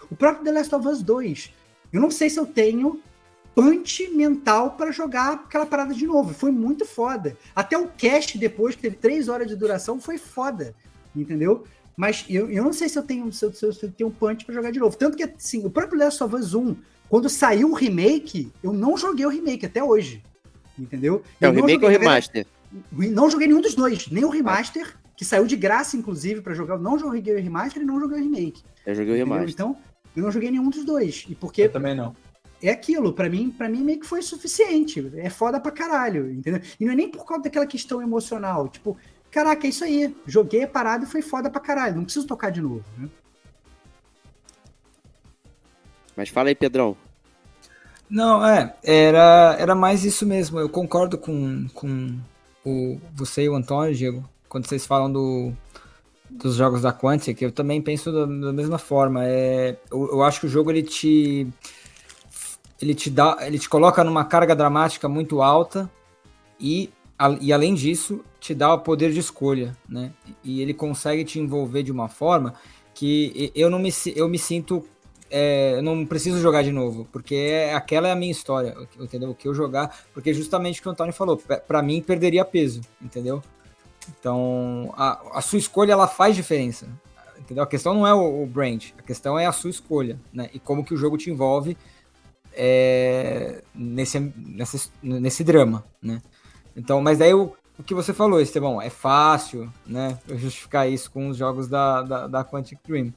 [0.10, 1.54] O próprio The Last of Us 2.
[1.92, 3.00] Eu não sei se eu tenho
[3.56, 6.34] punch mental pra jogar aquela parada de novo.
[6.34, 7.38] Foi muito foda.
[7.56, 10.76] Até o cast depois, que teve três horas de duração, foi foda.
[11.16, 11.64] Entendeu?
[11.96, 14.54] Mas eu, eu não sei se eu tenho, se eu, se eu- tenho punch pra
[14.54, 14.98] jogar de novo.
[14.98, 16.76] Tanto que, assim, o próprio Last of Us 1,
[17.08, 20.22] quando saiu o remake, eu não joguei o remake até hoje.
[20.78, 21.24] Entendeu?
[21.40, 22.46] É Eu o não remake ou o joguei- remaster?
[22.92, 24.10] Não joguei nenhum dos dois.
[24.12, 26.74] Nem o remaster, que saiu de graça, inclusive, pra jogar.
[26.76, 28.62] Eu não joguei o remaster e não joguei o remake.
[28.86, 29.34] Eu joguei o entendeu?
[29.36, 29.54] remaster.
[29.54, 29.78] Então,
[30.18, 31.26] eu não joguei nenhum dos dois.
[31.30, 32.14] E porque Eu também não.
[32.68, 35.12] É aquilo, pra mim, para mim meio que foi suficiente.
[35.18, 36.62] É foda pra caralho, entendeu?
[36.80, 38.98] E não é nem por causa daquela questão emocional, tipo,
[39.30, 40.16] caraca, é isso aí.
[40.26, 43.10] Joguei a parada e foi foda pra caralho, não preciso tocar de novo, né?
[46.16, 46.96] Mas fala aí, Pedrão.
[48.10, 50.60] Não, é, era, era mais isso mesmo.
[50.60, 52.18] Eu concordo com, com
[52.64, 55.52] o, você e o Antônio, Diego, quando vocês falam do,
[56.30, 59.26] dos jogos da Quantic, eu também penso da, da mesma forma.
[59.26, 61.48] É, eu, eu, acho que o jogo ele te
[62.82, 65.90] ele te dá, ele te coloca numa carga dramática muito alta
[66.60, 70.12] e, a, e além disso te dá o poder de escolha, né?
[70.44, 72.54] E ele consegue te envolver de uma forma
[72.94, 74.86] que eu não me eu me sinto
[75.30, 79.32] é, eu não preciso jogar de novo, porque é, aquela é a minha história, entendeu?
[79.32, 81.38] O que eu jogar, porque justamente o que o Antônio falou,
[81.68, 83.42] para mim perderia peso, entendeu?
[84.08, 86.88] Então, a, a, sua escolha ela faz diferença,
[87.40, 87.64] entendeu?
[87.64, 90.50] A questão não é o, o, brand, a questão é a sua escolha, né?
[90.54, 91.76] E como que o jogo te envolve
[92.56, 96.22] é, nesse, nesse, nesse drama, né?
[96.76, 100.18] Então, mas daí o, o que você falou, Estevão, é fácil, né?
[100.36, 103.14] Justificar isso com os jogos da, da, da Quantic Dream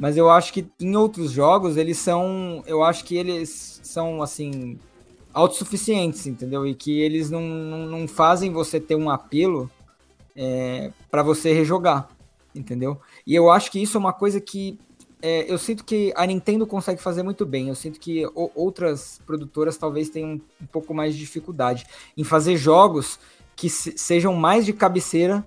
[0.00, 4.78] mas eu acho que em outros jogos eles são, eu acho que eles são assim
[5.30, 6.66] autossuficientes, entendeu?
[6.66, 9.70] E que eles não, não, não fazem você ter um apelo
[10.34, 12.08] é, para você rejogar,
[12.54, 12.98] entendeu?
[13.26, 14.78] E eu acho que isso é uma coisa que
[15.22, 17.68] é, eu sinto que a Nintendo consegue fazer muito bem.
[17.68, 21.86] Eu sinto que outras produtoras talvez tenham um pouco mais de dificuldade
[22.16, 23.18] em fazer jogos
[23.54, 25.44] que se, sejam mais de cabeceira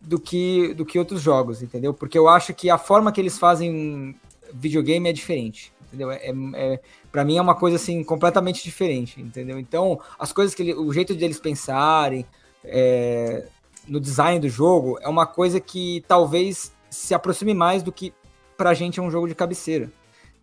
[0.00, 1.94] do que, do que outros jogos, entendeu?
[1.94, 4.14] Porque eu acho que a forma que eles fazem
[4.52, 6.10] videogame é diferente, entendeu?
[6.10, 6.80] É, é,
[7.10, 9.58] para mim é uma coisa assim completamente diferente, entendeu?
[9.58, 12.26] Então as coisas que ele, o jeito de eles pensarem
[12.62, 13.48] é,
[13.88, 18.12] no design do jogo é uma coisa que talvez se aproxime mais do que
[18.56, 19.90] pra gente é um jogo de cabeceira,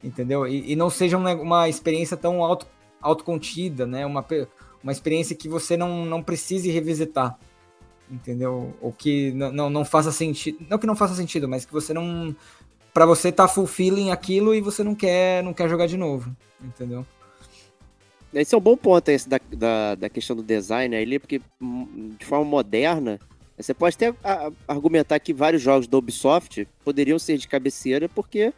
[0.04, 0.48] entendeu?
[0.48, 2.68] E, e não seja uma, uma experiência tão auto,
[3.02, 4.06] autocontida, né?
[4.06, 4.26] Uma,
[4.84, 7.38] uma experiência que você não, não precise revisitar
[8.12, 8.76] entendeu?
[8.82, 12.36] Ou que não, não faça sentido, não que não faça sentido, mas que você não
[12.94, 17.06] para você tá fulfilling aquilo e você não quer não quer jogar de novo, entendeu?
[18.34, 22.16] Esse é um bom ponto esse da, da, da questão do design ali, porque hum,
[22.20, 23.20] de forma moderna,
[23.62, 24.14] você pode até
[24.68, 28.54] argumentar que vários jogos da Ubisoft poderiam ser de cabeceira, porque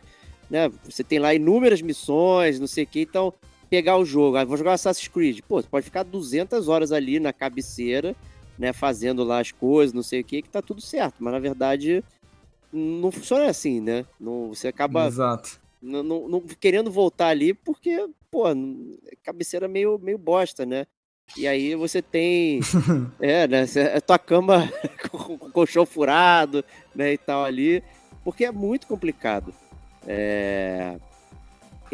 [0.50, 3.34] né, você tem lá inúmeras missões, não sei o que, então
[3.70, 7.20] pegar o jogo, ah, vou jogar Assassin's Creed, pô, você pode ficar 200 horas ali
[7.20, 8.16] na cabeceira
[8.58, 11.16] né, fazendo lá as coisas, não sei o que, que tá tudo certo.
[11.20, 12.04] Mas na verdade
[12.72, 14.06] não funciona assim, né?
[14.20, 15.62] Não, você acaba Exato.
[15.82, 18.44] Não, não, não, querendo voltar ali porque, pô,
[19.22, 20.88] cabeceira meio, meio bosta, né?
[21.38, 22.60] E aí você tem.
[23.20, 23.66] é, né?
[23.96, 24.72] A tua cama
[25.10, 26.64] com, colchão furado,
[26.96, 27.14] né?
[27.14, 27.84] E tal ali.
[28.24, 29.54] Porque é muito complicado.
[30.08, 30.96] É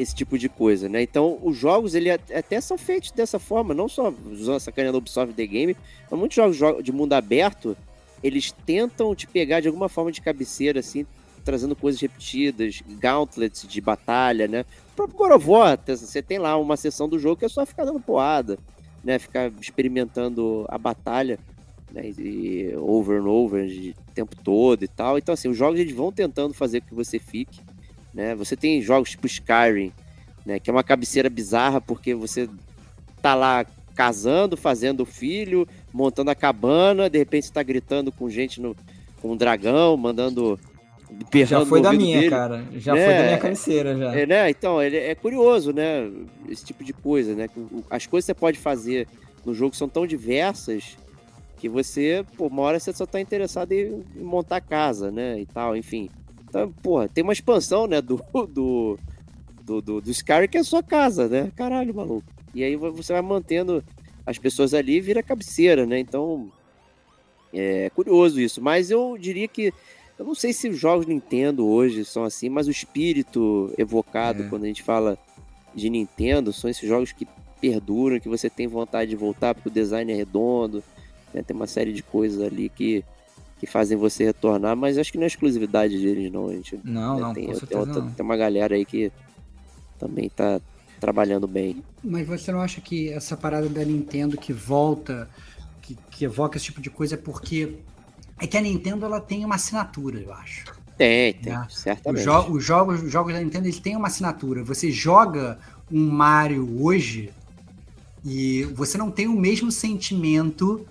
[0.01, 1.01] esse tipo de coisa, né?
[1.01, 4.97] Então, os jogos, ele até são feitos dessa forma, não só usando essa canha do
[4.97, 5.75] Ubisoft The Game,
[6.09, 7.75] mas muitos jogos de mundo aberto,
[8.23, 11.05] eles tentam te pegar de alguma forma de cabeceira, assim,
[11.43, 14.65] trazendo coisas repetidas, gauntlets de batalha, né?
[14.93, 17.99] O próprio God você tem lá uma sessão do jogo que é só ficar dando
[17.99, 18.57] porrada,
[19.03, 19.19] né?
[19.19, 21.39] Ficar experimentando a batalha,
[21.91, 22.09] né?
[22.09, 25.17] E over and over, o tempo todo e tal.
[25.17, 27.61] Então, assim, os jogos eles vão tentando fazer com que você fique
[28.13, 28.35] né?
[28.35, 29.91] Você tem jogos tipo Skyrim,
[30.45, 30.59] né?
[30.59, 32.49] Que é uma cabeceira bizarra porque você
[33.21, 33.65] tá lá
[33.95, 38.75] casando, fazendo filho, montando a cabana, de repente você tá gritando com gente no
[39.21, 40.57] com um dragão, mandando
[41.45, 42.29] já foi da minha, dele.
[42.29, 42.63] cara.
[42.75, 43.05] Já né?
[43.05, 44.15] foi da minha cabeceira, já.
[44.15, 44.49] É, né?
[44.49, 46.09] Então, ele é curioso, né?
[46.47, 47.49] Esse tipo de coisa, né?
[47.89, 49.07] As coisas que você pode fazer
[49.45, 50.97] no jogo são tão diversas
[51.57, 55.39] que você, pô, uma hora você só tá interessado em montar casa, né?
[55.39, 56.09] E tal, enfim.
[56.47, 58.97] Então, porra, tem uma expansão, né, do, do,
[59.63, 61.51] do, do, do Skyrim que é a sua casa, né?
[61.55, 62.25] Caralho, maluco.
[62.55, 63.83] E aí você vai mantendo
[64.25, 65.99] as pessoas ali e vira cabeceira, né?
[65.99, 66.51] Então,
[67.53, 68.61] é curioso isso.
[68.61, 69.73] Mas eu diria que,
[70.19, 74.47] eu não sei se os jogos Nintendo hoje são assim, mas o espírito evocado é.
[74.49, 75.17] quando a gente fala
[75.73, 77.25] de Nintendo são esses jogos que
[77.61, 80.83] perduram, que você tem vontade de voltar porque o design é redondo,
[81.33, 81.41] né?
[81.41, 83.03] tem uma série de coisas ali que
[83.59, 86.47] que fazem você retornar, mas acho que não é exclusividade deles, não.
[86.47, 88.11] A gente, não, né, não, tem, tem, outra, não.
[88.11, 89.11] tem uma galera aí que
[89.99, 90.61] também tá
[90.97, 91.83] trabalhando bem.
[92.01, 95.29] Mas você não acha que essa parada da Nintendo que volta,
[95.81, 97.73] que, que evoca esse tipo de coisa, é porque
[98.39, 100.65] é que a Nintendo ela tem uma assinatura, eu acho.
[100.97, 101.65] Tem, tem, né?
[101.69, 102.27] certamente.
[102.27, 104.63] Os, jo os, jogos, os jogos da Nintendo eles têm uma assinatura.
[104.63, 105.59] Você joga
[105.91, 107.31] um Mario hoje
[108.23, 110.85] e você não tem o mesmo sentimento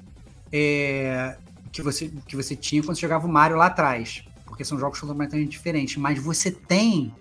[0.50, 1.36] é,
[1.70, 4.24] que você, que você tinha quando você jogava o Mario lá atrás.
[4.46, 5.96] Porque são jogos completamente diferentes.
[5.96, 7.12] Mas você tem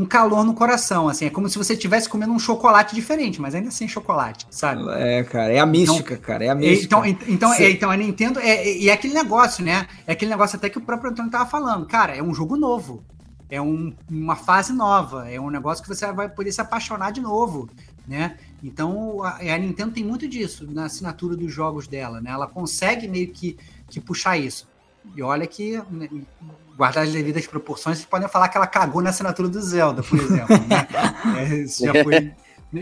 [0.00, 3.54] um calor no coração, assim, é como se você estivesse comendo um chocolate diferente, mas
[3.54, 4.82] ainda sem chocolate, sabe?
[4.92, 6.84] É, cara, é a mística, então, cara, é a mística.
[6.86, 9.86] Então, então, é, então a Nintendo, é, é, é, aquele negócio, né?
[10.06, 13.04] É aquele negócio até que o próprio Antônio tava falando, cara, é um jogo novo,
[13.50, 17.20] é um, uma fase nova, é um negócio que você vai poder se apaixonar de
[17.20, 17.68] novo,
[18.08, 18.38] né?
[18.64, 22.30] Então a, a Nintendo tem muito disso na assinatura dos jogos dela, né?
[22.30, 24.66] Ela consegue meio que, que puxar isso.
[25.14, 26.08] E olha que, né,
[26.80, 30.18] guardar as devidas proporções, vocês podem falar que ela cagou na assinatura do Zelda, por
[30.18, 30.56] exemplo.
[30.66, 30.88] Né?
[31.36, 32.32] É, isso já foi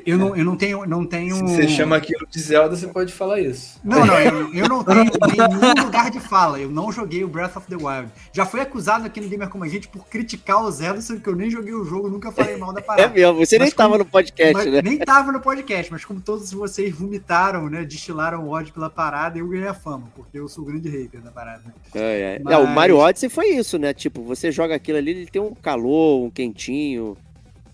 [0.05, 0.86] eu não, eu não tenho.
[0.86, 1.35] Não tenho...
[1.35, 3.81] Se você chama aquilo de Zelda, você pode falar isso.
[3.82, 6.60] Não, não, eu, eu não tenho nenhum lugar de fala.
[6.60, 8.10] Eu não joguei o Breath of the Wild.
[8.32, 11.28] Já fui acusado aqui no Gamer Como a Gente por criticar o Zelda, sendo que
[11.28, 13.09] eu nem joguei o jogo, nunca falei mal da parada.
[13.09, 14.82] É mesmo, você mas nem estava no podcast, né?
[14.82, 17.85] Nem estava no podcast, mas como todos vocês vomitaram, né?
[17.85, 21.31] Destilaram ódio pela parada, eu ganhei a fama, porque eu sou o grande hater da
[21.31, 21.62] parada.
[21.94, 22.40] É, é.
[22.43, 22.55] Mas...
[22.55, 23.94] é o Mario Odyssey foi isso, né?
[23.94, 27.16] Tipo, você joga aquilo ali, ele tem um calor, um quentinho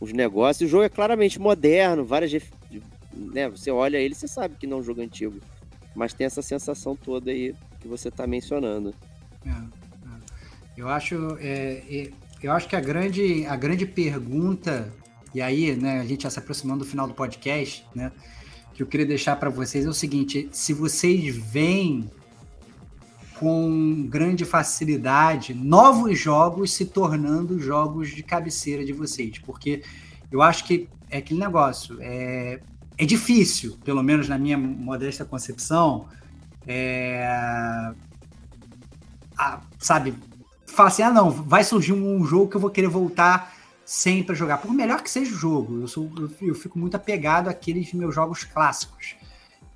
[0.05, 0.68] os negócios.
[0.68, 2.32] O jogo é claramente moderno, várias.
[3.12, 5.40] Né, você olha ele, você sabe que não é um jogo antigo.
[5.94, 8.94] Mas tem essa sensação toda aí que você está mencionando.
[9.44, 9.55] É, é.
[10.76, 12.10] Eu acho, é, é,
[12.43, 14.93] eu acho que a grande, a grande pergunta,
[15.35, 18.12] e aí né, a gente já se aproximando do final do podcast, né?
[18.74, 22.10] Que eu queria deixar para vocês é o seguinte: se vocês veem
[23.45, 29.83] com grande facilidade novos jogos se tornando jogos de cabeceira de vocês, porque
[30.33, 32.59] eu acho que é aquele negócio, é,
[32.97, 36.09] é difícil, pelo menos na minha modesta concepção,
[36.66, 37.23] é,
[39.37, 40.15] a, sabe,
[40.66, 43.55] falar assim, ah não, vai surgir um jogo que eu vou querer voltar
[43.85, 46.97] sempre a jogar, por melhor que seja o jogo, eu, sou, eu, eu fico muito
[46.97, 49.16] apegado àqueles meus jogos clássicos,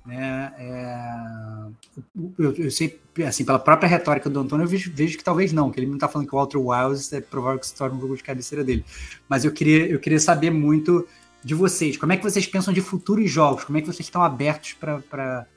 [0.09, 0.51] né?
[0.57, 2.01] É,
[2.37, 5.71] eu, eu, sei, assim, pela própria retórica do Antônio, eu vejo, vejo que talvez não,
[5.71, 8.01] que ele não está falando que o Walter Wilds é provável que se torne um
[8.01, 8.83] jogo de cabeceira dele.
[9.27, 11.07] Mas eu queria, eu queria saber muito
[11.43, 11.95] de vocês.
[11.95, 13.63] Como é que vocês pensam de futuros jogos?
[13.63, 15.47] Como é que vocês estão abertos para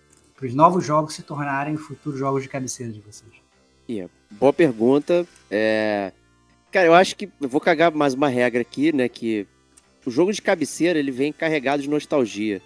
[0.42, 3.32] os novos jogos se tornarem futuros jogos de cabeceira de vocês?
[3.88, 4.12] Yeah.
[4.30, 5.26] Boa pergunta.
[5.50, 6.12] É...
[6.70, 9.08] Cara, eu acho que eu vou cagar mais uma regra aqui, né?
[9.08, 9.46] Que
[10.04, 12.62] o jogo de cabeceira ele vem carregado de nostalgia.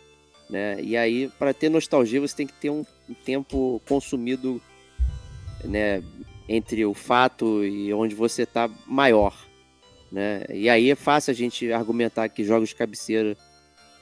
[0.49, 0.81] Né?
[0.81, 2.85] E aí, para ter nostalgia, você tem que ter um,
[3.25, 4.61] tempo consumido
[5.65, 6.03] né,
[6.49, 9.37] entre o fato e onde você está maior.
[10.11, 10.45] Né?
[10.53, 13.37] E aí é fácil a gente argumentar que jogos de cabeceira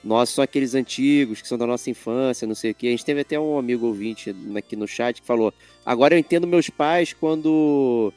[0.03, 2.89] nossos são aqueles antigos, que são da nossa infância, não sei o que.
[2.89, 5.53] A gente teve até um amigo ouvinte aqui no chat que falou:
[5.85, 8.12] Agora eu entendo meus pais quando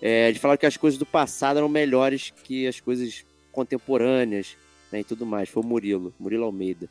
[0.00, 4.56] é, eles falaram que as coisas do passado eram melhores que as coisas contemporâneas
[4.92, 5.48] né, e tudo mais.
[5.48, 6.88] Foi o Murilo, Murilo Almeida.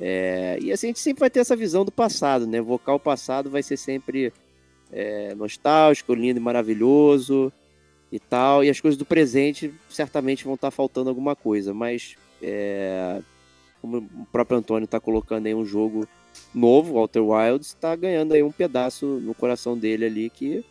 [0.00, 2.60] É, e assim, a gente sempre vai ter essa visão do passado, né?
[2.60, 4.32] Vocal passado vai ser sempre
[4.92, 7.52] é, nostálgico, lindo e maravilhoso
[8.10, 8.62] e tal.
[8.62, 11.74] E as coisas do presente certamente vão estar faltando alguma coisa.
[11.74, 13.20] Mas, é,
[13.80, 16.06] como o próprio Antônio está colocando aí um jogo
[16.54, 20.64] novo, Walter Wilds, está ganhando aí um pedaço no coração dele ali que,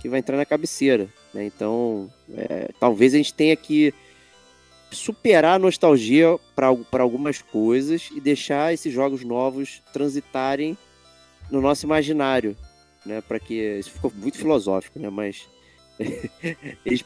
[0.00, 1.08] que vai entrar na cabeceira.
[1.34, 1.44] Né?
[1.44, 3.92] Então, é, talvez a gente tenha que
[4.90, 10.76] superar a nostalgia para algumas coisas e deixar esses jogos novos transitarem
[11.50, 12.56] no nosso imaginário,
[13.04, 13.20] né?
[13.20, 15.10] Para que isso ficou muito filosófico, né?
[15.10, 15.48] Mas
[16.84, 17.04] eles,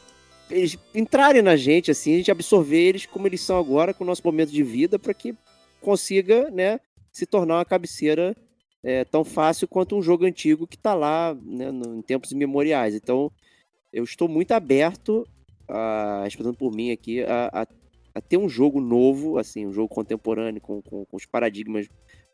[0.49, 4.07] eles entrarem na gente assim, a gente absorver eles como eles são agora com o
[4.07, 5.35] nosso momento de vida para que
[5.81, 6.79] consiga, né,
[7.11, 8.35] se tornar uma cabeceira
[8.83, 12.95] é, tão fácil quanto um jogo antigo que está lá, né, no, em tempos imemoriais.
[12.95, 13.31] Então,
[13.93, 15.27] eu estou muito aberto
[15.67, 17.67] a, respondendo por mim aqui, a, a,
[18.15, 21.87] a, ter um jogo novo, assim, um jogo contemporâneo com, com, com os paradigmas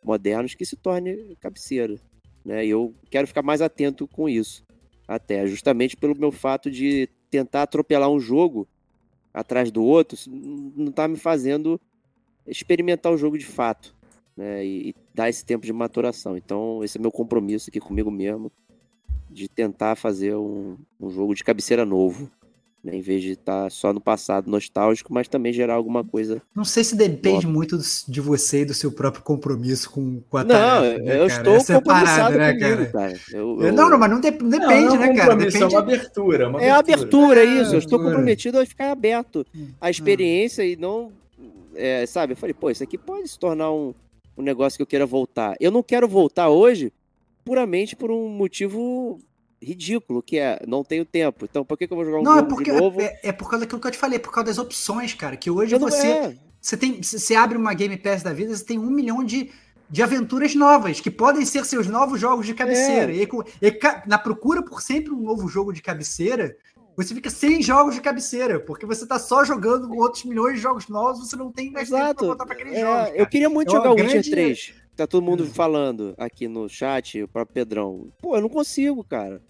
[0.03, 1.95] modernos que se torne cabeceira.
[2.43, 2.65] Né?
[2.65, 4.63] E eu quero ficar mais atento com isso,
[5.07, 8.67] até, justamente pelo meu fato de tentar atropelar um jogo
[9.33, 11.79] atrás do outro, não está me fazendo
[12.45, 13.95] experimentar o jogo de fato,
[14.35, 14.65] né?
[14.65, 16.35] E, e dar esse tempo de maturação.
[16.35, 18.51] Então, esse é meu compromisso aqui comigo mesmo,
[19.29, 22.29] de tentar fazer um, um jogo de cabeceira novo
[22.83, 26.41] né, em vez de estar tá só no passado nostálgico, mas também gerar alguma coisa.
[26.55, 27.77] Não sei se depende muito
[28.07, 31.03] de você e do seu próprio compromisso com, com a não, tarefa.
[31.03, 33.19] Né, eu estou Essa compromissado é parada, né, cara?
[33.31, 33.73] Eu, eu...
[33.73, 35.35] Não, não, mas não, de, não depende, não, não né, cara?
[35.35, 35.63] Depende...
[35.63, 36.49] É uma abertura.
[36.49, 37.75] Uma é abertura, é isso.
[37.75, 39.45] eu estou comprometido a ficar aberto
[39.79, 41.11] à experiência e não.
[41.75, 43.93] É, sabe, eu falei, pô, isso aqui pode se tornar um,
[44.37, 45.55] um negócio que eu queira voltar.
[45.59, 46.91] Eu não quero voltar hoje
[47.45, 49.19] puramente por um motivo
[49.61, 51.45] ridículo que é, não tenho tempo.
[51.45, 53.01] Então, por que, que eu vou jogar um não, é jogo é porque, de novo?
[53.01, 55.37] É, é, por causa daquilo que eu te falei, por causa das opções, cara.
[55.37, 56.07] Que hoje você.
[56.07, 56.35] É.
[56.59, 57.01] Você tem.
[57.01, 59.51] Você abre uma Game Pass da vida, você tem um milhão de,
[59.89, 63.11] de aventuras novas, que podem ser seus novos jogos de cabeceira.
[63.11, 63.15] É.
[63.15, 63.27] E,
[63.61, 66.55] e, na procura por sempre um novo jogo de cabeceira,
[66.95, 70.59] Você fica sem jogos de cabeceira, porque você tá só jogando com outros milhões de
[70.61, 72.25] jogos novos, você não tem mais tempo pra Exato.
[72.25, 73.07] voltar pra aqueles É, jogos.
[73.09, 73.25] eu cara.
[73.27, 74.73] queria muito É jogar o grande- Witcher 3.
[74.95, 78.09] Tá todo mundo falando aqui no chat, o próprio Pedrão.
[78.21, 79.41] Pô, eu não consigo, cara.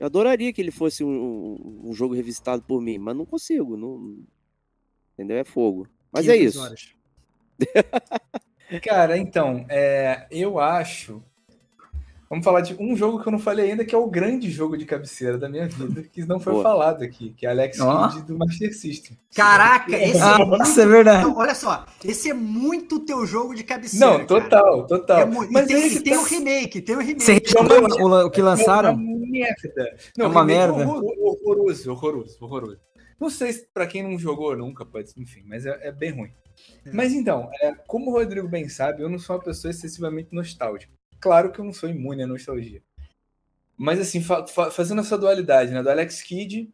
[0.00, 3.76] Eu adoraria que ele fosse um, um- jogo revisitado por mim, mas não consigo.
[3.76, 4.24] Não...
[5.12, 5.36] Entendeu?
[5.36, 5.86] É fogo.
[6.10, 6.96] Mas é 500 isso.
[8.82, 11.22] Cara, então, é, eu acho.
[12.30, 14.76] Vamos falar de um jogo que eu não falei ainda, que é o grande jogo
[14.76, 16.62] de cabeceira da minha vida, que não foi Boa.
[16.62, 18.08] falado aqui, que é Alex Ó.
[18.08, 19.18] Kidd do Master System.
[19.34, 20.58] Caraca, esse Ah, é muito...
[20.58, 21.24] Nossa, é verdade.
[21.24, 24.06] Não, olha só, esse é muito teu jogo de cabeceira.
[24.06, 24.26] Não, cara.
[24.28, 25.18] total, total.
[25.18, 25.52] É muito...
[25.52, 27.22] Mas e tem, que que tem tá- o remake, tem o remake.
[27.24, 28.90] Você respondeu o, o que lançaram?
[28.90, 29.96] É uma merda.
[30.16, 30.72] É uma merda.
[30.86, 32.78] horror- Horroroso, horroroso, horroroso.
[33.18, 36.30] Não sei se pra quem não jogou nunca, pode, enfim, mas é, é bem ruim.
[36.86, 36.92] É.
[36.92, 40.92] Mas então, é, como o Rodrigo bem sabe, eu não sou uma pessoa excessivamente nostálgica.
[41.20, 42.82] Claro que eu não sou imune à nostalgia.
[43.76, 46.70] Mas assim, fa- fa- fazendo essa dualidade, né, do Alex Kidd.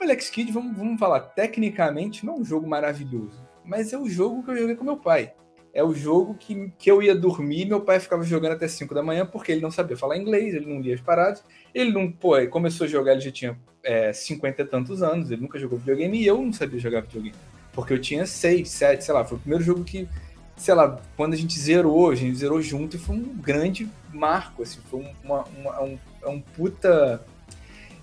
[0.00, 4.08] O Alex Kidd, vamos, vamos falar, tecnicamente não é um jogo maravilhoso, mas é o
[4.08, 5.32] jogo que eu joguei com meu pai.
[5.72, 9.02] É o jogo que, que eu ia dormir meu pai ficava jogando até 5 da
[9.02, 11.42] manhã porque ele não sabia falar inglês, ele não lia as paradas.
[11.74, 15.32] Ele não, pô, ele começou a jogar, ele já tinha é, 50 e tantos anos,
[15.32, 17.34] ele nunca jogou videogame e eu não sabia jogar videogame.
[17.72, 20.08] Porque eu tinha 6, 7, sei lá, foi o primeiro jogo que,
[20.56, 24.62] sei lá, quando a gente zerou, a gente zerou junto e foi um grande marco,
[24.62, 27.22] assim, foi um- uma, uma- um, é um puta.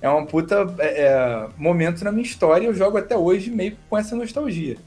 [0.01, 3.95] É um puta é, é, momento na minha história, eu jogo até hoje meio com
[3.97, 4.77] essa nostalgia.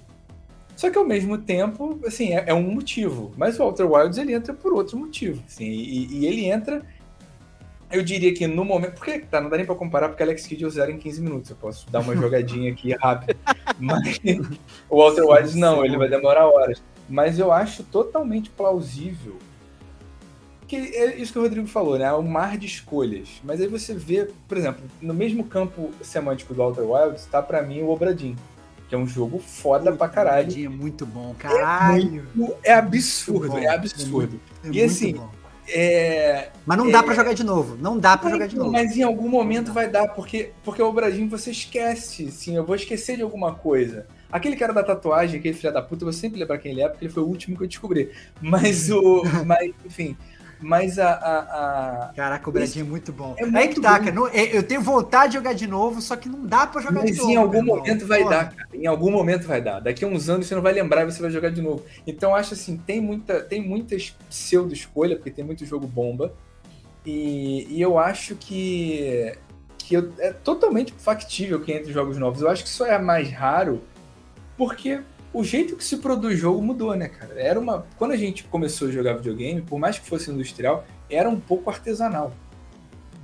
[0.77, 3.33] Só que ao mesmo tempo, assim, é, é um motivo.
[3.37, 5.41] Mas o Outer Wilds ele entra por outro motivo.
[5.47, 6.83] Assim, e, e ele entra,
[7.93, 8.95] eu diria que no momento.
[8.95, 11.49] Porque tá, não dá nem pra comparar, porque Alex Kidd eu zero em 15 minutos.
[11.51, 13.37] Eu posso dar uma jogadinha aqui rápida.
[13.79, 14.21] Mas
[14.91, 16.83] o Outer Wilds não, ele vai demorar horas.
[17.09, 19.37] Mas eu acho totalmente plausível.
[20.67, 22.07] Que é isso que o Rodrigo falou, né?
[22.07, 23.29] É um mar de escolhas.
[23.45, 27.63] Mas aí você vê, por exemplo, no mesmo campo semântico do Outer Wilds, tá pra
[27.63, 28.35] mim o Obradin.
[28.89, 30.65] Que é um jogo foda pra caralho.
[30.65, 32.27] É muito bom, caralho.
[32.63, 34.41] É absurdo, Muito bom, é absurdo.
[34.63, 35.31] É E muito assim, bom.
[35.69, 37.77] É, Mas não dá pra jogar de novo.
[37.81, 38.71] Não dá pra jogar de novo.
[38.71, 42.77] Mas em algum momento vai dar, porque, porque o Obradinho você esquece, sim, eu vou
[42.77, 44.07] esquecer de alguma coisa.
[44.33, 46.89] Aquele cara da tatuagem, aquele filho da puta, eu vou sempre lembrar quem ele é,
[46.89, 48.11] porque ele foi o último que eu descobri.
[48.41, 49.23] Mas o.
[49.47, 50.17] mas, enfim.
[50.61, 51.11] Mas a.
[51.11, 51.39] a,
[52.09, 53.35] a- Caraca, o Bradinho é muito bom.
[53.39, 54.15] É muito que tá, cara.
[54.33, 57.11] É- eu tenho vontade de jogar de novo, só que não dá pra jogar de
[57.11, 57.31] Mas novo.
[57.31, 58.31] em algum momento vai Porra.
[58.37, 58.69] dar, cara.
[58.73, 59.81] Em algum momento vai dar.
[59.81, 61.85] Daqui a uns anos você não vai lembrar e você vai jogar de novo.
[62.07, 66.33] Então eu acho assim, tem muita, tem muitas pseudo-escolha, porque tem muito jogo bomba.
[67.05, 69.35] E, e eu acho que,
[69.77, 72.41] que eu- é totalmente factível que entre jogos novos.
[72.41, 73.83] Eu acho que só é mais raro
[74.57, 75.01] porque
[75.33, 77.35] o jeito que se produz jogo mudou, né, cara?
[77.37, 77.85] Era uma.
[77.99, 81.69] Quando a gente começou a jogar videogame, por mais que fosse industrial, era um pouco
[81.69, 82.33] artesanal.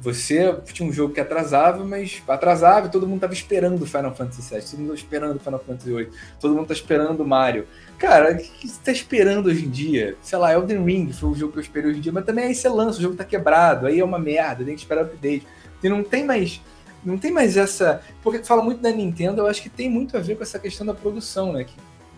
[0.00, 4.54] Você tinha um jogo que atrasava, mas atrasava e todo mundo tava esperando Final Fantasy
[4.54, 6.08] VII, todo mundo tava esperando Final Fantasy VIII,
[6.40, 7.66] todo mundo tá esperando o Mario.
[7.98, 10.16] Cara, o que você tá esperando hoje em dia?
[10.22, 12.46] Sei lá, Elden Ring foi o jogo que eu esperei hoje em dia, mas também
[12.46, 15.46] aí você lança, o jogo tá quebrado, aí é uma merda, tem que esperar update.
[15.82, 16.62] E não tem mais.
[17.04, 18.02] Não tem mais essa.
[18.22, 20.86] Porque fala muito da Nintendo, eu acho que tem muito a ver com essa questão
[20.86, 21.64] da produção, né?
[21.64, 21.74] Que,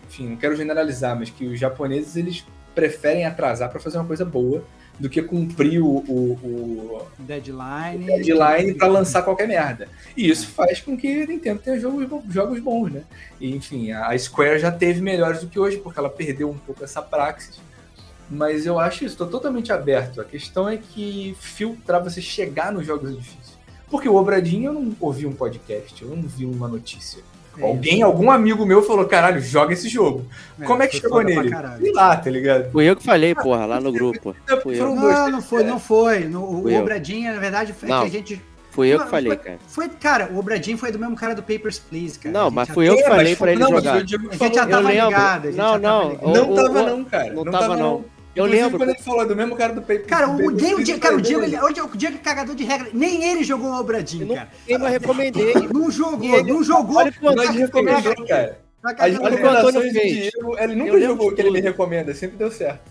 [0.07, 2.45] enfim, não quero generalizar, mas que os japoneses eles
[2.75, 4.63] preferem atrasar para fazer uma coisa boa
[4.99, 8.05] do que cumprir o, o- o, Deadline.
[8.05, 9.87] deadline para lançar qualquer merda.
[10.15, 13.03] E isso faz com que a Nintendo tenha jogos, jogos bons, né?
[13.39, 16.83] E, enfim, a Square já teve melhores do que hoje, porque ela perdeu um pouco
[16.83, 17.59] essa praxis.
[18.29, 20.21] Mas eu acho isso, estou totalmente aberto.
[20.21, 23.42] A questão é que filtrar você chegar nos jogos é difícil.
[23.93, 27.21] Porque o Obradinho eu não ouvi um podcast, eu não vi uma notícia.
[27.55, 30.25] É, Alguém, algum amigo meu falou, caralho, joga esse jogo.
[30.65, 31.51] Como é que chegou nele?
[31.79, 32.71] Sei lá, tá ligado?
[32.71, 34.35] Fui eu que falei, porra, lá no grupo.
[34.63, 36.21] Fui eu, Não, não foi, não foi.
[36.21, 36.81] No, o Fui eu.
[36.81, 38.01] Obradinho, na verdade, foi Não.
[38.01, 38.41] que a gente.
[38.71, 39.57] fui eu Não, que falei, foi- cara.
[39.67, 42.33] Foi, cara, o Obradinho foi do mesmo cara do Papers, Please, cara.
[42.33, 43.93] Não, mas fui eu que É, falei pra ele não, jogar.
[43.93, 45.51] A gente já tava ligado.
[45.51, 47.31] Não, não, Não o- tava não, cara.
[47.31, 48.05] não tava, não.
[48.35, 48.77] Eu Inclusive, lembro.
[48.79, 51.21] quando ele falou do mesmo cara do Paper Cara, o Paper Diego, Please, cara, o
[51.21, 52.89] Diego, ele, o Diego, o Diego é cagador de regra.
[52.91, 54.49] Nem ele jogou o Obradinho, Eu não, cara.
[54.67, 55.53] eu não recomendei.
[55.73, 56.97] Não jogou, ele- não jogou.
[56.97, 58.59] Olha o o Nós Antônio recomendou, cara.
[58.83, 59.93] As o o recomendações.
[59.93, 62.81] Diego, ele nunca jogou o que ele me recomenda, sempre deu certo.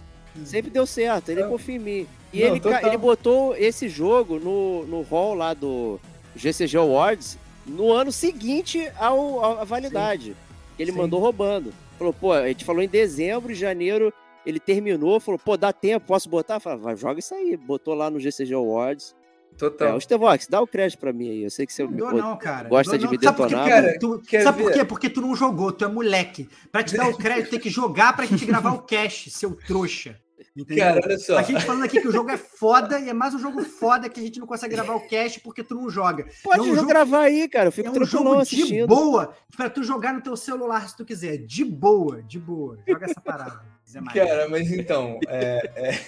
[0.45, 1.51] Sempre deu certo, ele Não.
[1.51, 2.07] confia em mim.
[2.33, 2.87] E Não, ele, total.
[2.87, 6.01] ele botou esse jogo no, no hall lá do
[6.37, 7.37] GCG Awards
[7.67, 10.35] no ano seguinte ao, à validade.
[10.77, 10.99] Que ele Sim.
[10.99, 11.75] mandou roubando.
[11.99, 14.13] Falou, pô, a gente falou em dezembro, em janeiro
[14.45, 16.59] ele terminou, falou, pô, dá tempo, posso botar?
[16.61, 17.57] Falei, vai, joga isso aí.
[17.57, 19.15] Botou lá no GCG Awards.
[19.55, 19.97] É, Total.
[19.97, 21.43] o Stevox, dá o crédito pra mim aí.
[21.45, 22.69] Eu sei que você Não dou não, cara.
[22.71, 23.13] gosta Dou de não.
[23.13, 23.55] me Sabe por quê?
[23.55, 23.99] detonar, cara?
[23.99, 24.85] Tu- Quer sabe por quê?
[24.85, 26.49] Porque tu não jogou, tu é moleque.
[26.73, 30.19] Pra te dar o crédito, tem que jogar pra gente gravar o cash, seu trouxa.
[30.57, 30.85] Entendeu?
[30.85, 31.39] Cara, olha só.
[31.39, 34.09] A gente falando aqui que o jogo é foda e é mais um jogo foda
[34.09, 36.27] que a gente não consegue gravar o cast porque tu não joga.
[36.43, 37.69] Pode É um jogo- gravar aí, cara.
[37.69, 38.87] Eu fico é um jogo de assistindo.
[38.87, 41.39] boa pra tu jogar no teu celular se tu quiser.
[41.39, 42.79] De boa, de boa.
[42.89, 43.72] Joga essa parada.
[43.93, 44.27] Zé Maria.
[44.27, 45.99] Cara, mas então, é,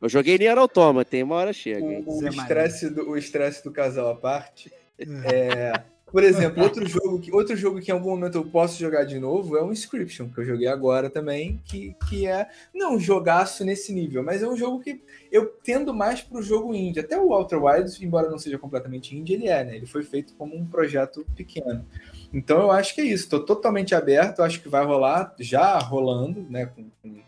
[0.00, 2.02] Eu joguei Nier Automata, tem uma hora chega, hein?
[2.06, 4.72] o o estresse do, o estresse do casal à parte.
[4.98, 5.72] é,
[6.10, 9.18] por exemplo, outro jogo, que, outro jogo que em algum momento eu posso jogar de
[9.18, 13.64] novo é o Inscription, que eu joguei agora também, que, que é não um jogaço
[13.64, 15.00] nesse nível, mas é um jogo que
[15.30, 17.00] eu tendo mais pro jogo indie.
[17.00, 19.76] Até o Outer Wilds, embora não seja completamente indie, ele é, né?
[19.76, 21.84] Ele foi feito como um projeto pequeno.
[22.32, 26.46] Então eu acho que é isso, estou totalmente aberto, acho que vai rolar, já rolando,
[26.48, 27.20] né, com, com,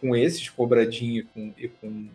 [0.00, 2.08] com esses, Cobradinho e com, e com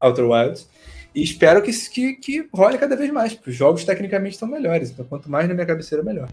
[0.00, 0.68] Outer Wilds.
[1.14, 4.90] E espero que, que, que role cada vez mais, porque os jogos tecnicamente estão melhores.
[4.90, 6.28] Então, quanto mais na minha cabeceira, melhor.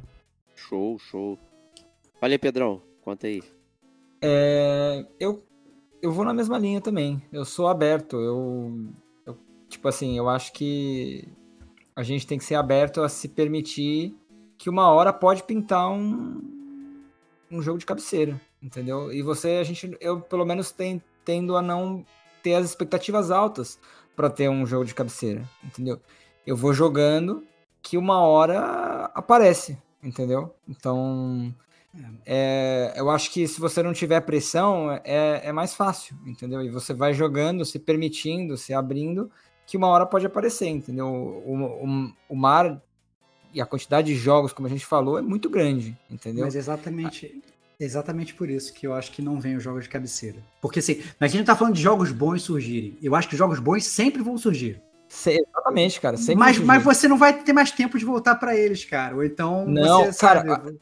[0.55, 1.39] Show, show.
[2.21, 2.81] Aí, Pedrão.
[3.01, 3.41] Conta aí.
[4.21, 5.41] É, eu,
[6.01, 7.21] eu vou na mesma linha também.
[7.31, 8.17] Eu sou aberto.
[8.17, 8.89] Eu,
[9.25, 9.37] eu,
[9.69, 11.29] tipo assim, eu acho que
[11.95, 14.13] a gente tem que ser aberto a se permitir
[14.63, 16.41] que uma hora pode pintar um,
[17.51, 19.11] um jogo de cabeceira, entendeu?
[19.11, 22.05] E você, a gente, eu pelo menos tem, tendo a não
[22.41, 23.77] ter as expectativas altas
[24.15, 25.99] para ter um jogo de cabeceira, entendeu?
[26.47, 27.43] Eu vou jogando
[27.81, 30.55] que uma hora aparece, entendeu?
[30.65, 31.53] Então,
[32.25, 36.61] é, eu acho que se você não tiver pressão, é, é mais fácil, entendeu?
[36.61, 39.29] E você vai jogando, se permitindo, se abrindo,
[39.67, 41.07] que uma hora pode aparecer, entendeu?
[41.07, 42.81] O, o, o mar
[43.53, 46.45] e a quantidade de jogos, como a gente falou, é muito grande, entendeu?
[46.45, 47.41] Mas exatamente,
[47.79, 50.37] exatamente por isso que eu acho que não vem os jogos de cabeceira.
[50.61, 52.97] Porque assim, a gente não tá falando de jogos bons surgirem.
[53.01, 54.81] Eu acho que jogos bons sempre vão surgir.
[55.07, 56.17] Se- exatamente, cara.
[56.17, 59.15] sempre Mas, mas você não vai ter mais tempo de voltar pra eles, cara.
[59.15, 60.77] Ou então Não, você cara, sabe.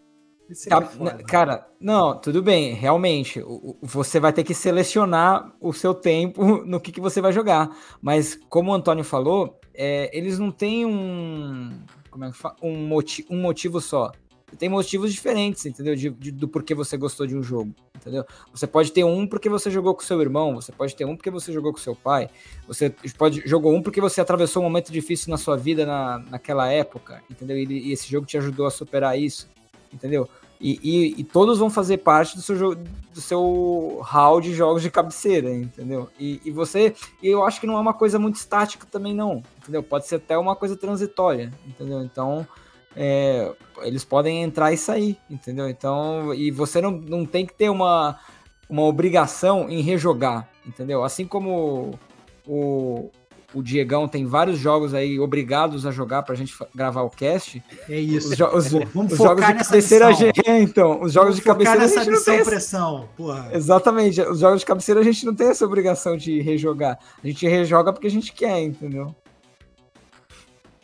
[0.67, 1.13] Tá, foda.
[1.13, 3.41] n- Cara, não, tudo bem, realmente.
[3.81, 7.75] Você vai ter que selecionar o seu tempo no que, que você vai jogar.
[8.01, 11.71] Mas, como o Antônio falou, é, eles não têm um.
[12.11, 12.55] Como é que fala?
[12.61, 14.11] Um, moti um motivo só.
[14.59, 15.95] Tem motivos diferentes, entendeu?
[15.95, 18.25] De- de- do porquê você gostou de um jogo, entendeu?
[18.53, 21.31] Você pode ter um porque você jogou com seu irmão, você pode ter um porque
[21.31, 22.29] você jogou com seu pai,
[22.67, 26.67] você pode jogou um porque você atravessou um momento difícil na sua vida na, naquela
[26.69, 27.57] época, entendeu?
[27.57, 29.47] E, e esse jogo te ajudou a superar isso,
[29.93, 30.27] entendeu?
[30.59, 32.75] E, e- e todos vão fazer parte do seu jogo,
[33.13, 36.09] do seu hall de jogos de cabeceira, entendeu?
[36.19, 36.93] E, e você,
[37.23, 39.41] e eu acho que não é uma coisa muito estática também não,
[39.71, 39.81] entendeu?
[39.83, 42.01] Pode ser até uma coisa transitória, entendeu?
[42.03, 42.45] Então
[42.95, 43.49] é,
[43.83, 45.69] eles podem entrar e sair, entendeu?
[45.69, 48.19] Então, e você não, não tem que ter uma,
[48.69, 51.01] uma obrigação em rejogar, entendeu?
[51.03, 51.97] Assim como
[52.45, 53.09] o,
[53.53, 57.97] o Diegão tem vários jogos aí obrigados a jogar pra gente gravar o cast, É
[57.97, 58.29] isso.
[58.31, 61.41] os, jo- os- Vamos os jogos de cabeceira, a gente, é, então, os jogos de
[61.41, 63.49] Vamos focar cabeceira a gente não tem essa, pressão, porra.
[63.53, 66.99] Exatamente, os jogos de cabeceira a gente não tem essa obrigação de rejogar.
[67.23, 69.15] A gente rejoga porque a gente quer, entendeu?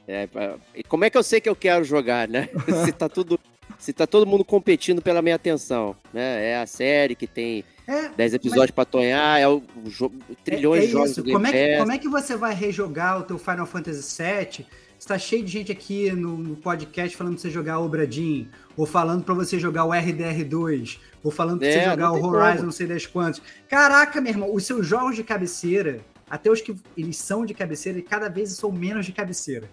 [0.07, 0.27] É,
[0.75, 2.49] e como é que eu sei que eu quero jogar, né?
[2.85, 3.39] se tá tudo.
[3.77, 6.51] Se tá todo mundo competindo pela minha atenção, né?
[6.51, 10.11] É a série que tem É, 10 episódios pra tonhar, é o, o jo-
[10.43, 13.23] trilhões é, é de jogos Como é, que, como é que você vai rejogar o
[13.23, 14.65] teu Final Fantasy VII?
[14.97, 19.35] Está cheio de gente aqui no, podcast falando pra você jogar Obradin, ou falando pra
[19.35, 22.63] você jogar o RDR2, ou falando pra É, você jogar o Horizon, como.
[22.63, 23.41] não sei das quantas.
[23.69, 28.01] Caraca, meu irmão, os seus jogos de cabeceira, até os que eles são de cabeceira,
[28.01, 29.69] cada vez são menos de cabeceira.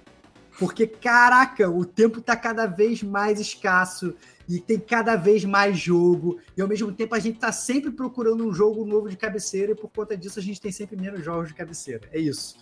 [0.59, 4.14] Porque, caraca, o tempo tá cada vez mais escasso
[4.48, 6.39] e tem cada vez mais jogo.
[6.56, 9.74] E ao mesmo tempo a gente tá sempre procurando um jogo novo de cabeceira e
[9.74, 12.02] por conta disso a gente tem sempre menos jogos de cabeceira.
[12.12, 12.56] É isso.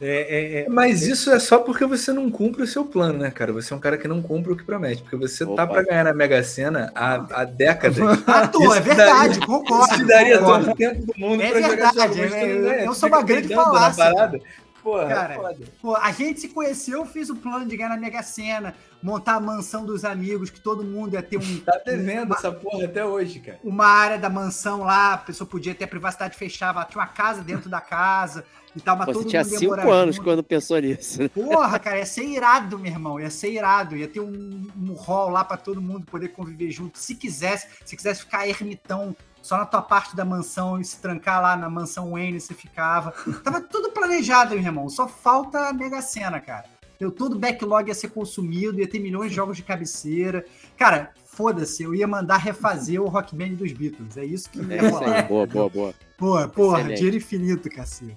[0.00, 3.32] É, é- é- Mas isso é só porque você não cumpre o seu plano, né,
[3.32, 3.52] cara?
[3.52, 5.02] Você é um cara que não cumpre o que promete.
[5.02, 5.66] Porque você tá Opa.
[5.66, 7.96] pra ganhar na Mega Sena há, há décadas.
[8.52, 9.94] Tô, Isso é verdade, daria- concordo.
[9.94, 10.64] Isso daria concordo.
[10.66, 13.08] todo o tempo do mundo É pra jogar verdade, jogos, tu é, eu- eu sou
[13.08, 14.40] uma grande falácia.
[14.88, 15.66] Porra, Cara, foda.
[15.82, 19.34] Pô, a gente se conheceu, eu fiz o plano de ganhar na Mega Sena, montar
[19.34, 23.04] a mansão dos amigos, que todo mundo ia ter um, Tá devendo essa porra até
[23.04, 23.58] hoje, cara.
[23.62, 27.42] uma área da mansão lá, a pessoa podia ter a privacidade fechada, tinha uma casa
[27.42, 28.44] dentro da casa
[28.74, 30.24] e tal, mas Pô, todo você tinha mundo ia 5 morar anos junto.
[30.24, 31.22] quando pensou nisso.
[31.22, 31.28] né?
[31.28, 33.18] Porra, cara, ia ser irado, meu irmão.
[33.20, 33.96] Ia ser irado.
[33.96, 36.98] Ia ter um, um hall lá pra todo mundo poder conviver junto.
[36.98, 39.16] Se quisesse, se quisesse ficar ermitão
[39.48, 43.12] só na tua parte da mansão e se trancar lá na mansão Wayne, você ficava.
[43.42, 44.88] Tava tudo planejado, meu irmão.
[44.90, 46.66] Só falta a Mega Sena, cara.
[47.00, 50.44] Eu, todo o backlog ia ser consumido, ia ter milhões de jogos de cabeceira.
[50.76, 54.16] Cara, foda-se, eu ia mandar refazer o Rock Band dos Beatles.
[54.16, 54.88] É isso que É ia aí.
[54.90, 55.22] rolar.
[55.28, 55.94] Boa, boa, boa.
[56.18, 56.96] Porra, porra, Excelente.
[56.96, 58.16] dinheiro infinito, cacete.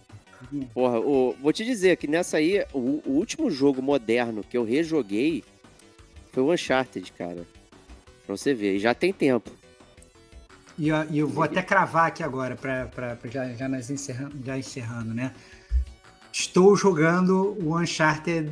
[0.73, 4.63] Porra, o- vou te dizer que nessa aí, o, o último jogo moderno que eu
[4.65, 5.43] rejoguei
[6.33, 7.45] foi o Uncharted, cara.
[8.25, 9.51] Pra você ver, e já tem tempo.
[10.81, 14.35] E eu, eu vou até cravar aqui agora, pra, pra, pra já, já, nós encerrando,
[14.43, 15.31] já encerrando, né?
[16.33, 18.51] Estou jogando o Uncharted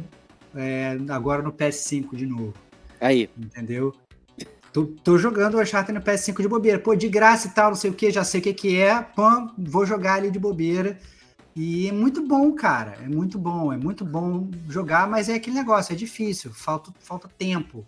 [0.56, 2.54] é, agora no PS5 de novo.
[3.02, 3.96] Aí, Entendeu?
[4.72, 6.78] Tô, tô jogando o Uncharted no PS5 de bobeira.
[6.78, 9.02] Pô, de graça e tal, não sei o que, já sei o que que é.
[9.02, 11.00] Pam, vou jogar ali de bobeira.
[11.56, 12.96] E é muito bom, cara.
[13.04, 13.74] É muito bom.
[13.74, 16.54] É muito bom jogar, mas é aquele negócio, é difícil.
[16.54, 17.88] Falta, falta tempo.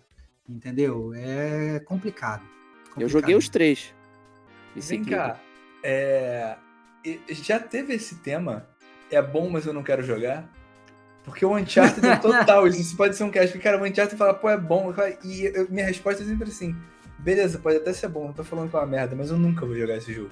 [0.49, 1.13] Entendeu?
[1.13, 2.41] É complicado.
[2.97, 3.93] eu joguei os três.
[4.76, 5.38] Em Vem cá,
[5.84, 6.56] é,
[7.30, 8.65] já teve esse tema?
[9.10, 10.48] É bom, mas eu não quero jogar?
[11.23, 12.95] Porque o Uncharted é total isso.
[12.95, 13.57] Pode ser um cast.
[13.60, 14.93] Cara, o Uncharted fala, pô, é bom.
[15.23, 16.76] E eu- minha resposta é sempre assim:
[17.19, 19.65] beleza, pode até ser bom, não tô falando que é uma merda, mas eu nunca
[19.65, 20.30] vou jogar esse jogo.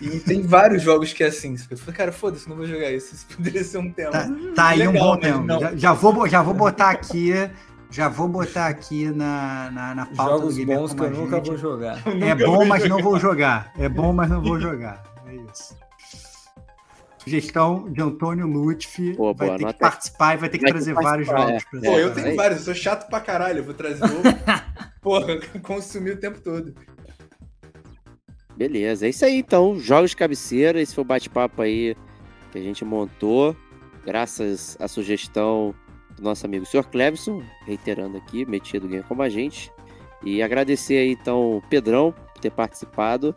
[0.00, 1.54] E tem vários jogos que é assim.
[1.70, 3.14] Eu falo, cara, foda-se, não vou jogar isso.
[3.14, 4.10] Isso poderia ser um tema.
[4.10, 5.44] Tá, tá aí um Legal, bom mas tempo.
[5.44, 5.60] não.
[5.60, 7.30] Já, já vou, já vou botar aqui.
[7.94, 11.10] Já vou botar aqui na, na, na pauta Jogos do Gamer bons que eu a
[11.10, 12.02] nunca vou jogar.
[12.20, 13.72] É bom, mas não vou jogar.
[13.78, 15.00] É bom, mas não vou jogar.
[15.24, 15.78] É isso.
[17.18, 19.12] Sugestão de Antônio Lutfi.
[19.12, 21.52] Boa, vai boa, ter que participar e vai ter que Vai trazer que vários jogos
[21.52, 21.58] é.
[21.70, 22.34] pra Pô, eu tenho é.
[22.34, 24.22] vários, eu sou chato pra caralho, eu vou trazer jogo.
[25.00, 26.74] Porra, consumir o tempo todo.
[28.56, 29.78] Beleza, é isso aí então.
[29.78, 31.96] Jogos de cabeceira, esse foi o bate-papo aí
[32.50, 33.56] que a gente montou,
[34.04, 35.72] graças à sugestão
[36.16, 36.84] do nosso amigo Sr.
[36.84, 39.72] Clevison, reiterando aqui, metido game como a gente.
[40.22, 43.34] E agradecer aí então o Pedrão por ter participado.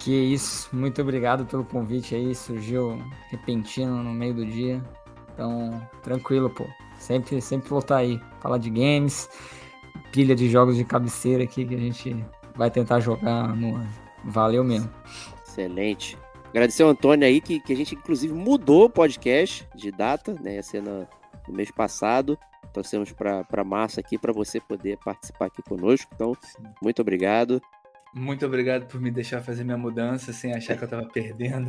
[0.00, 2.98] Que isso, muito obrigado pelo convite aí, surgiu
[3.30, 4.82] repentino no meio do dia.
[5.32, 6.66] Então, tranquilo, pô.
[6.98, 9.28] Sempre, sempre voltar aí, falar de games,
[10.12, 13.88] pilha de jogos de cabeceira aqui que a gente vai tentar jogar no ano.
[14.24, 14.90] Valeu mesmo.
[15.46, 16.16] Excelente.
[16.50, 20.54] Agradecer ao Antônio aí, que, que a gente inclusive mudou o podcast de data, né?
[20.56, 21.06] Ia ser na-
[21.48, 22.38] no mês passado.
[22.72, 26.10] Trouxemos para março aqui para você poder participar aqui conosco.
[26.14, 26.36] Então,
[26.82, 27.60] muito obrigado.
[28.12, 31.68] Muito obrigado por me deixar fazer minha mudança sem achar que eu tava perdendo.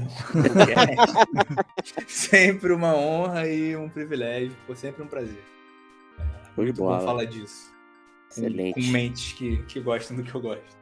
[2.07, 5.43] sempre uma honra e um privilégio, foi sempre um prazer.
[6.55, 7.01] Show de Muito bom bola.
[7.01, 7.73] falar disso.
[8.29, 8.73] Excelente.
[8.73, 10.77] com mentes que, que gostam do que eu gosto.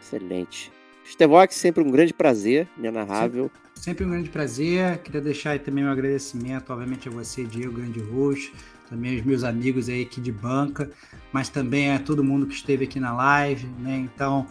[0.00, 0.72] Excelente.
[1.04, 3.50] Stevox, sempre um grande prazer, inenarrável.
[3.78, 4.98] Sempre um grande prazer.
[4.98, 8.52] Queria deixar aí também um agradecimento, obviamente, a você, Diego, grande host,
[8.90, 10.90] também aos meus amigos aí aqui de banca,
[11.32, 13.96] mas também a todo mundo que esteve aqui na live, né?
[13.96, 14.48] Então,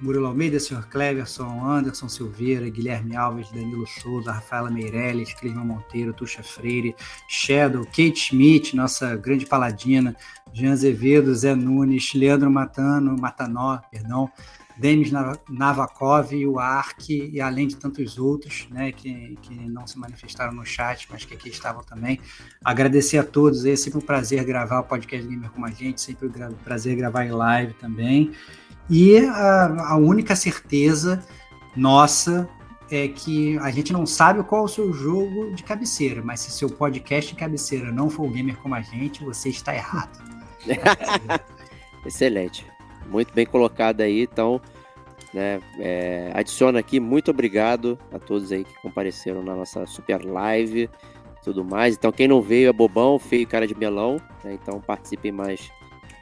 [0.00, 0.88] Murilo Almeida, Sr.
[0.88, 6.96] Cleverson, Anderson Silveira, Guilherme Alves, Danilo Souza, Rafaela Meirelles, Clisman Monteiro, Tuxa Freire,
[7.28, 10.16] Shadow, Kate Schmidt, nossa grande paladina,
[10.54, 14.30] Jean Azevedo, Zé Nunes, Leandro Matano, Matanó, perdão,
[14.80, 19.98] Denis Nav- Navakov, o Ark, e além de tantos outros, né, que, que não se
[19.98, 22.18] manifestaram no chat, mas que aqui estavam também.
[22.64, 26.28] Agradecer a todos, é sempre um prazer gravar o podcast Gamer com a gente, sempre
[26.28, 28.32] um prazer gravar em live também.
[28.88, 31.22] E a, a única certeza
[31.76, 32.48] nossa
[32.90, 36.50] é que a gente não sabe qual é o seu jogo de cabeceira, mas se
[36.50, 40.18] seu podcast de cabeceira não for o Gamer como a gente, você está errado.
[42.04, 42.66] Excelente.
[43.06, 44.22] Muito bem colocado aí.
[44.22, 44.60] Então,
[45.32, 47.00] né, é, adiciona aqui.
[47.00, 51.94] Muito obrigado a todos aí que compareceram na nossa super live e tudo mais.
[51.94, 54.20] Então, quem não veio é bobão, feio e cara de melão.
[54.44, 54.52] né?
[54.60, 55.70] Então, participem mais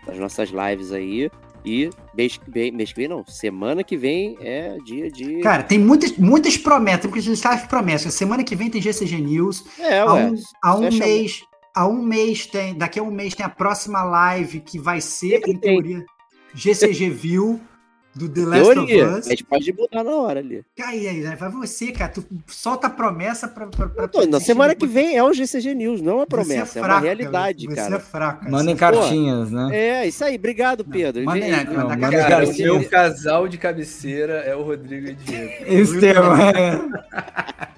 [0.07, 1.31] das nossas lives aí.
[1.65, 5.41] E mês que vem, mês que vem não, semana que vem é dia de.
[5.41, 8.15] Cara, tem muitas, muitas promessas, porque a gente sabe promessas.
[8.15, 9.65] Semana que vem tem GCG News.
[9.79, 10.27] é, há ué.
[10.27, 11.43] um, há um mês,
[11.75, 15.41] há um mês tem, daqui a um mês tem a próxima live que vai ser,
[15.41, 16.05] Sempre em tem.
[16.55, 17.61] GCG View
[18.15, 19.05] do The Last Teoria.
[19.07, 19.27] of A Us.
[19.27, 20.65] gente pode mudar na hora ali.
[20.83, 22.11] Aí, aí, aí, vai você, cara.
[22.11, 23.67] Tu solta a promessa pra.
[23.69, 26.25] pra, pra tô- na semana que vem é o GCG News, não é uma Você
[26.25, 27.97] é promessa, é, fraco, uma realidade, Você cara.
[27.97, 28.39] é fraco.
[28.41, 28.51] cara.
[28.51, 29.69] Mandem Você- cartinhas, né?
[29.73, 30.35] É, isso aí.
[30.35, 31.23] Obrigado, Pedro.
[31.25, 32.23] manda Vem- aí, Não, manda manda cartinha.
[32.23, 35.53] Cara, Cara, o meu casal de cabeceira é o Rodrigo e o Diego.
[35.75, 36.33] Estevam,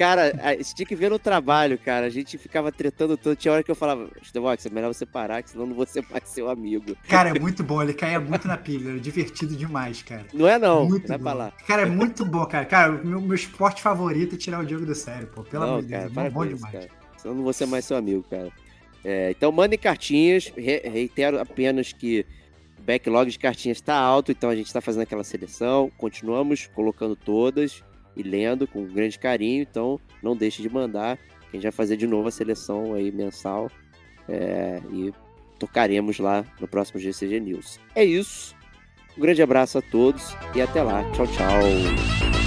[0.00, 2.06] Cara, você tinha que ver no trabalho, cara.
[2.06, 3.36] A gente ficava tretando todo.
[3.36, 6.02] Tinha hora que eu falava, Stevox, é melhor você parar, que senão não vou ser
[6.10, 6.96] mais seu amigo.
[7.06, 7.82] Cara, é muito bom.
[7.82, 8.88] Ele caía muito na pilha.
[8.92, 10.24] Era divertido demais, cara.
[10.32, 11.24] Não é não, muito vai bom.
[11.24, 11.52] pra lá.
[11.66, 12.64] Cara, é muito bom, cara.
[12.64, 15.42] Cara, o meu, meu esporte favorito é tirar o Diogo do sério, pô.
[15.42, 16.16] Pelo não, amor de Deus.
[16.16, 16.72] É bom isso, demais.
[16.72, 16.88] cara.
[17.18, 18.50] Senão não vou ser mais seu amigo, cara.
[19.04, 20.50] É, então mandem cartinhas.
[20.56, 22.24] Re- reitero apenas que
[22.78, 25.92] o backlog de cartinhas está alto, então a gente está fazendo aquela seleção.
[25.98, 27.82] Continuamos colocando todas
[28.20, 29.62] e lendo com grande carinho.
[29.62, 31.18] Então não deixe de mandar.
[31.48, 33.70] A gente vai fazer de novo a seleção aí mensal.
[34.28, 35.12] É, e
[35.58, 37.80] tocaremos lá no próximo GCG News.
[37.94, 38.54] É isso.
[39.16, 41.02] Um grande abraço a todos e até lá.
[41.12, 42.39] Tchau, tchau.